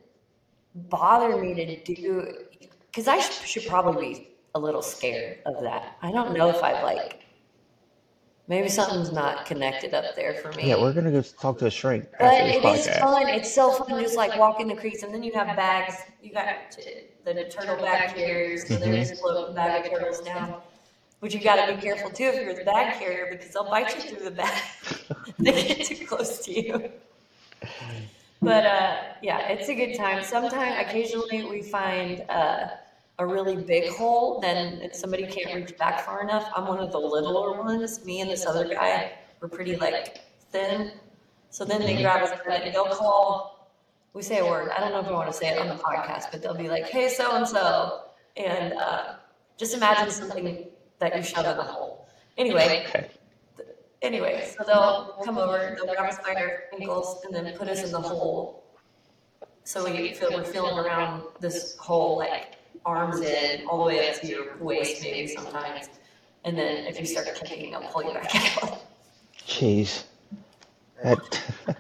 bother 0.76 1.38
me 1.38 1.54
to 1.54 1.84
do 1.84 2.34
because 2.88 3.08
I 3.08 3.20
sh- 3.20 3.46
should 3.46 3.66
probably 3.68 4.14
be 4.14 4.31
a 4.56 4.60
little 4.60 4.82
scared 4.82 5.40
of 5.46 5.62
that. 5.64 5.98
I 6.02 6.12
don't 6.12 6.34
know 6.38 6.50
if 6.50 6.64
I 6.64 6.82
like 6.84 7.22
maybe 8.48 8.68
something's 8.68 9.12
not 9.12 9.46
connected 9.46 9.94
up 9.94 10.16
there 10.16 10.34
for 10.36 10.52
me. 10.54 10.68
Yeah, 10.68 10.82
we're 10.82 10.94
gonna 10.94 11.12
go 11.12 11.22
talk 11.22 11.58
to 11.60 11.68
a 11.68 11.72
shrink 11.72 12.06
but 12.20 12.34
it 12.34 12.64
is 12.64 12.88
fun. 13.00 13.28
It's 13.30 13.54
so 13.54 13.72
fun, 13.72 14.02
just 14.02 14.18
like 14.18 14.38
walking 14.38 14.68
the 14.68 14.76
creeks, 14.76 15.04
and 15.04 15.14
then 15.14 15.24
you 15.24 15.32
have 15.34 15.56
bags. 15.56 15.96
You 16.22 16.34
got 16.34 16.78
the, 17.24 17.46
turtle 17.50 17.78
bag 17.78 18.14
carriers, 18.16 18.68
so 18.68 18.76
Mm-hmm. 18.76 18.92
they 18.92 19.00
just 19.00 19.22
float 19.22 19.50
the 19.50 19.54
bag 19.54 19.86
of 19.86 20.00
turtles 20.00 20.22
down. 20.22 20.62
But 21.22 21.34
you 21.34 21.40
got 21.40 21.66
to 21.66 21.76
be 21.76 21.82
careful 21.82 22.10
too 22.10 22.26
if 22.26 22.36
you're 22.36 22.56
the 22.56 22.66
bag 22.66 23.00
carrier 23.00 23.28
because 23.30 23.54
they'll 23.54 23.70
bite 23.70 23.96
you 23.96 24.02
through 24.02 24.26
the 24.26 24.32
bag. 24.32 24.62
they 25.40 25.52
get 25.76 25.86
too 25.86 26.06
close 26.06 26.40
to 26.46 26.52
you. 26.52 26.92
But 28.42 28.66
uh, 28.66 28.98
yeah, 29.22 29.50
it's 29.50 29.70
a 29.70 29.76
good 29.76 29.96
time. 29.96 30.24
Sometimes, 30.24 30.90
occasionally, 30.90 31.46
we 31.46 31.62
find 31.62 32.26
uh, 32.28 32.70
a 33.22 33.26
really 33.26 33.56
big 33.56 33.90
hole, 33.90 34.40
then 34.40 34.82
if 34.82 34.96
somebody 34.96 35.28
can't 35.28 35.54
reach 35.56 35.78
back 35.78 36.02
far 36.02 36.22
enough. 36.22 36.50
I'm 36.56 36.68
one 36.68 36.80
of 36.80 36.92
the 36.92 37.00
littler 37.00 37.62
ones. 37.62 38.04
Me 38.06 38.22
and 38.22 38.30
this 38.30 38.46
other 38.46 38.68
guy 38.68 39.14
were 39.40 39.48
pretty 39.48 39.76
like 39.76 40.22
thin. 40.52 40.92
So 41.50 41.66
then 41.66 41.82
they 41.82 42.02
grab 42.02 42.24
us 42.24 42.32
and 42.50 42.74
they'll 42.74 42.86
call. 42.86 43.70
We 44.14 44.22
say 44.22 44.40
a 44.40 44.46
word. 44.46 44.72
I 44.76 44.80
don't 44.80 44.92
know 44.92 45.00
if 45.00 45.08
I 45.08 45.12
want 45.12 45.32
to 45.32 45.38
say 45.38 45.50
it 45.50 45.58
on 45.58 45.68
the 45.68 45.82
podcast, 45.82 46.32
but 46.32 46.42
they'll 46.42 46.54
be 46.54 46.68
like, 46.68 46.86
"Hey, 46.90 47.08
so 47.10 47.36
and 47.36 47.48
so," 47.48 48.02
and 48.36 48.74
uh, 48.74 49.16
just 49.58 49.74
imagine 49.74 50.12
something 50.12 50.68
that 51.00 51.16
you 51.16 51.24
shove 51.24 51.46
in 51.46 51.58
the 51.58 51.64
hole. 51.64 52.08
Anyway, 52.38 52.86
Okay. 52.90 53.10
Anyway, 54.02 54.52
so 54.58 54.64
they'll 54.66 55.16
come 55.24 55.38
over, 55.38 55.76
they'll 55.78 55.94
grab 55.94 56.10
us 56.10 56.18
by 56.26 56.34
our 56.34 56.64
ankles 56.74 57.24
and 57.24 57.36
then 57.36 57.56
put 57.56 57.68
us 57.68 57.84
in 57.84 57.92
the 57.92 58.02
hole. 58.02 58.64
So 59.64 59.86
we 59.86 60.14
feel 60.16 60.32
we're 60.34 60.44
feeling 60.44 60.80
around 60.80 61.24
this 61.40 61.78
hole, 61.78 62.18
like 62.18 62.56
arms 62.86 63.22
in, 63.22 63.66
all 63.68 63.80
the 63.80 63.86
way 63.86 64.10
up 64.10 64.20
to 64.22 64.28
your 64.28 64.58
waist, 64.60 65.02
maybe 65.02 65.28
sometimes. 65.28 65.90
And 66.44 66.58
then 66.58 66.86
if 66.86 67.00
you 67.00 67.06
start 67.06 67.28
kicking, 67.36 67.72
they'll 67.72 67.82
pull 67.82 68.04
you 68.04 68.14
back 68.14 68.64
out. 68.64 68.82
Jeez. 69.48 70.04
That 71.04 71.42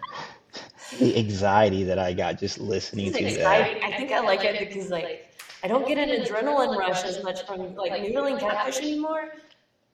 the 0.99 1.17
anxiety 1.17 1.83
that 1.83 1.99
I 1.99 2.13
got 2.13 2.39
just 2.39 2.59
listening 2.59 3.11
to 3.13 3.23
that. 3.37 3.83
I 3.83 3.91
think 3.97 4.11
I 4.11 4.19
like 4.19 4.43
it 4.43 4.59
because 4.59 4.89
like 4.89 5.27
I 5.63 5.67
don't 5.67 5.87
get 5.87 5.97
an 5.97 6.09
adrenaline 6.23 6.77
rush 6.77 7.03
as 7.03 7.23
much 7.23 7.45
from 7.45 7.75
like 7.75 7.91
noodling 7.93 8.39
catfish 8.39 8.79
anymore. 8.79 9.33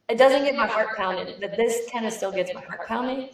It 0.10 0.18
doesn't 0.18 0.45
get 0.45 0.56
my 0.56 0.68
heart 0.68 0.95
pounding, 0.95 1.36
but 1.41 1.58
this 1.58 1.89
kind 1.91 2.06
of 2.06 2.14
still 2.14 2.32
gets 2.32 2.54
my 2.54 2.62
heart 2.62 2.88
pounding. 2.88 3.30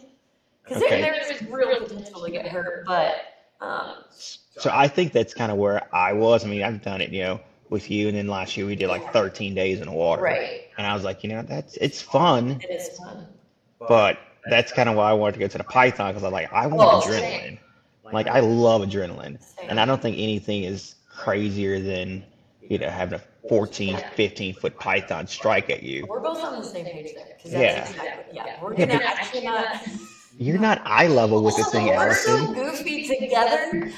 Because 0.63 0.81
Okay. 0.81 1.01
there, 1.01 1.13
there 1.13 1.35
is 1.35 1.41
real 1.43 1.77
potential 1.77 2.23
to 2.23 2.31
get 2.31 2.47
hurt, 2.47 2.85
but 2.85 3.15
um, 3.61 3.95
So 4.09 4.71
I 4.73 4.87
think 4.87 5.11
that's 5.11 5.33
kind 5.33 5.51
of 5.51 5.57
where 5.57 5.93
I 5.93 6.13
was. 6.13 6.43
I 6.43 6.47
mean, 6.47 6.63
I've 6.63 6.81
done 6.81 7.01
it, 7.01 7.11
you 7.11 7.21
know, 7.21 7.39
with 7.73 7.91
you, 7.91 8.07
and 8.07 8.15
then 8.17 8.27
last 8.27 8.55
year 8.55 8.65
we 8.65 8.75
did 8.77 8.87
like 8.87 9.11
13 9.11 9.53
days 9.53 9.81
in 9.81 9.87
the 9.87 9.91
water. 9.93 10.21
right, 10.21 10.61
And 10.77 10.87
I 10.87 10.93
was 10.93 11.03
like, 11.03 11.23
you 11.23 11.29
know, 11.29 11.41
that's 11.41 11.75
it's 11.77 12.01
fun, 12.01 12.61
it 12.63 12.71
is 12.71 12.97
fun. 12.97 13.27
but 13.87 14.17
that's 14.49 14.71
kind 14.71 14.87
of 14.89 14.95
why 14.95 15.09
I 15.09 15.13
wanted 15.13 15.33
to 15.33 15.39
go 15.39 15.47
to 15.47 15.57
the 15.57 15.63
Python 15.65 16.11
because 16.13 16.23
I'm 16.23 16.31
like, 16.31 16.53
I 16.53 16.67
want 16.67 16.93
Oh, 16.93 16.97
adrenaline. 17.09 17.19
same. 17.19 17.59
Like 18.13 18.27
I 18.27 18.39
love 18.41 18.81
adrenaline, 18.83 19.41
Same. 19.41 19.69
and 19.69 19.79
I 19.79 19.85
don't 19.85 20.01
think 20.01 20.17
anything 20.17 20.63
is 20.63 20.95
crazier 21.09 21.79
than 21.79 22.23
you 22.69 22.77
know 22.77 22.89
having 22.89 23.19
a 23.19 23.23
14, 23.49 23.97
15 24.15 24.53
foot 24.53 24.77
python 24.79 25.27
strike 25.27 25.69
at 25.69 25.83
you. 25.83 26.05
We're 26.07 26.19
both 26.21 26.43
on 26.43 26.61
the 26.61 26.63
same 26.63 26.85
page 26.85 27.11
there. 27.15 27.37
Yeah. 27.45 27.87
exactly, 27.89 28.35
yeah. 28.35 28.61
We're 28.61 28.75
Yeah, 28.75 28.85
gonna 28.85 28.99
but-. 29.43 29.81
You're 30.37 30.59
not 30.59 30.81
eye 30.85 31.07
level 31.07 31.43
with 31.43 31.55
this 31.55 31.71
thing, 31.71 31.87
we're 31.87 32.13
so 32.15 32.53
goofy 32.53 33.07
together. 33.07 33.91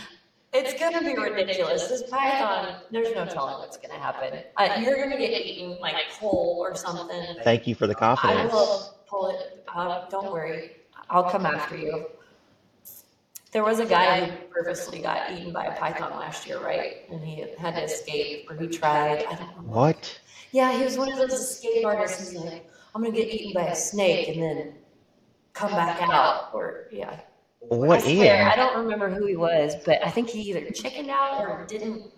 It's 0.55 0.79
gonna 0.79 1.01
be 1.01 1.15
ridiculous. 1.17 1.87
This 1.89 2.03
python, 2.03 2.77
there's 2.89 3.13
no 3.13 3.25
telling 3.25 3.59
what's 3.59 3.75
gonna 3.77 3.99
happen. 3.99 4.39
Uh, 4.55 4.79
you're 4.81 4.95
gonna 5.03 5.17
get 5.17 5.45
eaten 5.45 5.77
like 5.81 5.95
whole 6.19 6.57
or 6.59 6.75
something. 6.75 7.35
Thank 7.43 7.67
you 7.67 7.75
for 7.75 7.87
the 7.87 7.95
confidence. 7.95 8.39
I 8.39 8.41
confidence. 8.43 8.53
will 8.53 8.97
pull 9.05 9.27
it. 9.27 9.65
Uh, 9.73 10.07
don't 10.09 10.31
worry, 10.31 10.71
I'll 11.09 11.29
come 11.29 11.45
after 11.45 11.75
you. 11.75 12.05
There 13.51 13.63
was 13.63 13.79
a 13.79 13.85
guy 13.85 14.25
who 14.25 14.47
purposely 14.47 14.99
got 14.99 15.31
eaten 15.31 15.51
by 15.51 15.65
a 15.65 15.77
python 15.77 16.11
last 16.11 16.47
year, 16.47 16.59
right? 16.59 17.09
And 17.09 17.23
he 17.23 17.45
had 17.57 17.75
to 17.75 17.83
escape, 17.83 18.49
or 18.49 18.55
he 18.55 18.67
tried. 18.67 19.25
I 19.25 19.35
don't 19.35 19.57
know. 19.57 19.63
What? 19.63 20.19
Yeah, 20.51 20.77
he 20.77 20.85
was 20.85 20.97
one 20.97 21.11
of 21.11 21.17
those 21.17 21.33
escape 21.33 21.85
artists 21.85 22.31
who's 22.31 22.41
like, 22.41 22.69
I'm 22.93 23.03
gonna 23.03 23.13
get 23.13 23.27
eaten 23.27 23.51
by 23.53 23.67
a 23.67 23.75
snake 23.75 24.29
and 24.29 24.41
then 24.41 24.75
come 25.53 25.71
back 25.71 26.01
out. 26.01 26.51
Or 26.53 26.87
yeah. 26.91 27.19
What 27.70 28.03
I 28.03 28.13
swear, 28.13 28.49
I 28.49 28.55
don't 28.55 28.84
remember 28.84 29.09
who 29.09 29.26
he 29.26 29.36
was, 29.36 29.76
but 29.86 30.05
I 30.05 30.09
think 30.09 30.30
he 30.30 30.41
either 30.41 30.70
chickened 30.72 31.09
out 31.09 31.41
or 31.41 31.66
didn't 31.68 32.11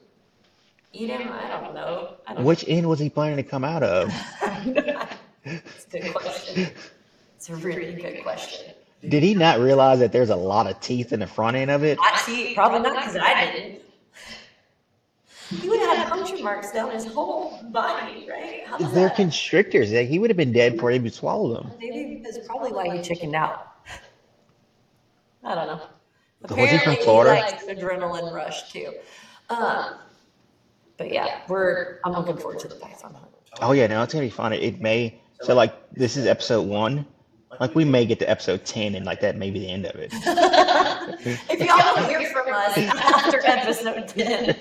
eat 0.94 1.10
him. 1.10 1.30
I 1.32 1.48
don't 1.48 1.74
know. 1.74 2.16
I 2.28 2.34
don't 2.34 2.44
Which 2.44 2.66
end 2.68 2.88
was 2.88 3.00
he 3.00 3.10
planning 3.10 3.38
to 3.38 3.44
come 3.44 3.64
out 3.64 3.84
of? 3.84 4.14
It's 5.50 5.94
a 5.94 6.00
good 6.00 6.14
question. 6.14 6.70
It's 7.38 7.50
a 7.50 7.56
really 7.56 7.94
good 7.94 8.22
question. 8.22 8.74
Did 9.08 9.24
he 9.24 9.34
not 9.34 9.60
realize 9.60 10.00
that 10.00 10.12
there's 10.12 10.30
a 10.30 10.36
lot 10.36 10.68
of 10.68 10.80
teeth 10.82 11.14
in 11.14 11.22
the 11.22 11.28
front 11.28 11.56
end 11.56 11.72
of 11.72 11.84
it? 11.84 11.98
I 12.02 12.18
see, 12.18 12.54
probably 12.54 12.80
not 12.80 12.98
because 12.98 13.16
I 13.16 13.46
didn't. 13.46 13.82
He 15.50 15.70
would 15.70 15.80
have 15.80 15.98
had 15.98 16.10
puncture 16.10 16.44
marks 16.44 16.72
down 16.72 16.92
his 16.92 17.06
whole 17.06 17.64
body, 17.72 18.28
right? 18.30 18.64
They're 18.80 19.08
that? 19.08 19.16
constrictors. 19.16 19.94
Like, 19.94 20.10
He 20.10 20.20
would 20.20 20.30
have 20.30 20.36
been 20.36 20.52
dead 20.52 20.74
before 20.74 20.90
he 20.90 20.98
even 20.98 21.12
swallowed 21.12 21.56
them. 21.58 21.72
Maybe 21.80 22.22
that's 22.22 22.46
probably 22.46 22.74
why 22.74 22.98
he 22.98 23.02
chickened 23.02 23.36
out. 23.36 23.77
I 25.44 25.56
don't 25.56 25.68
know. 25.68 25.82
He 26.56 26.64
Apparently 26.64 26.96
Florida? 27.04 27.42
likes 27.42 27.64
adrenaline 27.66 28.32
rush 28.32 28.72
too. 28.72 28.94
Um, 29.50 29.96
but 30.98 31.12
yeah, 31.12 31.42
we're. 31.48 32.00
I'm 32.04 32.14
looking 32.14 32.38
forward 32.38 32.60
to 32.60 32.68
the 32.68 32.76
python 32.76 33.14
hunt. 33.14 33.28
Oh 33.62 33.72
yeah, 33.72 33.88
no, 33.88 34.04
it's 34.04 34.14
gonna 34.14 34.26
be 34.26 34.30
fun. 34.30 34.54
It, 34.54 34.82
may 34.82 35.20
so 35.42 35.56
like 35.56 35.74
this 35.92 36.16
is 36.18 36.26
episode 36.28 36.68
one. 36.68 37.06
Like 37.60 37.74
we 37.74 37.86
may 37.86 38.06
get 38.06 38.20
to 38.20 38.30
episode 38.30 38.66
ten 38.66 38.94
and 38.94 39.06
like 39.06 39.20
that 39.22 39.36
may 39.38 39.50
be 39.50 39.60
the 39.60 39.70
end 39.70 39.86
of 39.86 39.96
it. 39.96 40.14
If 41.50 41.60
y'all 41.60 41.78
don't 41.96 42.10
hear 42.10 42.30
from 42.30 42.54
us 42.54 42.78
after 42.78 43.42
episode 43.46 44.08
10, 44.10 44.56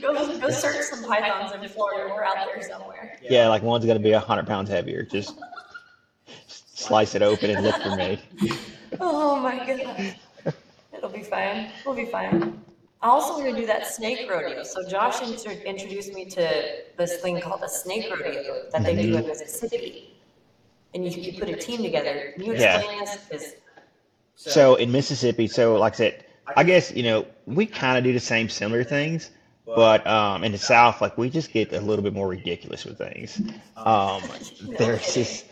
go, 0.00 0.38
go 0.38 0.50
search 0.50 0.82
some 0.86 1.04
pythons 1.04 1.52
in 1.52 1.68
Florida. 1.68 2.10
We're 2.12 2.24
out 2.24 2.46
there 2.46 2.66
somewhere. 2.66 3.18
Yeah, 3.22 3.48
like 3.48 3.62
one's 3.62 3.84
gonna 3.84 3.98
be 4.00 4.12
a 4.12 4.18
hundred 4.20 4.46
pounds 4.46 4.70
heavier. 4.70 5.02
Just 5.02 5.38
slice 6.46 7.14
it 7.14 7.22
open 7.22 7.50
and 7.50 7.62
look 7.64 7.76
for 7.82 7.94
me. 7.94 8.18
Oh 9.00 9.36
my 9.40 9.56
god. 9.66 10.54
It'll 10.96 11.08
be 11.10 11.22
fine. 11.22 11.70
We'll 11.84 11.94
be 11.94 12.06
fine. 12.06 12.60
I 13.00 13.08
also 13.08 13.34
want 13.42 13.54
to 13.54 13.60
do 13.60 13.66
that 13.66 13.86
snake 13.86 14.30
rodeo. 14.30 14.62
So 14.62 14.88
Josh 14.88 15.20
intro- 15.22 15.52
introduced 15.64 16.12
me 16.14 16.24
to 16.26 16.62
this 16.96 17.16
thing 17.20 17.40
called 17.40 17.62
a 17.62 17.68
snake 17.68 18.06
rodeo 18.10 18.68
that 18.70 18.84
they 18.84 18.94
do 18.94 19.16
in 19.16 19.26
Mississippi. 19.26 20.14
And 20.94 21.04
you, 21.04 21.20
you 21.20 21.38
put 21.40 21.48
a 21.48 21.56
team 21.56 21.82
together. 21.82 22.32
Can 22.34 22.44
you 22.44 22.54
Yeah. 22.54 22.78
explain 22.78 23.00
this? 23.00 23.16
'Cause- 23.30 23.54
So 24.36 24.74
in 24.76 24.92
Mississippi, 24.92 25.46
so 25.48 25.76
like 25.76 25.94
I 25.94 25.96
said, 25.96 26.24
I 26.56 26.64
guess 26.64 26.92
you 26.92 27.02
know 27.02 27.26
we 27.46 27.66
kind 27.66 27.96
of 27.98 28.04
do 28.04 28.12
the 28.12 28.20
same 28.20 28.48
similar 28.48 28.84
things, 28.84 29.30
but 29.64 30.06
um, 30.06 30.44
in 30.44 30.52
the 30.52 30.58
South, 30.58 31.00
like 31.00 31.16
we 31.16 31.30
just 31.30 31.52
get 31.52 31.72
a 31.72 31.80
little 31.80 32.02
bit 32.02 32.12
more 32.12 32.28
ridiculous 32.28 32.84
with 32.84 32.98
things. 32.98 33.40
Um, 33.76 34.22
there's 34.78 35.14
this 35.14 35.44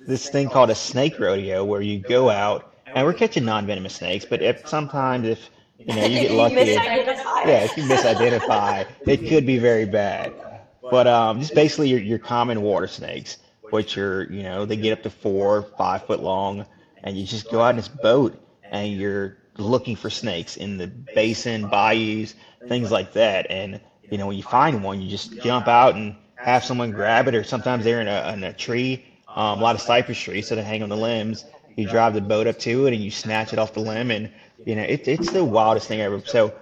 this 0.00 0.28
thing 0.28 0.48
called 0.50 0.70
a 0.70 0.74
snake 0.74 1.18
rodeo 1.18 1.64
where 1.64 1.80
you 1.80 1.98
go 1.98 2.28
out 2.30 2.73
and 2.94 3.06
we're 3.06 3.14
catching 3.14 3.44
non-venomous 3.44 3.94
snakes, 3.96 4.24
but 4.24 4.40
if 4.42 4.66
sometimes 4.66 5.26
if 5.28 5.50
you 5.78 5.94
know 5.94 6.04
you 6.06 6.20
get 6.20 6.30
lucky, 6.42 6.54
misidentify. 6.56 7.46
yeah, 7.46 7.64
if 7.64 7.76
you 7.76 7.82
misidentify, 7.84 8.86
it 9.06 9.28
could 9.28 9.44
be 9.46 9.58
very 9.58 9.84
bad. 9.84 10.32
But 10.80 11.06
um, 11.06 11.40
just 11.40 11.54
basically 11.54 11.88
your 11.88 12.00
your 12.00 12.18
common 12.18 12.62
water 12.62 12.86
snakes, 12.86 13.38
which 13.70 13.98
are 13.98 14.24
you 14.30 14.42
know 14.42 14.64
they 14.64 14.76
get 14.76 14.92
up 14.92 15.02
to 15.02 15.10
four, 15.10 15.62
five 15.76 16.06
foot 16.06 16.20
long, 16.22 16.66
and 17.02 17.16
you 17.16 17.26
just 17.26 17.50
go 17.50 17.60
out 17.60 17.70
in 17.70 17.76
this 17.76 17.88
boat 17.88 18.40
and 18.70 18.92
you're 18.92 19.36
looking 19.56 19.96
for 19.96 20.10
snakes 20.10 20.56
in 20.56 20.78
the 20.78 20.86
basin, 20.86 21.68
bayous, 21.68 22.34
things 22.68 22.90
like 22.90 23.12
that. 23.12 23.46
And 23.50 23.80
you 24.10 24.18
know, 24.18 24.26
when 24.26 24.36
you 24.36 24.42
find 24.42 24.82
one, 24.82 25.00
you 25.00 25.08
just 25.08 25.40
jump 25.42 25.68
out 25.68 25.94
and 25.94 26.16
have 26.36 26.64
someone 26.64 26.90
grab 26.90 27.28
it, 27.28 27.34
or 27.34 27.44
sometimes 27.44 27.84
they're 27.84 28.00
in 28.00 28.08
a, 28.08 28.32
in 28.34 28.44
a 28.44 28.52
tree, 28.52 29.04
um, 29.28 29.58
a 29.58 29.62
lot 29.62 29.74
of 29.74 29.80
cypress 29.80 30.18
trees, 30.18 30.48
so 30.48 30.54
they 30.54 30.62
hang 30.62 30.82
on 30.82 30.88
the 30.88 30.96
limbs. 30.96 31.44
You 31.76 31.88
drive 31.88 32.14
the 32.14 32.20
boat 32.20 32.46
up 32.46 32.58
to 32.60 32.86
it 32.86 32.94
and 32.94 33.02
you 33.02 33.10
snatch 33.10 33.52
it 33.52 33.58
off 33.58 33.72
the 33.74 33.80
limb, 33.80 34.10
and 34.10 34.30
you 34.64 34.76
know, 34.76 34.82
it, 34.82 35.06
it's 35.08 35.30
the 35.30 35.44
wildest 35.44 35.88
thing 35.88 36.00
ever. 36.00 36.20
So 36.24 36.54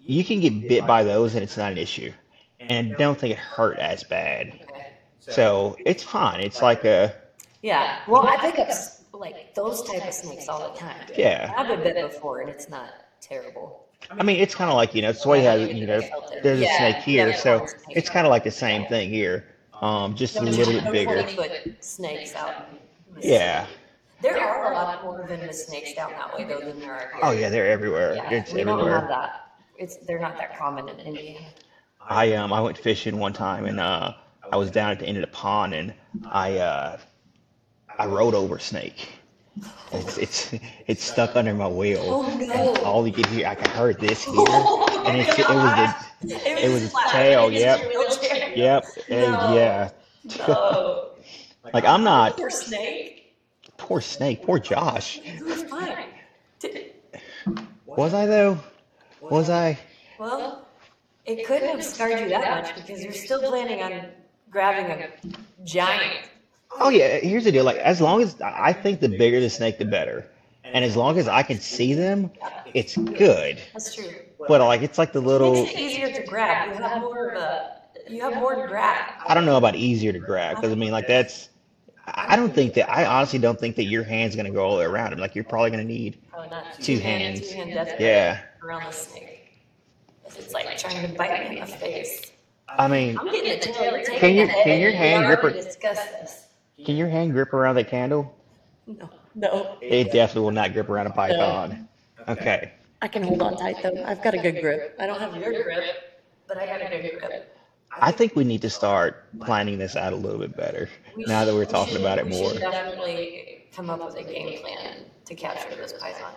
you 0.00 0.24
can 0.24 0.40
get 0.40 0.68
bit 0.68 0.86
by 0.86 1.02
those 1.02 1.34
and 1.34 1.42
it's 1.42 1.56
not 1.56 1.72
an 1.72 1.78
issue, 1.78 2.12
and 2.60 2.94
I 2.94 2.96
don't 2.96 3.18
think 3.18 3.32
it 3.32 3.38
hurt 3.38 3.78
as 3.78 4.04
bad. 4.04 4.58
So 5.20 5.76
it's 5.84 6.02
fine. 6.02 6.40
It's 6.40 6.62
like 6.62 6.84
a 6.84 7.14
Yeah. 7.62 7.98
Well, 8.06 8.26
I 8.26 8.36
pick 8.38 8.58
up 8.58 8.68
like 9.12 9.54
those 9.54 9.82
type 9.82 10.06
of 10.06 10.14
snakes 10.14 10.48
all 10.48 10.72
the 10.72 10.78
time. 10.78 10.96
yeah. 11.16 11.52
I've 11.56 11.68
been 11.68 11.82
bit 11.82 12.12
before, 12.12 12.40
and 12.40 12.50
it's 12.50 12.68
not 12.68 12.90
terrible. 13.20 13.86
I 14.10 14.22
mean, 14.22 14.40
it's 14.40 14.54
kind 14.54 14.70
of 14.70 14.76
like 14.76 14.94
you 14.94 15.02
know, 15.02 15.12
Soy 15.12 15.40
has 15.40 15.68
you 15.68 15.86
know, 15.86 16.00
there's 16.42 16.60
a 16.60 16.66
snake 16.76 16.96
here, 16.96 17.34
so 17.34 17.58
there's 17.58 17.72
a 17.74 17.78
snake. 17.78 17.96
it's 17.96 18.10
kind 18.10 18.26
of 18.26 18.30
like 18.30 18.44
the 18.44 18.50
same 18.50 18.86
thing 18.86 19.10
here, 19.10 19.46
um, 19.80 20.14
just 20.14 20.36
a 20.36 20.42
little 20.42 20.80
bit 20.80 20.92
bigger. 20.92 21.76
snakes 21.80 22.34
out. 22.34 22.68
Yeah. 23.20 23.66
There 24.22 24.38
are 24.38 24.72
a 24.72 24.74
lot 24.74 25.04
more 25.04 25.26
venomous 25.26 25.66
snakes 25.66 25.94
down 25.94 26.12
that 26.12 26.36
way 26.36 26.44
though 26.44 26.60
than 26.60 26.80
there 26.80 26.92
are 26.94 27.00
here. 27.00 27.20
Oh 27.22 27.32
yeah, 27.32 27.48
they're 27.48 27.68
everywhere. 27.68 28.14
Yeah, 28.16 28.30
It's 28.30 28.52
we 28.52 28.64
don't 28.64 28.78
have 28.78 28.78
everywhere. 28.80 29.08
that. 29.08 29.50
It's 29.78 29.96
they're 30.06 30.18
not 30.20 30.36
that 30.38 30.56
common 30.58 30.88
in 30.88 30.98
Indiana. 31.00 31.46
I 32.00 32.32
um 32.34 32.52
I 32.52 32.60
went 32.60 32.78
fishing 32.78 33.18
one 33.18 33.32
time 33.32 33.66
and 33.66 33.78
uh 33.80 34.14
I 34.50 34.56
was 34.56 34.70
down 34.70 34.90
at 34.92 34.98
the 35.00 35.06
end 35.06 35.18
of 35.18 35.22
the 35.22 35.26
pond 35.36 35.74
and 35.74 35.92
I 36.24 36.58
uh 36.58 36.98
I 37.98 38.06
rode 38.06 38.34
over 38.34 38.56
a 38.56 38.60
snake. 38.60 39.08
It's 39.92 40.18
it's 40.18 40.54
it's 40.86 41.04
stuck 41.04 41.36
under 41.36 41.52
my 41.54 41.68
wheel. 41.68 42.00
Oh, 42.04 42.24
And 42.38 42.48
no. 42.48 42.74
all 42.84 43.06
you 43.06 43.12
could 43.12 43.26
hear, 43.26 43.46
I 43.46 43.54
could 43.54 43.68
heard 43.68 43.98
this 44.00 44.24
here, 44.24 44.34
and 44.34 45.16
it's, 45.16 45.38
it 45.38 45.48
was 45.48 45.94
the 46.22 46.64
it 46.64 46.70
was 46.70 46.82
its 46.84 46.94
tail. 47.12 47.50
Yep, 47.50 47.80
yep, 48.56 48.84
and 49.08 49.32
No. 49.32 49.54
yeah. 49.54 49.90
No. 50.48 51.02
Like 51.74 51.84
I'm 51.84 52.04
not 52.04 52.36
Poor 52.36 52.48
snake. 52.48 53.15
Poor 53.76 54.00
snake, 54.00 54.42
poor 54.42 54.58
Josh. 54.58 55.20
Was 55.42 55.62
fine. 55.64 56.06
Did- 56.58 56.92
Was 57.86 58.14
I 58.14 58.26
though? 58.26 58.58
Was 59.20 59.50
I? 59.50 59.78
Well, 60.18 60.66
it 61.24 61.46
couldn't 61.46 61.68
have 61.68 61.84
scarred 61.84 62.20
you 62.20 62.28
that 62.28 62.62
much 62.62 62.74
because 62.74 63.02
you're 63.02 63.12
still 63.12 63.40
planning 63.40 63.82
on 63.82 64.08
grabbing 64.50 64.90
a 64.90 65.64
giant. 65.64 66.28
Oh 66.78 66.88
yeah, 66.88 67.18
here's 67.18 67.44
the 67.44 67.52
deal. 67.52 67.64
Like 67.64 67.76
as 67.78 68.00
long 68.00 68.22
as 68.22 68.40
I 68.40 68.72
think 68.72 69.00
the 69.00 69.08
bigger 69.08 69.40
the 69.40 69.50
snake, 69.50 69.78
the 69.78 69.84
better. 69.84 70.26
And 70.64 70.84
as 70.84 70.96
long 70.96 71.18
as 71.18 71.28
I 71.28 71.42
can 71.42 71.60
see 71.60 71.94
them, 71.94 72.30
it's 72.74 72.96
good. 72.96 73.60
That's 73.72 73.94
true. 73.94 74.10
But 74.48 74.60
like 74.60 74.82
it's 74.82 74.98
like 74.98 75.12
the 75.12 75.20
little 75.20 75.54
Makes 75.54 75.72
it 75.72 75.78
easier 75.78 76.12
to 76.12 76.22
grab. 76.24 76.76
You 76.76 76.82
have 76.82 77.00
more 77.00 77.30
of 77.30 77.40
a. 77.40 77.76
You 78.08 78.20
have 78.22 78.34
more 78.36 78.54
to 78.54 78.66
grab. 78.68 79.14
I 79.26 79.34
don't 79.34 79.46
know 79.46 79.56
about 79.56 79.74
easier 79.74 80.12
to 80.12 80.18
grab 80.18 80.56
because 80.56 80.72
I 80.72 80.74
mean 80.76 80.92
like 80.92 81.08
that's 81.08 81.48
I 82.06 82.26
I 82.32 82.36
don't 82.36 82.54
think 82.54 82.74
that 82.74 82.88
I 82.90 83.04
honestly 83.04 83.38
don't 83.38 83.58
think 83.58 83.76
that 83.76 83.84
your 83.84 84.02
hand's 84.04 84.36
gonna 84.36 84.50
go 84.50 84.64
all 84.64 84.72
the 84.72 84.78
way 84.80 84.84
around 84.84 85.12
him. 85.12 85.18
Like 85.18 85.34
you're 85.34 85.44
probably 85.44 85.70
gonna 85.70 85.84
need 85.84 86.18
Probably 86.30 86.48
not 86.50 86.64
Two 86.80 86.98
hand- 86.98 87.22
hands. 87.38 87.48
Two-hand 87.50 87.96
yeah. 88.00 88.40
around 88.62 88.84
the 88.86 88.92
snake. 88.92 89.52
It's 90.26 90.52
like 90.52 90.76
trying 90.78 91.08
to 91.08 91.16
bite 91.16 91.48
me 91.50 91.58
in 91.58 91.66
the 91.66 91.66
face. 91.76 92.32
I 92.68 92.88
mean 92.88 93.18
I'm 93.18 93.30
getting 93.30 93.50
the 93.58 93.58
tail. 93.58 93.94
and 93.94 94.04
taking 94.04 94.20
Can 94.20 94.34
your- 94.36 94.48
can 94.64 94.80
your 94.80 94.92
hand 94.92 95.26
grip 95.26 95.42
already 95.42 95.58
her- 95.58 95.64
discussed 95.64 96.12
this. 96.20 96.46
can 96.84 96.96
your 96.96 97.08
hand 97.08 97.32
grip 97.32 97.52
around 97.54 97.76
the 97.76 97.84
candle? 97.84 98.34
No, 98.86 99.08
no. 99.34 99.76
It 99.80 100.12
definitely 100.12 100.42
will 100.42 100.50
not 100.52 100.72
grip 100.72 100.88
around 100.88 101.06
a 101.06 101.10
python. 101.10 101.88
Okay. 102.28 102.72
I 103.02 103.08
can 103.08 103.22
hold 103.22 103.42
on 103.42 103.56
tight 103.56 103.76
though. 103.82 104.02
I've 104.04 104.22
got 104.22 104.34
a 104.34 104.38
good 104.38 104.60
grip. 104.60 104.96
I 104.98 105.06
don't 105.06 105.18
have 105.20 105.36
your 105.36 105.62
grip, 105.62 105.84
but 106.48 106.56
I 106.58 106.66
got 106.66 106.80
a 106.82 106.88
good 107.00 107.18
grip. 107.20 107.55
I 108.00 108.12
think 108.12 108.36
we 108.36 108.44
need 108.44 108.62
to 108.62 108.70
start 108.70 109.24
planning 109.40 109.78
this 109.78 109.96
out 109.96 110.12
a 110.12 110.16
little 110.16 110.38
bit 110.38 110.56
better 110.56 110.88
We 111.16 111.24
now 111.24 111.44
that 111.44 111.54
we're 111.54 111.64
talking 111.64 111.96
about 111.96 112.18
it 112.18 112.26
more. 112.26 112.42
We 112.42 112.48
should 112.50 112.60
definitely 112.60 113.66
come 113.74 113.90
up 113.90 114.04
with 114.04 114.16
a 114.16 114.22
game 114.22 114.60
plan 114.60 115.04
to 115.24 115.34
capture 115.34 115.74
this 115.76 115.92
python. 115.94 116.34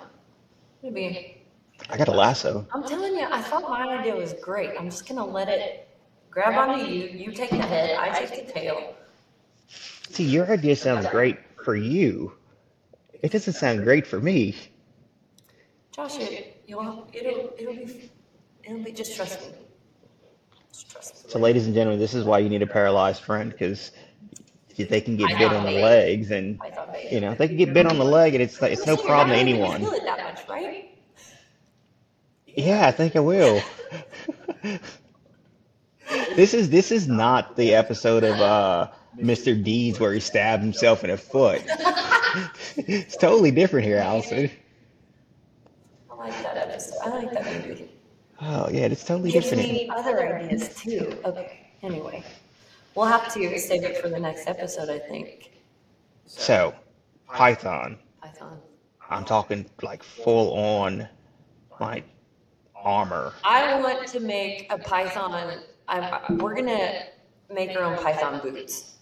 Maybe. 0.83 1.43
I 1.89 1.97
got 1.97 2.07
a 2.07 2.11
lasso. 2.11 2.67
I'm 2.73 2.83
telling 2.83 3.13
you, 3.13 3.27
I 3.29 3.41
thought 3.41 3.69
my 3.69 3.97
idea 3.97 4.15
was 4.15 4.33
great. 4.41 4.71
I'm 4.77 4.89
just 4.89 5.07
gonna 5.07 5.25
let 5.25 5.49
it 5.49 5.87
grab 6.29 6.69
onto 6.69 6.85
you. 6.85 7.07
You 7.07 7.31
take 7.31 7.49
the 7.49 7.57
head, 7.57 7.97
I 7.97 8.25
take 8.25 8.47
the 8.47 8.53
tail. 8.53 8.95
See, 9.67 10.23
your 10.23 10.51
idea 10.51 10.75
sounds 10.75 11.07
great 11.07 11.37
for 11.63 11.75
you. 11.75 12.33
It 13.21 13.31
doesn't 13.31 13.53
sound 13.53 13.83
great 13.83 14.07
for 14.07 14.19
me. 14.19 14.55
Josh, 15.91 16.17
it, 16.19 16.63
you'll, 16.67 17.07
it'll, 17.13 17.53
it'll 17.57 17.73
be, 17.73 18.09
it'll 18.63 18.83
be. 18.83 18.91
Just 18.91 19.15
trust 19.15 19.41
me. 19.41 19.58
Just 20.79 20.91
trust 20.91 21.25
me. 21.25 21.31
So, 21.31 21.39
ladies 21.39 21.65
and 21.65 21.75
gentlemen, 21.75 21.99
this 21.99 22.13
is 22.13 22.23
why 22.23 22.39
you 22.39 22.47
need 22.49 22.61
a 22.61 22.67
paralyzed 22.67 23.21
friend 23.21 23.51
because 23.51 23.91
they 24.77 25.01
can 25.01 25.17
get 25.17 25.37
bit 25.37 25.51
on 25.51 25.65
the 25.65 25.71
legs, 25.71 26.31
and 26.31 26.57
you 27.11 27.19
know 27.19 27.35
they 27.35 27.49
can 27.49 27.57
get 27.57 27.73
bit 27.73 27.85
on 27.85 27.97
the 27.97 28.05
leg, 28.05 28.33
and 28.33 28.41
it's 28.41 28.61
like, 28.61 28.71
it's 28.71 28.85
no 28.85 28.95
problem 28.95 29.29
to 29.29 29.35
not 29.35 29.47
even 29.47 29.61
gonna 29.61 29.73
anyone. 29.75 29.91
Feel 29.91 29.99
it 29.99 30.03
that 30.05 30.35
much, 30.35 30.47
right? 30.47 30.97
Yeah, 32.47 32.87
I 32.87 32.91
think 32.91 33.17
I 33.17 33.19
will. 33.19 33.61
this 36.35 36.53
is 36.53 36.69
this 36.69 36.91
is 36.93 37.09
not 37.09 37.57
the 37.57 37.75
episode 37.75 38.23
of 38.23 38.39
uh, 38.39 38.89
Mr. 39.17 39.61
Deeds 39.61 39.99
where 39.99 40.13
he 40.13 40.21
stabbed 40.21 40.63
himself 40.63 41.03
in 41.03 41.09
the 41.09 41.17
foot. 41.17 41.61
it's 42.77 43.17
totally 43.17 43.51
different 43.51 43.85
here, 43.85 43.97
Allison. 43.97 44.49
I 46.09 46.15
like 46.15 46.43
that 46.43 46.57
episode. 46.57 46.99
I 47.03 47.09
like 47.09 47.31
that 47.33 47.45
movie. 47.45 47.68
Oh 48.41 48.69
yeah, 48.69 48.85
it's 48.85 49.03
totally 49.03 49.31
Gives 49.31 49.49
different. 49.49 49.71
me 49.71 49.89
other 49.95 50.37
ideas 50.37 50.75
too. 50.75 51.17
Okay. 51.25 51.71
Anyway, 51.83 52.23
we'll 52.95 53.05
have 53.05 53.33
to 53.33 53.59
save 53.59 53.83
it 53.83 53.97
for 53.97 54.09
the 54.09 54.19
next 54.19 54.47
episode. 54.47 54.89
I 54.89 54.99
think. 54.99 55.51
So, 56.25 56.73
Python. 57.27 57.97
Python. 58.21 58.59
I'm 59.09 59.25
talking 59.25 59.65
like 59.81 60.03
full 60.03 60.53
on, 60.53 61.07
like 61.79 62.05
armor. 62.75 63.33
I 63.43 63.79
want 63.81 64.07
to 64.09 64.19
make 64.19 64.67
a 64.71 64.77
python. 64.77 65.61
I'm, 65.87 66.37
we're 66.37 66.55
gonna 66.55 67.05
make 67.51 67.75
our 67.75 67.83
own 67.83 67.97
python 67.97 68.39
boots. 68.41 68.95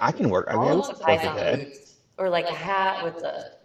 I 0.00 0.12
can 0.12 0.28
work. 0.28 0.46
I 0.48 0.52
mean, 0.52 0.60
I 0.60 0.64
would 0.66 0.72
of 0.72 0.78
work 0.80 0.88
with 0.90 1.00
python 1.00 1.36
that. 1.36 1.58
boots, 1.58 1.94
or 2.18 2.28
like 2.28 2.46
a 2.46 2.54
hat 2.54 3.02
with 3.02 3.18
the. 3.20 3.57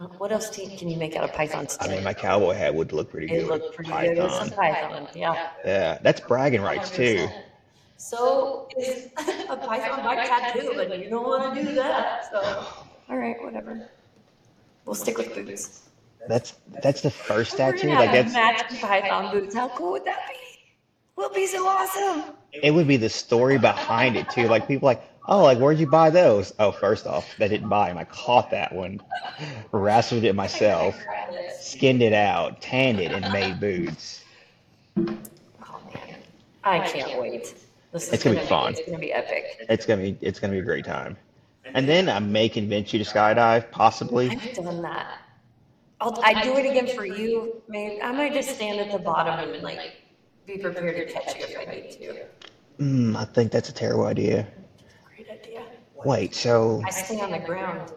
Um, 0.00 0.06
what 0.16 0.32
else 0.32 0.48
do 0.48 0.62
you- 0.62 0.78
can 0.78 0.88
you 0.88 0.96
make 0.96 1.14
out 1.14 1.24
of 1.24 1.32
python 1.34 1.66
I 1.78 1.88
mean, 1.88 2.02
my 2.02 2.14
cowboy 2.14 2.54
hat 2.54 2.74
would 2.74 2.92
look 2.92 3.10
pretty 3.10 3.26
it 3.26 3.40
good. 3.40 3.48
looked 3.48 3.64
with 3.66 3.74
pretty 3.76 3.90
good 4.14 4.22
with 4.22 4.32
some 4.32 4.50
Python. 4.50 4.90
python. 4.90 5.08
Yeah. 5.14 5.50
Yeah, 5.64 5.98
that's 6.00 6.20
bragging 6.22 6.62
rights 6.62 6.90
too. 6.90 7.28
100%. 7.28 7.32
So 7.98 8.66
is 8.78 9.08
a 9.50 9.56
python 9.58 10.02
bite 10.02 10.26
tattoo, 10.26 10.72
but 10.74 10.98
you 10.98 11.10
don't 11.10 11.26
want 11.26 11.54
to 11.54 11.62
do 11.62 11.74
that. 11.74 12.30
So, 12.32 12.66
all 13.10 13.16
right, 13.18 13.36
whatever. 13.44 13.90
We'll 14.86 14.94
stick 14.94 15.18
with 15.18 15.34
boots. 15.34 15.82
That's 16.26 16.54
that's 16.82 17.02
the 17.02 17.10
first 17.10 17.52
We're 17.58 17.72
tattoo. 17.72 17.88
gonna 17.88 18.00
Like 18.00 18.10
have 18.10 18.32
that's 18.32 18.62
matching 18.72 18.78
python 18.78 19.32
boots. 19.32 19.54
How 19.54 19.68
cool 19.68 19.92
would 19.92 20.04
that 20.06 20.20
be? 20.28 20.34
We'll 21.16 21.28
be 21.34 21.46
so 21.46 21.66
awesome. 21.66 22.24
it 22.54 22.70
would 22.72 22.88
be 22.88 22.96
the 22.96 23.08
story 23.10 23.58
behind 23.58 24.16
it 24.16 24.30
too. 24.30 24.48
Like 24.48 24.66
people 24.66 24.86
like, 24.86 25.02
oh, 25.30 25.42
like 25.42 25.58
where'd 25.58 25.78
you 25.78 25.86
buy 25.86 26.10
those? 26.10 26.52
Oh, 26.58 26.72
first 26.72 27.06
off, 27.06 27.34
I 27.40 27.48
didn't 27.48 27.68
buy 27.68 27.88
them. 27.88 27.96
I 27.96 28.04
caught 28.04 28.50
that 28.50 28.74
one, 28.74 29.00
wrestled 29.72 30.24
it 30.24 30.34
myself, 30.34 30.96
skinned 31.58 32.02
it 32.02 32.12
out, 32.12 32.60
tanned 32.60 33.00
it, 33.00 33.12
and 33.12 33.32
made 33.32 33.60
boots. 33.60 34.24
Oh 34.98 35.02
man, 35.94 36.16
I 36.64 36.80
can't 36.80 37.20
wait. 37.20 37.54
This 37.92 38.08
is 38.08 38.12
It's 38.12 38.24
gonna 38.24 38.40
be 38.40 38.46
fun. 38.46 38.72
It's 38.72 38.82
gonna 38.84 38.98
be 38.98 39.12
epic. 39.12 39.66
It's 39.68 39.86
gonna 39.86 40.02
be 40.02 40.18
it's 40.20 40.38
gonna 40.38 40.52
be 40.52 40.58
a 40.58 40.64
great 40.64 40.84
time. 40.84 41.16
And 41.74 41.88
then 41.88 42.08
I 42.08 42.18
may 42.18 42.48
convince 42.48 42.92
you 42.92 43.02
to 43.02 43.08
skydive, 43.08 43.70
possibly. 43.70 44.30
I've 44.30 44.54
done 44.54 44.82
that. 44.82 45.18
I'll 46.00 46.18
I 46.24 46.42
do 46.42 46.56
it 46.56 46.68
again 46.68 46.88
for 46.96 47.04
you. 47.04 47.62
Maybe 47.68 48.02
I 48.02 48.10
might 48.12 48.32
just 48.32 48.50
stand 48.50 48.80
at 48.80 48.90
the 48.90 48.98
bottom 48.98 49.50
and 49.50 49.62
like 49.62 49.96
be 50.46 50.58
prepared 50.58 50.96
to 50.96 51.12
catch 51.12 51.36
you 51.36 51.44
if 51.44 51.58
I 51.58 51.72
need 51.72 51.90
to. 51.92 52.24
Mm, 52.80 53.16
I 53.16 53.24
think 53.26 53.52
that's 53.52 53.68
a 53.68 53.72
terrible 53.72 54.06
idea. 54.06 54.46
Great 56.00 56.12
idea. 56.12 56.20
Wait, 56.22 56.34
so 56.34 56.82
I 56.84 56.90
stay 56.90 57.20
on 57.20 57.30
the 57.30 57.38
ground. 57.38 57.92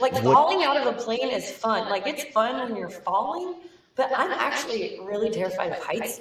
Like 0.00 0.12
What- 0.14 0.24
falling 0.24 0.64
out 0.64 0.76
of 0.76 0.86
a 0.86 0.98
plane 0.98 1.30
is 1.30 1.50
fun. 1.50 1.88
Like 1.88 2.06
it's 2.06 2.24
fun 2.24 2.68
when 2.68 2.76
you're 2.76 2.90
falling, 2.90 3.56
but 3.96 4.10
I'm 4.16 4.30
actually 4.30 4.98
really 5.02 5.30
terrified 5.30 5.72
of 5.72 5.82
heights. 5.82 6.20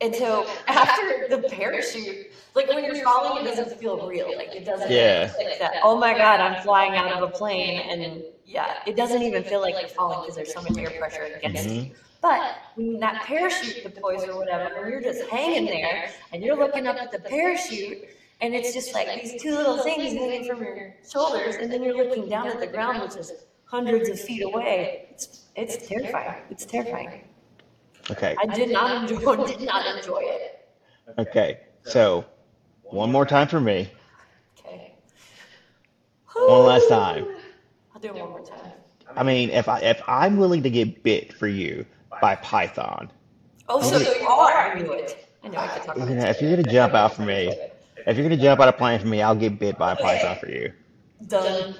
And 0.00 0.14
so 0.14 0.46
after 0.68 1.26
the 1.28 1.48
parachute, 1.48 2.30
like 2.54 2.68
when 2.68 2.84
you're 2.84 3.02
falling, 3.02 3.44
it 3.44 3.56
doesn't 3.56 3.78
feel 3.78 4.06
real. 4.06 4.36
Like 4.36 4.54
it 4.54 4.64
doesn't. 4.64 4.90
Yeah. 4.90 5.32
Like 5.36 5.58
that. 5.58 5.74
Oh 5.82 5.96
my 5.96 6.16
God, 6.16 6.40
I'm 6.40 6.62
flying 6.62 6.94
out 6.94 7.10
of 7.10 7.22
a 7.22 7.32
plane, 7.32 7.80
and 7.80 8.22
yeah, 8.44 8.78
it 8.86 8.96
doesn't 8.96 9.22
even 9.22 9.42
feel 9.42 9.60
like 9.60 9.74
you're 9.80 9.88
falling 9.88 10.20
because 10.20 10.36
there's 10.36 10.54
so 10.54 10.62
much 10.62 10.76
air 10.78 10.90
pressure 10.98 11.28
against 11.36 11.68
mm-hmm. 11.68 11.86
you. 11.86 11.94
But 12.20 12.56
when 12.74 12.98
that 13.00 13.22
parachute 13.22 13.82
deploys 13.82 14.24
or 14.24 14.36
whatever, 14.36 14.74
and 14.74 14.90
you're 14.90 15.00
just 15.00 15.28
hanging 15.28 15.66
there, 15.66 16.10
and 16.32 16.42
you're 16.42 16.56
looking 16.56 16.86
up 16.86 16.96
at 16.96 17.12
the 17.12 17.20
parachute, 17.20 18.08
and 18.40 18.54
it's 18.54 18.72
just 18.72 18.94
like 18.94 19.08
these 19.20 19.40
two 19.40 19.50
little 19.50 19.78
things 19.78 20.12
hanging 20.12 20.44
from 20.48 20.62
your 20.62 20.94
shoulders, 21.10 21.56
and 21.56 21.70
then 21.72 21.82
you're 21.82 21.96
looking 21.96 22.28
down 22.28 22.48
at 22.48 22.60
the 22.60 22.66
ground, 22.66 23.02
which 23.02 23.16
is 23.16 23.32
hundreds 23.64 24.08
of 24.08 24.20
feet 24.20 24.42
away. 24.42 25.06
It's 25.10 25.46
it's 25.56 25.88
terrifying. 25.88 26.42
It's 26.50 26.64
terrifying. 26.64 27.24
Okay. 28.10 28.36
I 28.40 28.46
did 28.54 28.70
not 28.70 29.02
enjoy 29.10 29.36
did 29.46 29.60
not 29.62 29.96
enjoy 29.96 30.20
it. 30.22 30.68
Okay. 31.18 31.60
So 31.82 32.24
one 32.82 33.10
more 33.10 33.26
time 33.26 33.48
for 33.48 33.60
me. 33.60 33.90
Okay. 34.60 34.94
One 36.34 36.66
last 36.66 36.88
time. 36.88 37.26
I'll 37.94 38.00
do 38.00 38.08
it 38.08 38.14
one 38.14 38.30
more 38.30 38.44
time. 38.44 38.72
I 39.16 39.22
mean, 39.24 39.50
if 39.50 39.68
I 39.68 39.80
if 39.80 40.00
I'm 40.06 40.36
willing 40.36 40.62
to 40.62 40.70
get 40.70 41.02
bit 41.02 41.32
for 41.32 41.48
you 41.48 41.84
by 42.20 42.36
Python, 42.36 43.10
Oh, 43.68 43.82
so 43.82 43.98
you 43.98 44.26
are. 44.26 44.70
I 44.72 44.80
knew 44.80 44.92
it. 44.92 45.28
I 45.44 45.48
knew 45.48 45.58
I 45.58 45.66
could 45.68 45.82
talk 45.82 45.96
you 45.96 46.02
about 46.04 46.14
know, 46.14 46.22
it. 46.24 46.28
if 46.30 46.40
you're 46.40 46.50
gonna 46.56 46.62
jump 46.72 46.94
out 46.94 47.14
for 47.14 47.22
me, 47.22 47.54
if 48.08 48.16
you're 48.16 48.28
gonna 48.28 48.40
jump 48.40 48.60
out 48.60 48.68
a 48.68 48.72
plane 48.72 48.98
for 48.98 49.06
me, 49.06 49.22
I'll 49.22 49.34
get 49.34 49.58
bit 49.58 49.78
by 49.78 49.92
a 49.92 49.96
python 49.96 50.38
for 50.38 50.48
you. 50.48 50.72
Done. 51.26 51.74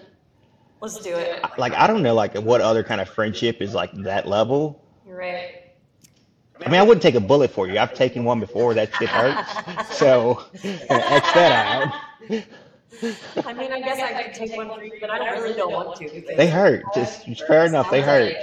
Let's 0.80 0.98
do 1.00 1.16
it. 1.16 1.42
Like 1.56 1.72
I 1.72 1.86
don't 1.86 2.02
know, 2.02 2.14
like 2.14 2.36
what 2.36 2.60
other 2.60 2.84
kind 2.84 3.00
of 3.00 3.08
friendship 3.08 3.60
is 3.60 3.74
like 3.74 3.92
that 4.04 4.28
level. 4.28 4.84
You're 5.06 5.16
right. 5.16 5.54
I 6.64 6.68
mean, 6.68 6.80
I 6.80 6.82
wouldn't 6.82 7.02
take 7.02 7.14
a 7.14 7.20
bullet 7.20 7.50
for 7.50 7.68
you. 7.68 7.78
I've 7.78 7.94
taken 7.94 8.24
one 8.24 8.40
before. 8.40 8.74
That 8.74 8.92
shit 8.94 9.08
hurts. 9.08 9.96
So 9.96 10.44
X 10.54 11.32
that 11.32 11.52
out. 11.52 11.94
I 13.46 13.52
mean, 13.52 13.72
I 13.72 13.80
guess 13.80 14.00
I 14.00 14.24
could 14.24 14.34
take 14.34 14.56
one 14.56 14.68
for 14.68 14.82
you, 14.82 14.92
but 15.00 15.10
I 15.10 15.30
really 15.30 15.54
don't 15.54 15.72
want 15.72 15.96
to 15.98 16.04
because 16.04 16.36
They 16.36 16.48
hurt. 16.48 16.84
Just 16.94 17.24
fair 17.46 17.66
enough. 17.66 17.90
They 17.90 18.02
hurt. 18.02 18.34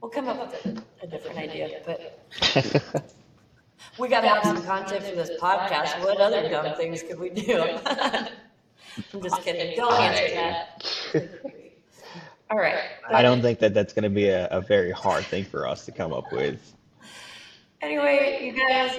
We'll 0.00 0.10
come 0.10 0.28
up 0.28 0.40
with 0.40 0.66
a, 0.66 1.04
a 1.04 1.06
different 1.06 1.38
idea, 1.38 1.80
but 1.86 3.14
we 3.98 4.08
got 4.08 4.22
to 4.22 4.28
have 4.28 4.44
some 4.44 4.62
content 4.62 5.04
for 5.04 5.14
this 5.14 5.30
podcast. 5.40 6.02
What 6.04 6.20
other 6.20 6.48
dumb 6.48 6.74
things 6.76 7.02
could 7.02 7.18
we 7.18 7.30
do? 7.30 7.78
I'm 9.12 9.22
just 9.22 9.42
kidding. 9.42 9.76
Don't 9.76 9.92
answer 9.92 10.34
that. 10.34 10.84
All 12.50 12.58
right. 12.58 12.78
I 13.08 13.22
don't 13.22 13.42
think 13.42 13.58
that 13.60 13.74
that's 13.74 13.92
going 13.92 14.04
to 14.04 14.10
be 14.10 14.28
a, 14.28 14.46
a 14.48 14.60
very 14.60 14.92
hard 14.92 15.24
thing 15.24 15.44
for 15.44 15.66
us 15.66 15.84
to 15.86 15.92
come 15.92 16.12
up 16.12 16.30
with. 16.32 16.74
Anyway, 17.80 18.40
you 18.42 18.52
guys, 18.52 18.98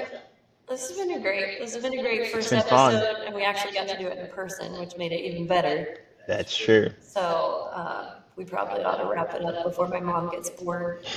this 0.67 0.89
has 0.89 0.97
been 0.97 1.11
a 1.11 1.19
great. 1.19 1.59
This 1.59 1.73
has 1.73 1.83
been 1.83 1.97
a 1.97 2.01
great 2.01 2.31
first 2.31 2.51
episode, 2.51 2.69
fun. 2.69 3.25
and 3.25 3.35
we 3.35 3.43
actually 3.43 3.73
got 3.73 3.87
to 3.87 3.97
do 3.97 4.07
it 4.07 4.17
in 4.17 4.27
person, 4.27 4.77
which 4.79 4.97
made 4.97 5.11
it 5.11 5.21
even 5.21 5.47
better. 5.47 5.99
That's 6.27 6.55
true. 6.55 6.89
So 7.01 7.69
uh, 7.73 8.15
we 8.35 8.45
probably 8.45 8.83
ought 8.83 8.97
to 8.97 9.07
wrap 9.07 9.33
it 9.33 9.43
up 9.43 9.63
before 9.63 9.87
my 9.87 9.99
mom 9.99 10.29
gets 10.31 10.49
bored. 10.49 11.07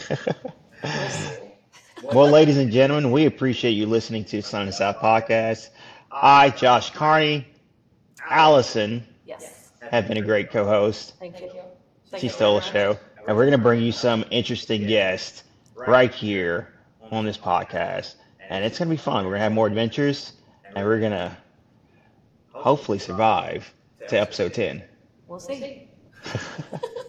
Well, 2.02 2.30
ladies 2.30 2.56
and 2.58 2.70
gentlemen, 2.70 3.10
we 3.10 3.26
appreciate 3.26 3.72
you 3.72 3.86
listening 3.86 4.24
to 4.26 4.40
Son 4.42 4.62
of 4.62 4.66
the 4.68 4.72
South 4.72 4.98
Podcast. 4.98 5.70
I, 6.10 6.50
Josh 6.50 6.90
Carney, 6.92 7.46
Allison, 8.28 9.06
Yes. 9.26 9.70
have 9.90 10.06
been 10.08 10.16
a 10.16 10.22
great 10.22 10.50
co-host. 10.50 11.14
Thank 11.18 11.40
you. 11.40 11.50
Thank 12.10 12.20
She 12.20 12.28
stole 12.28 12.56
the 12.56 12.60
show, 12.62 12.98
and 13.26 13.36
we're 13.36 13.44
going 13.44 13.52
to 13.58 13.62
bring 13.62 13.82
you 13.82 13.92
some 13.92 14.24
interesting 14.30 14.86
guests 14.86 15.44
right 15.74 16.12
here 16.14 16.72
on 17.10 17.24
this 17.24 17.36
podcast, 17.38 18.14
and 18.48 18.64
it's 18.64 18.78
going 18.78 18.88
to 18.88 18.94
be 18.94 18.96
fun. 19.00 19.24
We're 19.24 19.32
going 19.32 19.40
to 19.40 19.44
have 19.44 19.52
more 19.52 19.66
adventures, 19.66 20.32
and 20.74 20.86
we're 20.86 21.00
going 21.00 21.12
to 21.12 21.36
hopefully 22.52 22.98
survive 22.98 23.72
to 24.08 24.20
episode 24.20 24.54
ten. 24.54 24.82
We'll 25.26 25.40
see. 25.40 25.88